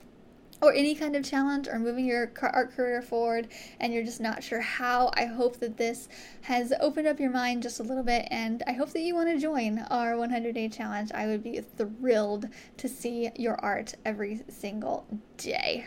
or 0.61 0.73
any 0.73 0.95
kind 0.95 1.17
of 1.17 1.25
challenge 1.25 1.69
or 1.69 1.79
moving 1.79 2.05
your 2.05 2.33
art 2.43 2.75
career 2.75 3.01
forward 3.01 3.49
and 3.79 3.93
you're 3.93 4.05
just 4.05 4.21
not 4.21 4.43
sure 4.43 4.61
how, 4.61 5.11
I 5.15 5.25
hope 5.25 5.59
that 5.61 5.77
this 5.77 6.09
has 6.43 6.73
opened 6.81 7.07
up 7.07 7.19
your 7.19 7.31
mind 7.31 7.63
just 7.63 7.81
a 7.81 7.83
little 7.83 8.03
bit 8.03 8.29
and 8.31 8.63
I 8.67 8.73
hope 8.73 8.91
that 8.91 9.01
you 9.01 9.15
want 9.15 9.29
to 9.31 9.39
join 9.39 9.79
our 9.91 10.17
100 10.17 10.55
day 10.55 10.69
challenge. 10.69 11.11
I 11.15 11.27
would 11.27 11.43
be 11.43 11.61
thrilled 11.61 12.49
to 12.77 12.89
see 12.89 13.31
your 13.37 13.57
art 13.65 13.95
every 14.05 14.43
single 14.49 15.07
day. 15.37 15.87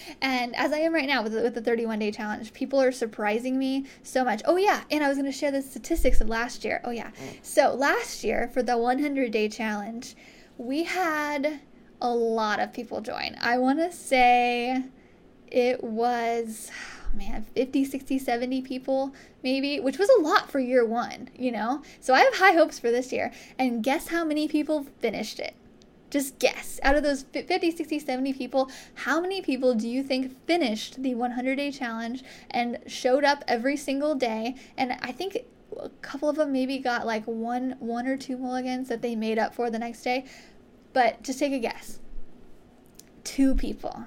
and 0.20 0.54
as 0.56 0.72
I 0.72 0.78
am 0.78 0.92
right 0.92 1.08
now 1.08 1.22
with 1.22 1.32
the, 1.32 1.42
with 1.42 1.54
the 1.54 1.62
31 1.62 1.98
day 1.98 2.10
challenge, 2.10 2.52
people 2.52 2.80
are 2.80 2.92
surprising 2.92 3.58
me 3.58 3.86
so 4.02 4.24
much. 4.24 4.42
Oh, 4.44 4.56
yeah, 4.56 4.82
and 4.90 5.02
I 5.02 5.08
was 5.08 5.16
going 5.16 5.30
to 5.30 5.36
share 5.36 5.50
the 5.50 5.62
statistics 5.62 6.20
of 6.20 6.28
last 6.28 6.64
year. 6.64 6.80
Oh, 6.84 6.90
yeah. 6.90 7.08
Mm. 7.10 7.38
So 7.42 7.74
last 7.74 8.24
year 8.24 8.50
for 8.52 8.62
the 8.62 8.76
100 8.76 9.30
day 9.30 9.48
challenge, 9.48 10.14
we 10.58 10.84
had 10.84 11.60
a 12.02 12.12
lot 12.12 12.58
of 12.58 12.72
people 12.72 13.00
join. 13.00 13.36
I 13.40 13.56
want 13.56 13.78
to 13.78 13.90
say 13.92 14.84
it 15.46 15.82
was 15.82 16.70
man 17.14 17.44
50 17.54 17.84
60 17.84 18.18
70 18.18 18.62
people 18.62 19.14
maybe 19.42 19.78
which 19.78 19.98
was 19.98 20.08
a 20.08 20.22
lot 20.22 20.50
for 20.50 20.58
year 20.58 20.84
one 20.84 21.28
you 21.36 21.52
know? 21.52 21.82
So 22.00 22.14
i 22.14 22.20
have 22.20 22.34
high 22.34 22.52
hopes 22.52 22.78
for 22.78 22.90
this 22.90 23.12
year. 23.12 23.32
And 23.58 23.82
guess 23.82 24.08
how 24.08 24.24
many 24.24 24.48
people 24.48 24.86
finished 24.98 25.38
it? 25.38 25.54
Just 26.10 26.38
guess. 26.38 26.80
Out 26.82 26.96
of 26.96 27.02
those 27.02 27.22
50 27.22 27.70
60 27.70 27.98
70 28.00 28.32
people 28.32 28.70
how 28.94 29.20
many 29.20 29.40
people 29.40 29.74
do 29.74 29.88
you 29.88 30.02
think 30.02 30.44
finished 30.46 31.02
the 31.02 31.14
100 31.14 31.56
day 31.56 31.70
challenge 31.70 32.24
and 32.50 32.78
showed 32.86 33.24
up 33.24 33.44
every 33.46 33.76
single 33.76 34.16
day? 34.16 34.56
And 34.76 34.98
i 35.02 35.12
think 35.12 35.38
a 35.80 35.88
couple 36.00 36.28
of 36.28 36.36
them 36.36 36.52
maybe 36.52 36.78
got 36.78 37.06
like 37.06 37.24
one 37.24 37.76
one 37.78 38.06
or 38.06 38.16
two 38.16 38.36
mulligans 38.36 38.88
that 38.88 39.02
they 39.02 39.14
made 39.14 39.38
up 39.38 39.54
for 39.54 39.70
the 39.70 39.78
next 39.78 40.02
day 40.02 40.24
but 40.92 41.22
just 41.22 41.38
take 41.38 41.52
a 41.52 41.58
guess. 41.58 41.98
Two 43.24 43.54
people. 43.54 44.06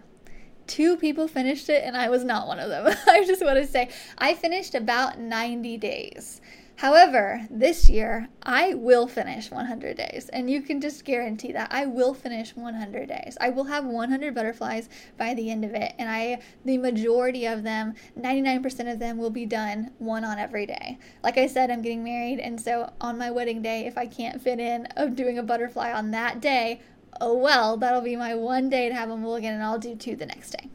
Two 0.68 0.98
people 0.98 1.28
finished 1.28 1.70
it, 1.70 1.84
and 1.84 1.96
I 1.96 2.10
was 2.10 2.24
not 2.24 2.48
one 2.48 2.60
of 2.60 2.70
them. 2.70 2.88
I 3.08 3.24
just 3.26 3.44
want 3.44 3.58
to 3.58 3.68
say 3.68 3.90
I 4.18 4.34
finished 4.34 4.76
about 4.76 5.20
90 5.20 5.78
days. 5.78 6.42
However, 6.78 7.48
this 7.50 7.90
year 7.90 8.28
I 8.44 8.74
will 8.74 9.08
finish 9.08 9.50
100 9.50 9.96
days, 9.96 10.30
and 10.34 10.50
you 10.50 10.62
can 10.62 10.82
just 10.82 11.06
guarantee 11.06 11.54
that 11.54 11.70
I 11.72 11.86
will 11.86 12.14
finish 12.14 12.54
100 12.54 13.08
days. 13.08 13.38
I 13.40 13.50
will 13.50 13.64
have 13.64 13.86
100 13.86 14.36
butterflies 14.36 14.90
by 15.18 15.34
the 15.34 15.50
end 15.50 15.64
of 15.64 15.74
it, 15.74 15.94
and 15.98 16.10
I 16.10 16.42
the 16.66 16.78
majority 16.78 17.46
of 17.46 17.64
them, 17.64 17.94
99% 18.20 18.92
of 18.92 19.00
them 19.00 19.18
will 19.18 19.30
be 19.30 19.46
done 19.46 19.92
one 20.00 20.26
on 20.26 20.38
every 20.38 20.66
day. 20.66 20.98
Like 21.24 21.38
I 21.38 21.48
said, 21.48 21.72
I'm 21.72 21.82
getting 21.82 22.04
married, 22.04 22.40
and 22.40 22.60
so 22.60 22.92
on 23.00 23.18
my 23.18 23.32
wedding 23.32 23.62
day, 23.62 23.86
if 23.86 23.98
I 23.98 24.06
can't 24.06 24.42
fit 24.42 24.60
in 24.60 24.86
of 24.98 25.16
doing 25.16 25.38
a 25.38 25.44
butterfly 25.44 25.94
on 25.94 26.12
that 26.12 26.42
day, 26.42 26.82
oh 27.22 27.38
well, 27.38 27.78
that'll 27.78 28.02
be 28.02 28.18
my 28.18 28.36
one 28.36 28.70
day 28.70 28.90
to 28.90 28.96
have 28.96 29.10
a 29.10 29.16
mulligan, 29.16 29.54
and 29.54 29.64
I'll 29.64 29.80
do 29.80 29.96
two 29.96 30.18
the 30.18 30.26
next 30.26 30.52
day. 30.52 30.70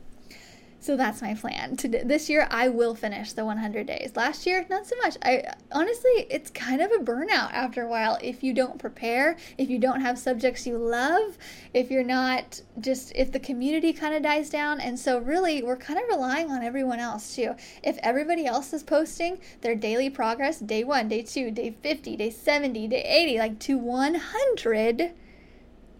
So 0.83 0.97
that's 0.97 1.21
my 1.21 1.35
plan. 1.35 1.77
To 1.77 1.89
this 1.89 2.31
year, 2.31 2.49
I 2.51 2.69
will 2.69 2.95
finish 2.95 3.35
the 3.35 3.45
100 3.45 3.87
days. 3.87 4.13
Last 4.17 4.47
year, 4.47 4.65
not 4.71 4.87
so 4.87 4.97
much. 4.97 5.19
I 5.23 5.45
honestly, 5.71 6.27
it's 6.31 6.51
kind 6.51 6.81
of 6.81 6.91
a 6.91 7.05
burnout 7.05 7.53
after 7.53 7.83
a 7.83 7.89
while 7.89 8.19
if 8.23 8.43
you 8.43 8.55
don't 8.55 8.79
prepare, 8.79 9.37
if 9.59 9.69
you 9.69 9.79
don't 9.79 10.01
have 10.01 10.19
subjects 10.19 10.67
you 10.67 10.79
love, 10.79 11.37
if 11.75 11.91
you're 11.91 12.03
not 12.03 12.63
just 12.81 13.13
if 13.15 13.31
the 13.31 13.39
community 13.39 13.93
kind 13.93 14.15
of 14.15 14.23
dies 14.23 14.49
down. 14.49 14.81
And 14.81 14.99
so 14.99 15.19
really, 15.19 15.63
we're 15.63 15.77
kind 15.77 15.99
of 15.99 16.09
relying 16.09 16.51
on 16.51 16.63
everyone 16.63 16.99
else 16.99 17.35
too. 17.35 17.55
If 17.83 17.99
everybody 18.03 18.47
else 18.47 18.73
is 18.73 18.83
posting 18.83 19.39
their 19.61 19.75
daily 19.75 20.09
progress, 20.09 20.61
day 20.61 20.83
1, 20.83 21.09
day 21.09 21.23
2, 21.23 21.51
day 21.51 21.77
50, 21.83 22.17
day 22.17 22.31
70, 22.31 22.89
day 22.89 23.03
80, 23.03 23.39
like 23.39 23.59
to 23.61 23.77
100, 23.77 25.13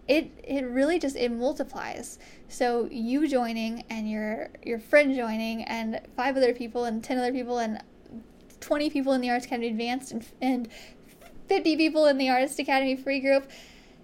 it 0.07 0.31
it 0.43 0.65
really 0.65 0.99
just 0.99 1.15
it 1.15 1.31
multiplies. 1.31 2.19
So 2.49 2.87
you 2.91 3.27
joining 3.27 3.83
and 3.89 4.09
your 4.09 4.49
your 4.63 4.79
friend 4.79 5.15
joining 5.15 5.63
and 5.63 6.01
five 6.15 6.35
other 6.37 6.53
people 6.53 6.85
and 6.85 7.03
ten 7.03 7.17
other 7.17 7.31
people 7.31 7.59
and 7.59 7.81
twenty 8.59 8.89
people 8.89 9.13
in 9.13 9.21
the 9.21 9.29
Artist 9.29 9.47
Academy 9.47 9.69
Advanced 9.69 10.11
and, 10.11 10.25
and 10.41 10.69
fifty 11.47 11.75
people 11.75 12.05
in 12.07 12.17
the 12.17 12.29
Artist 12.29 12.59
Academy 12.59 12.95
Free 12.95 13.19
group. 13.19 13.49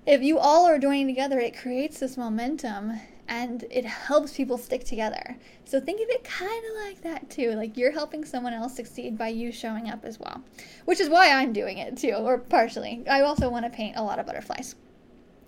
If 0.06 0.22
you 0.22 0.40
all 0.40 0.66
are 0.66 0.80
joining 0.80 1.08
together, 1.08 1.40
it 1.40 1.58
creates 1.58 2.00
this 2.00 2.16
momentum 2.16 3.00
and 3.28 3.66
it 3.70 3.84
helps 3.86 4.38
people 4.38 4.58
stick 4.58 4.86
together. 4.86 5.38
So 5.66 5.82
think 5.82 6.00
of 6.00 6.08
it 6.10 6.24
kind 6.24 6.64
of 6.70 6.86
like 6.86 7.02
that 7.02 7.30
too. 7.30 7.52
Like 7.52 7.76
you're 7.76 7.92
helping 7.92 8.24
someone 8.24 8.54
else 8.54 8.76
succeed 8.76 9.18
by 9.18 9.28
you 9.28 9.52
showing 9.52 9.90
up 9.90 10.06
as 10.06 10.18
well, 10.18 10.44
which 10.86 11.02
is 11.02 11.10
why 11.10 11.32
I'm 11.32 11.52
doing 11.52 11.78
it 11.78 11.98
too, 11.98 12.14
or 12.14 12.38
partially. 12.38 13.04
I 13.10 13.22
also 13.22 13.50
want 13.50 13.66
to 13.66 13.70
paint 13.70 13.98
a 13.98 14.04
lot 14.04 14.20
of 14.20 14.26
butterflies. 14.26 14.76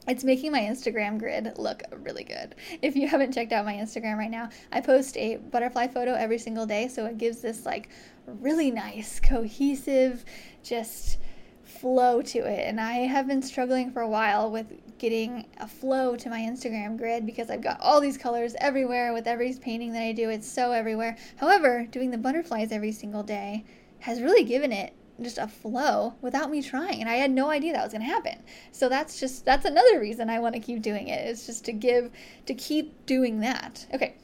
It's 0.07 0.23
making 0.23 0.51
my 0.51 0.61
Instagram 0.61 1.19
grid 1.19 1.51
look 1.57 1.83
really 1.91 2.23
good. 2.23 2.55
If 2.81 2.95
you 2.95 3.07
haven't 3.07 3.33
checked 3.33 3.51
out 3.51 3.65
my 3.65 3.75
Instagram 3.75 4.17
right 4.17 4.31
now, 4.31 4.49
I 4.71 4.81
post 4.81 5.17
a 5.17 5.37
butterfly 5.37 5.87
photo 5.87 6.13
every 6.13 6.39
single 6.39 6.65
day, 6.65 6.87
so 6.87 7.05
it 7.05 7.17
gives 7.17 7.41
this 7.41 7.65
like 7.65 7.89
really 8.25 8.71
nice, 8.71 9.19
cohesive, 9.19 10.25
just 10.63 11.19
flow 11.63 12.21
to 12.21 12.39
it. 12.39 12.67
And 12.67 12.81
I 12.81 12.93
have 12.93 13.27
been 13.27 13.41
struggling 13.41 13.91
for 13.91 14.01
a 14.01 14.09
while 14.09 14.49
with 14.49 14.73
getting 14.97 15.45
a 15.59 15.67
flow 15.67 16.15
to 16.15 16.29
my 16.29 16.39
Instagram 16.39 16.97
grid 16.97 17.25
because 17.25 17.49
I've 17.49 17.61
got 17.61 17.79
all 17.79 18.01
these 18.01 18.17
colors 18.17 18.55
everywhere 18.59 19.13
with 19.13 19.27
every 19.27 19.53
painting 19.53 19.93
that 19.93 20.01
I 20.01 20.11
do. 20.11 20.29
It's 20.29 20.47
so 20.47 20.71
everywhere. 20.71 21.17
However, 21.37 21.87
doing 21.89 22.11
the 22.11 22.17
butterflies 22.17 22.71
every 22.71 22.91
single 22.91 23.23
day 23.23 23.63
has 23.99 24.21
really 24.21 24.43
given 24.43 24.71
it 24.71 24.93
just 25.21 25.37
a 25.37 25.47
flow 25.47 26.13
without 26.21 26.49
me 26.49 26.61
trying 26.61 26.99
and 27.01 27.09
i 27.09 27.15
had 27.15 27.31
no 27.31 27.49
idea 27.49 27.73
that 27.73 27.83
was 27.83 27.91
going 27.91 28.01
to 28.01 28.07
happen. 28.07 28.37
So 28.71 28.89
that's 28.89 29.19
just 29.19 29.45
that's 29.45 29.65
another 29.65 29.99
reason 29.99 30.29
i 30.29 30.39
want 30.39 30.55
to 30.55 30.61
keep 30.61 30.81
doing 30.81 31.07
it. 31.07 31.19
it 31.19 31.29
is 31.29 31.45
just 31.45 31.65
to 31.65 31.73
give 31.73 32.11
to 32.45 32.53
keep 32.53 33.05
doing 33.05 33.39
that. 33.41 33.85
Okay. 33.93 34.15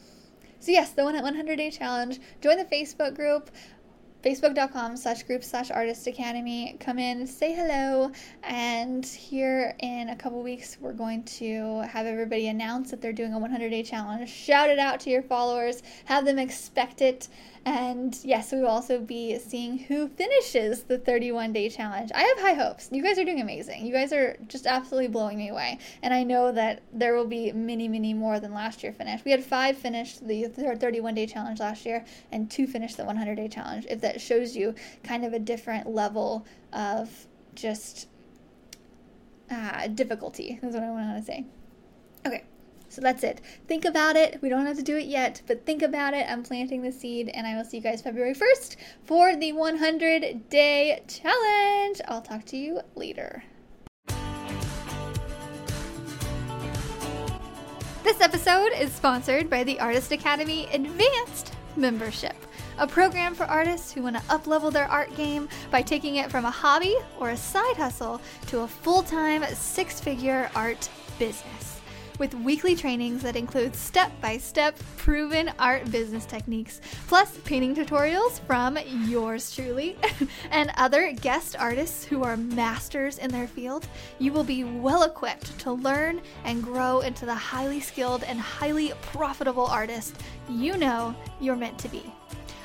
So 0.59 0.71
yes 0.71 0.91
the 0.91 1.03
100 1.03 1.55
day 1.55 1.71
challenge. 1.71 2.19
Join 2.41 2.57
the 2.57 2.65
facebook 2.65 3.15
group 3.15 3.49
facebook.com 4.25 4.97
slash 4.97 5.21
group 5.21 5.43
slash 5.43 5.69
artist 5.69 6.07
academy. 6.07 6.75
Come 6.79 6.97
in 6.97 7.27
say 7.27 7.53
hello 7.53 8.11
and 8.43 9.05
here 9.05 9.75
in 9.79 10.09
a 10.09 10.15
couple 10.15 10.41
weeks 10.41 10.77
we're 10.81 10.93
going 10.93 11.23
to 11.23 11.81
have 11.81 12.07
everybody 12.07 12.47
announce 12.47 12.89
that 12.89 13.01
they're 13.01 13.13
doing 13.13 13.33
a 13.33 13.39
100 13.39 13.69
day 13.69 13.83
challenge. 13.83 14.27
Shout 14.27 14.71
it 14.71 14.79
out 14.79 14.99
to 15.01 15.11
your 15.11 15.21
followers. 15.21 15.83
Have 16.05 16.25
them 16.25 16.39
expect 16.39 17.03
it 17.03 17.27
and 17.65 18.15
yes, 18.23 18.51
we 18.51 18.59
will 18.59 18.67
also 18.67 18.99
be 18.99 19.39
seeing 19.39 19.79
who 19.79 20.07
finishes 20.07 20.83
the 20.83 20.99
31 20.99 21.51
day 21.51 21.67
challenge. 21.67 22.11
I 22.13 22.21
have 22.21 22.39
high 22.39 22.53
hopes. 22.53 22.89
You 22.91 23.01
guys 23.01 23.17
are 23.17 23.23
doing 23.23 23.41
amazing. 23.41 23.87
You 23.87 23.91
guys 23.91 24.13
are 24.13 24.37
just 24.47 24.67
absolutely 24.67 25.07
blowing 25.07 25.39
me 25.39 25.49
away. 25.49 25.79
And 26.03 26.13
I 26.13 26.21
know 26.21 26.51
that 26.51 26.83
there 26.93 27.15
will 27.15 27.25
be 27.25 27.51
many, 27.51 27.87
many 27.87 28.13
more 28.13 28.39
than 28.39 28.53
last 28.53 28.83
year 28.83 28.93
finished. 28.93 29.25
We 29.25 29.31
had 29.31 29.43
five 29.43 29.77
finish 29.77 30.19
the 30.19 30.47
31 30.47 31.15
day 31.15 31.25
challenge 31.25 31.59
last 31.59 31.87
year 31.87 32.05
and 32.31 32.51
two 32.51 32.67
finished 32.67 32.97
the 32.97 33.05
100 33.05 33.33
day 33.33 33.47
challenge. 33.47 33.87
If 33.89 33.99
that 34.01 34.21
shows 34.21 34.55
you 34.55 34.75
kind 35.03 35.25
of 35.25 35.33
a 35.33 35.39
different 35.39 35.87
level 35.87 36.45
of 36.71 37.25
just 37.55 38.07
uh, 39.49 39.87
difficulty, 39.87 40.59
is 40.61 40.75
what 40.75 40.83
I 40.83 40.91
want 40.91 41.17
to 41.17 41.23
say. 41.23 41.45
Okay, 42.27 42.43
so 42.95 43.01
that's 43.01 43.23
it. 43.23 43.41
Think 43.67 43.83
about 43.83 44.15
it. 44.15 44.41
We 44.41 44.47
don't 44.47 44.65
have 44.65 44.77
to 44.77 44.83
do 44.83 44.95
it 44.95 45.07
yet, 45.07 45.41
but 45.47 45.65
think 45.65 45.81
about 45.81 46.13
it. 46.13 46.25
I'm 46.29 46.43
planting 46.43 46.81
the 46.81 46.93
seed, 46.93 47.29
and 47.33 47.45
I 47.45 47.57
will 47.57 47.65
see 47.65 47.77
you 47.77 47.83
guys 47.83 48.01
February 48.01 48.33
1st 48.33 48.77
for 49.03 49.35
the 49.35 49.51
100 49.51 50.49
day 50.49 51.03
challenge. 51.05 51.99
I'll 52.07 52.21
talk 52.21 52.45
to 52.45 52.57
you 52.57 52.79
later. 52.95 53.43
This 58.03 58.21
episode 58.21 58.71
is 58.79 58.93
sponsored 58.93 59.49
by 59.49 59.65
the 59.65 59.77
Artist 59.81 60.13
Academy 60.13 60.69
Advanced 60.71 61.51
Membership, 61.75 62.35
a 62.77 62.87
program 62.87 63.35
for 63.35 63.43
artists 63.43 63.91
who 63.91 64.03
want 64.03 64.15
to 64.15 64.21
uplevel 64.23 64.71
their 64.71 64.85
art 64.85 65.13
game 65.17 65.49
by 65.69 65.81
taking 65.81 66.15
it 66.15 66.31
from 66.31 66.45
a 66.45 66.51
hobby 66.51 66.95
or 67.19 67.31
a 67.31 67.37
side 67.37 67.75
hustle 67.75 68.21
to 68.47 68.61
a 68.61 68.67
full 68.67 69.03
time 69.03 69.43
six 69.53 69.99
figure 69.99 70.49
art 70.55 70.87
business 71.19 71.74
with 72.19 72.33
weekly 72.33 72.75
trainings 72.75 73.21
that 73.23 73.35
include 73.35 73.75
step 73.75 74.11
by 74.21 74.37
step 74.37 74.77
proven 74.97 75.51
art 75.59 75.89
business 75.91 76.25
techniques, 76.25 76.81
plus 77.07 77.37
painting 77.45 77.75
tutorials 77.75 78.39
from 78.41 78.77
yours 79.07 79.53
truly 79.53 79.97
and 80.51 80.71
other 80.77 81.11
guest 81.13 81.55
artists 81.57 82.03
who 82.03 82.23
are 82.23 82.37
masters 82.37 83.17
in 83.17 83.31
their 83.31 83.47
field. 83.47 83.87
You 84.19 84.31
will 84.31 84.43
be 84.43 84.63
well 84.63 85.03
equipped 85.03 85.57
to 85.59 85.71
learn 85.71 86.21
and 86.43 86.63
grow 86.63 87.01
into 87.01 87.25
the 87.25 87.35
highly 87.35 87.79
skilled 87.79 88.23
and 88.23 88.39
highly 88.39 88.93
profitable 89.01 89.65
artist 89.65 90.15
you 90.49 90.77
know 90.77 91.15
you're 91.39 91.55
meant 91.55 91.79
to 91.79 91.89
be. 91.89 92.03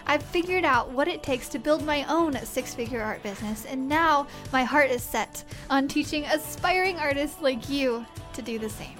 I've 0.06 0.22
figured 0.22 0.64
out 0.64 0.90
what 0.90 1.08
it 1.08 1.22
takes 1.22 1.48
to 1.50 1.58
build 1.58 1.84
my 1.84 2.04
own 2.12 2.34
six 2.44 2.74
figure 2.74 3.00
art 3.00 3.22
business, 3.22 3.64
and 3.64 3.88
now 3.88 4.26
my 4.52 4.64
heart 4.64 4.90
is 4.90 5.02
set 5.02 5.44
on 5.68 5.86
teaching 5.86 6.24
aspiring 6.24 6.98
artists 6.98 7.40
like 7.40 7.68
you 7.68 8.04
to 8.32 8.42
do 8.42 8.58
the 8.58 8.68
same. 8.68 8.96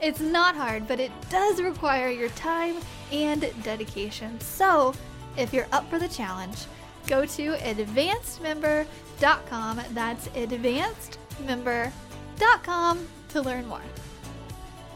It's 0.00 0.20
not 0.20 0.56
hard, 0.56 0.88
but 0.88 0.98
it 0.98 1.12
does 1.28 1.60
require 1.60 2.08
your 2.08 2.30
time 2.30 2.76
and 3.12 3.52
dedication. 3.62 4.40
So, 4.40 4.94
if 5.36 5.52
you're 5.52 5.68
up 5.72 5.90
for 5.90 5.98
the 5.98 6.08
challenge, 6.08 6.64
go 7.06 7.26
to 7.26 7.52
advancedmember.com. 7.56 9.82
That's 9.92 10.28
advancedmember.com 10.28 13.08
to 13.28 13.42
learn 13.42 13.66
more. 13.66 13.82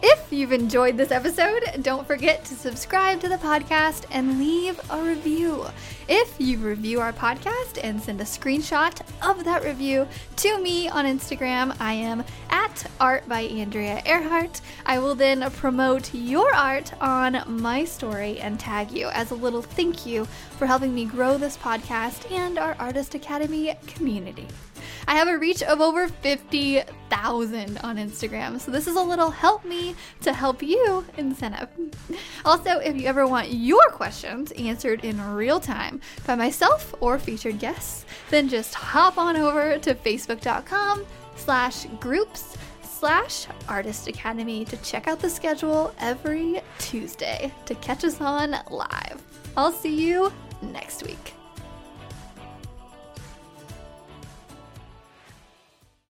If 0.07 0.31
you've 0.31 0.53
enjoyed 0.53 0.99
this 0.99 1.11
episode, 1.11 1.63
don't 1.81 2.07
forget 2.07 2.45
to 2.45 2.55
subscribe 2.55 3.23
to 3.23 3.29
the 3.31 3.39
podcast 3.39 4.05
and 4.11 4.39
leave 4.39 4.79
a 4.91 5.01
review. 5.01 5.65
If 6.09 6.39
you 6.39 6.59
review 6.59 7.01
our 7.01 7.15
podcast 7.15 7.83
and 7.83 8.03
send 8.03 8.21
a 8.21 8.25
screenshot 8.25 9.01
of 9.27 9.45
that 9.45 9.65
review 9.65 10.07
to 10.37 10.61
me 10.61 10.91
on 10.91 11.07
Instagram, 11.07 11.75
I 11.81 11.95
am 11.95 12.23
at 12.51 12.85
Art 13.01 13.27
by 13.27 13.45
Andrea 13.45 14.03
Ehrhardt. 14.05 14.61
I 14.85 14.99
will 14.99 15.15
then 15.15 15.51
promote 15.53 16.13
your 16.13 16.53
art 16.55 16.93
on 17.01 17.43
my 17.47 17.87
story 17.87 18.39
and 18.41 18.61
tag 18.61 18.93
you 18.93 19.09
as 19.09 19.31
a 19.31 19.35
little 19.35 19.63
thank 19.63 20.05
you 20.05 20.27
for 20.59 20.67
helping 20.67 20.95
me 20.95 21.07
grow 21.07 21.39
this 21.39 21.57
podcast 21.57 22.31
and 22.31 22.59
our 22.59 22.77
Artist 22.79 23.15
Academy 23.15 23.75
community. 23.87 24.49
I 25.07 25.15
have 25.15 25.29
a 25.29 25.39
reach 25.39 25.63
of 25.63 25.81
over 25.81 26.09
50,000 26.09 27.79
on 27.79 27.97
Instagram. 27.97 28.61
So 28.61 28.71
this 28.71 28.87
is 28.87 28.97
a 28.97 29.03
little 29.03 29.31
help 29.31 29.65
me 29.65 29.95
to 30.23 30.33
help 30.33 30.63
you 30.63 31.05
incentive. 31.17 31.69
Also, 32.45 32.79
if 32.79 32.95
you 32.95 33.07
ever 33.07 33.27
want 33.27 33.51
your 33.51 33.89
questions 33.89 34.53
answered 34.53 35.03
in 35.05 35.19
real 35.35 35.59
time 35.59 36.01
by 36.27 36.35
myself 36.35 36.95
or 37.01 37.19
featured 37.19 37.59
guests, 37.59 38.05
then 38.29 38.49
just 38.49 38.75
hop 38.75 39.17
on 39.17 39.37
over 39.37 39.79
to 39.79 39.95
facebook.com 39.95 41.07
slash 41.37 41.87
groups 42.01 42.57
slash 42.83 43.47
artist 43.69 44.09
academy 44.09 44.65
to 44.65 44.77
check 44.79 45.09
out 45.09 45.21
the 45.21 45.31
schedule 45.31 45.95
every 45.99 46.61
Tuesday 46.79 47.53
to 47.67 47.75
catch 47.77 48.05
us 48.05 48.21
on 48.21 48.55
live. 48.71 49.23
I'll 49.57 49.73
see 49.73 49.95
you 49.95 50.33
next 50.63 51.03
week. 51.03 51.35